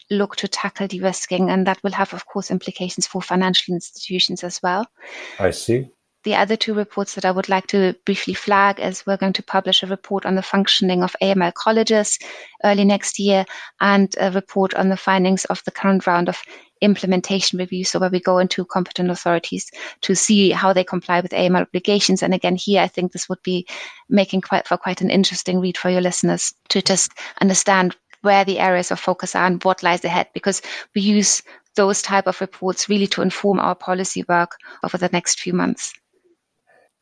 look 0.10 0.36
to 0.36 0.50
tackle 0.50 0.88
de-risking, 0.88 1.50
and 1.50 1.68
that 1.68 1.82
will 1.82 1.92
have, 1.92 2.14
of 2.14 2.26
course, 2.26 2.52
implications 2.52 3.08
for 3.08 3.22
financial 3.22 3.74
institutions 3.74 4.44
as 4.44 4.60
well. 4.62 4.86
I 5.40 5.52
see 5.52 5.90
the 6.24 6.36
other 6.36 6.56
two 6.56 6.74
reports 6.74 7.16
that 7.16 7.26
I 7.26 7.32
would 7.32 7.50
like 7.50 7.68
to 7.68 7.96
briefly 8.06 8.34
flag 8.34 8.80
is 8.80 9.06
we're 9.06 9.18
going 9.18 9.34
to 9.34 9.44
publish 9.44 9.82
a 9.82 9.88
report 9.88 10.26
on 10.26 10.36
the 10.36 10.44
functioning 10.44 11.02
of 11.02 11.16
AML 11.22 11.54
colleges 11.54 12.20
early 12.64 12.86
next 12.86 13.18
year 13.18 13.46
and 13.80 14.14
a 14.20 14.32
report 14.32 14.74
on 14.76 14.90
the 14.90 14.98
findings 14.98 15.46
of 15.46 15.64
the 15.66 15.72
current 15.72 16.06
round 16.06 16.30
of 16.30 16.42
implementation 16.82 17.60
review. 17.60 17.84
So 17.84 18.00
where 18.00 18.10
we 18.10 18.20
go 18.20 18.38
into 18.38 18.66
competent 18.66 19.10
authorities 19.10 19.72
to 20.02 20.16
see 20.16 20.52
how 20.52 20.74
they 20.74 20.84
comply 20.84 21.22
with 21.22 21.32
AML 21.32 21.62
obligations. 21.62 22.22
And 22.22 22.34
again, 22.34 22.56
here 22.56 22.82
I 22.82 22.88
think 22.88 23.12
this 23.12 23.30
would 23.30 23.42
be 23.44 23.68
making 24.10 24.42
quite 24.42 24.68
for 24.68 24.78
quite 24.78 25.02
an 25.02 25.10
interesting 25.10 25.60
read 25.60 25.78
for 25.78 25.90
your 25.90 26.02
listeners 26.02 26.54
to 26.70 26.82
just 26.82 27.12
understand 27.40 27.96
where 28.22 28.46
the 28.46 28.60
areas 28.60 28.92
of 28.92 29.00
focus 29.00 29.36
are 29.36 29.46
and 29.46 29.64
what 29.64 29.82
lies 29.82 30.06
ahead 30.06 30.28
because 30.34 30.62
we 30.94 31.02
use 31.02 31.42
those 31.76 32.02
type 32.02 32.28
of 32.28 32.42
reports 32.42 32.90
really 32.90 33.08
to 33.08 33.22
inform 33.22 33.60
our 33.60 33.76
policy 33.76 34.24
work 34.28 34.58
over 34.84 34.98
the 34.98 35.10
next 35.12 35.40
few 35.40 35.54
months. 35.54 35.94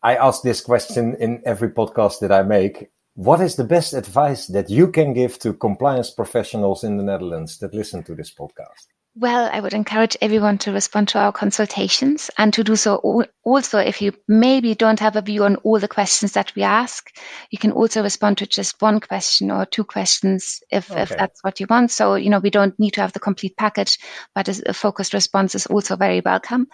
I 0.02 0.16
ask 0.16 0.44
this 0.44 0.62
question 0.62 1.16
in 1.20 1.42
every 1.46 1.70
podcast 1.70 2.20
that 2.22 2.32
I 2.32 2.44
make. 2.44 2.90
What 3.16 3.42
is 3.42 3.56
the 3.58 3.66
best 3.66 3.94
advice 3.94 4.48
that 4.48 4.70
you 4.70 4.92
can 4.92 5.12
give 5.14 5.38
to 5.40 5.54
compliance 5.54 6.10
professionals 6.10 6.86
in 6.86 6.96
the 6.96 7.04
Netherlands 7.04 7.58
that 7.60 7.74
listen 7.74 8.04
to 8.04 8.16
this 8.16 8.34
podcast? 8.34 8.88
Well, 9.16 9.50
I 9.52 9.60
would 9.60 9.74
encourage 9.74 10.16
everyone 10.22 10.60
to 10.60 10.72
respond 10.72 11.10
to 11.10 11.20
our 11.20 11.34
consultations 11.34 12.32
and 12.38 12.54
to 12.54 12.64
do 12.64 12.78
so 12.78 13.26
also 13.44 13.80
if 13.80 14.02
you 14.02 14.14
maybe 14.28 14.76
don't 14.76 15.00
have 15.00 15.18
a 15.18 15.22
view 15.22 15.44
on 15.44 15.58
all 15.58 15.80
the 15.80 15.88
questions 15.90 16.34
that 16.34 16.54
we 16.56 16.62
ask, 16.62 17.10
you 17.50 17.58
can 17.58 17.72
also 17.72 18.02
respond 18.02 18.38
to 18.38 18.46
just 18.46 18.82
one 18.82 19.02
question 19.02 19.52
or 19.52 19.66
two 19.66 19.84
questions 19.84 20.62
if, 20.72 20.90
okay. 20.90 21.02
if 21.02 21.10
that's 21.10 21.44
what 21.44 21.60
you 21.60 21.66
want. 21.70 21.92
So, 21.92 22.16
you 22.16 22.30
know, 22.30 22.40
we 22.40 22.52
don't 22.52 22.80
need 22.80 22.92
to 22.92 23.02
have 23.02 23.12
the 23.12 23.20
complete 23.20 23.58
package, 23.58 23.98
but 24.34 24.48
a 24.48 24.74
focused 24.74 25.14
response 25.14 25.56
is 25.56 25.66
also 25.66 25.98
very 25.98 26.22
welcome. 26.22 26.68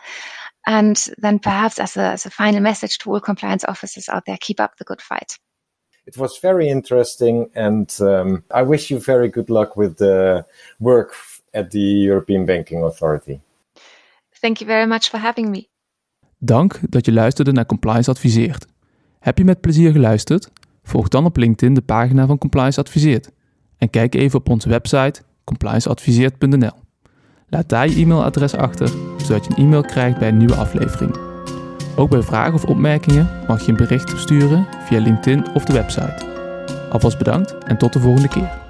And 0.65 0.95
then 1.21 1.39
perhaps 1.39 1.79
as 1.79 1.97
a, 1.97 2.11
as 2.11 2.25
a 2.25 2.29
final 2.29 2.61
message 2.61 2.97
to 2.97 3.11
all 3.11 3.19
compliance 3.19 3.67
officers 3.67 4.09
out 4.09 4.23
there, 4.25 4.37
keep 4.39 4.59
up 4.59 4.75
the 4.77 4.83
good 4.83 5.01
fight. 5.01 5.37
It 6.05 6.17
was 6.17 6.39
very 6.39 6.67
interesting, 6.67 7.49
and 7.55 7.97
um, 7.99 8.43
I 8.51 8.63
wish 8.63 8.89
you 8.91 8.99
very 8.99 9.29
good 9.29 9.49
luck 9.49 9.75
with 9.75 9.97
the 9.97 10.45
work 10.77 11.13
at 11.53 11.71
the 11.71 11.79
European 11.79 12.45
Banking 12.45 12.83
Authority. 12.83 13.41
Thank 14.41 14.59
you 14.59 14.67
very 14.67 14.85
much 14.85 15.09
for 15.09 15.19
having 15.19 15.49
me. 15.49 15.67
Dank 16.37 16.79
dat 16.89 17.05
je 17.05 17.11
luisterde 17.11 17.51
naar 17.51 17.65
Compliance 17.65 18.09
Adviseert. 18.09 18.65
Heb 19.19 19.37
je 19.37 19.43
met 19.43 19.61
plezier 19.61 19.91
geluisterd? 19.91 20.49
Volg 20.83 21.07
dan 21.07 21.25
op 21.25 21.37
LinkedIn 21.37 21.73
de 21.73 21.81
pagina 21.81 22.25
van 22.25 22.37
Compliance 22.37 22.79
Adviseert. 22.79 23.29
En 23.77 23.89
kijk 23.89 24.15
even 24.15 24.39
op 24.39 24.49
onze 24.49 24.69
website 24.69 25.21
complianceadviseert.nl. 25.43 26.84
Laat 27.55 27.69
daar 27.69 27.89
je 27.89 28.01
e-mailadres 28.01 28.55
achter, 28.55 28.89
zodat 29.17 29.45
je 29.45 29.51
een 29.51 29.63
e-mail 29.63 29.81
krijgt 29.81 30.19
bij 30.19 30.27
een 30.27 30.37
nieuwe 30.37 30.55
aflevering. 30.55 31.15
Ook 31.95 32.09
bij 32.09 32.21
vragen 32.21 32.53
of 32.53 32.65
opmerkingen 32.65 33.29
mag 33.47 33.61
je 33.65 33.71
een 33.71 33.77
bericht 33.77 34.13
sturen 34.17 34.67
via 34.87 34.99
LinkedIn 34.99 35.45
of 35.53 35.65
de 35.65 35.73
website. 35.73 36.25
Alvast 36.91 37.17
bedankt 37.17 37.57
en 37.57 37.77
tot 37.77 37.93
de 37.93 37.99
volgende 37.99 38.27
keer. 38.27 38.64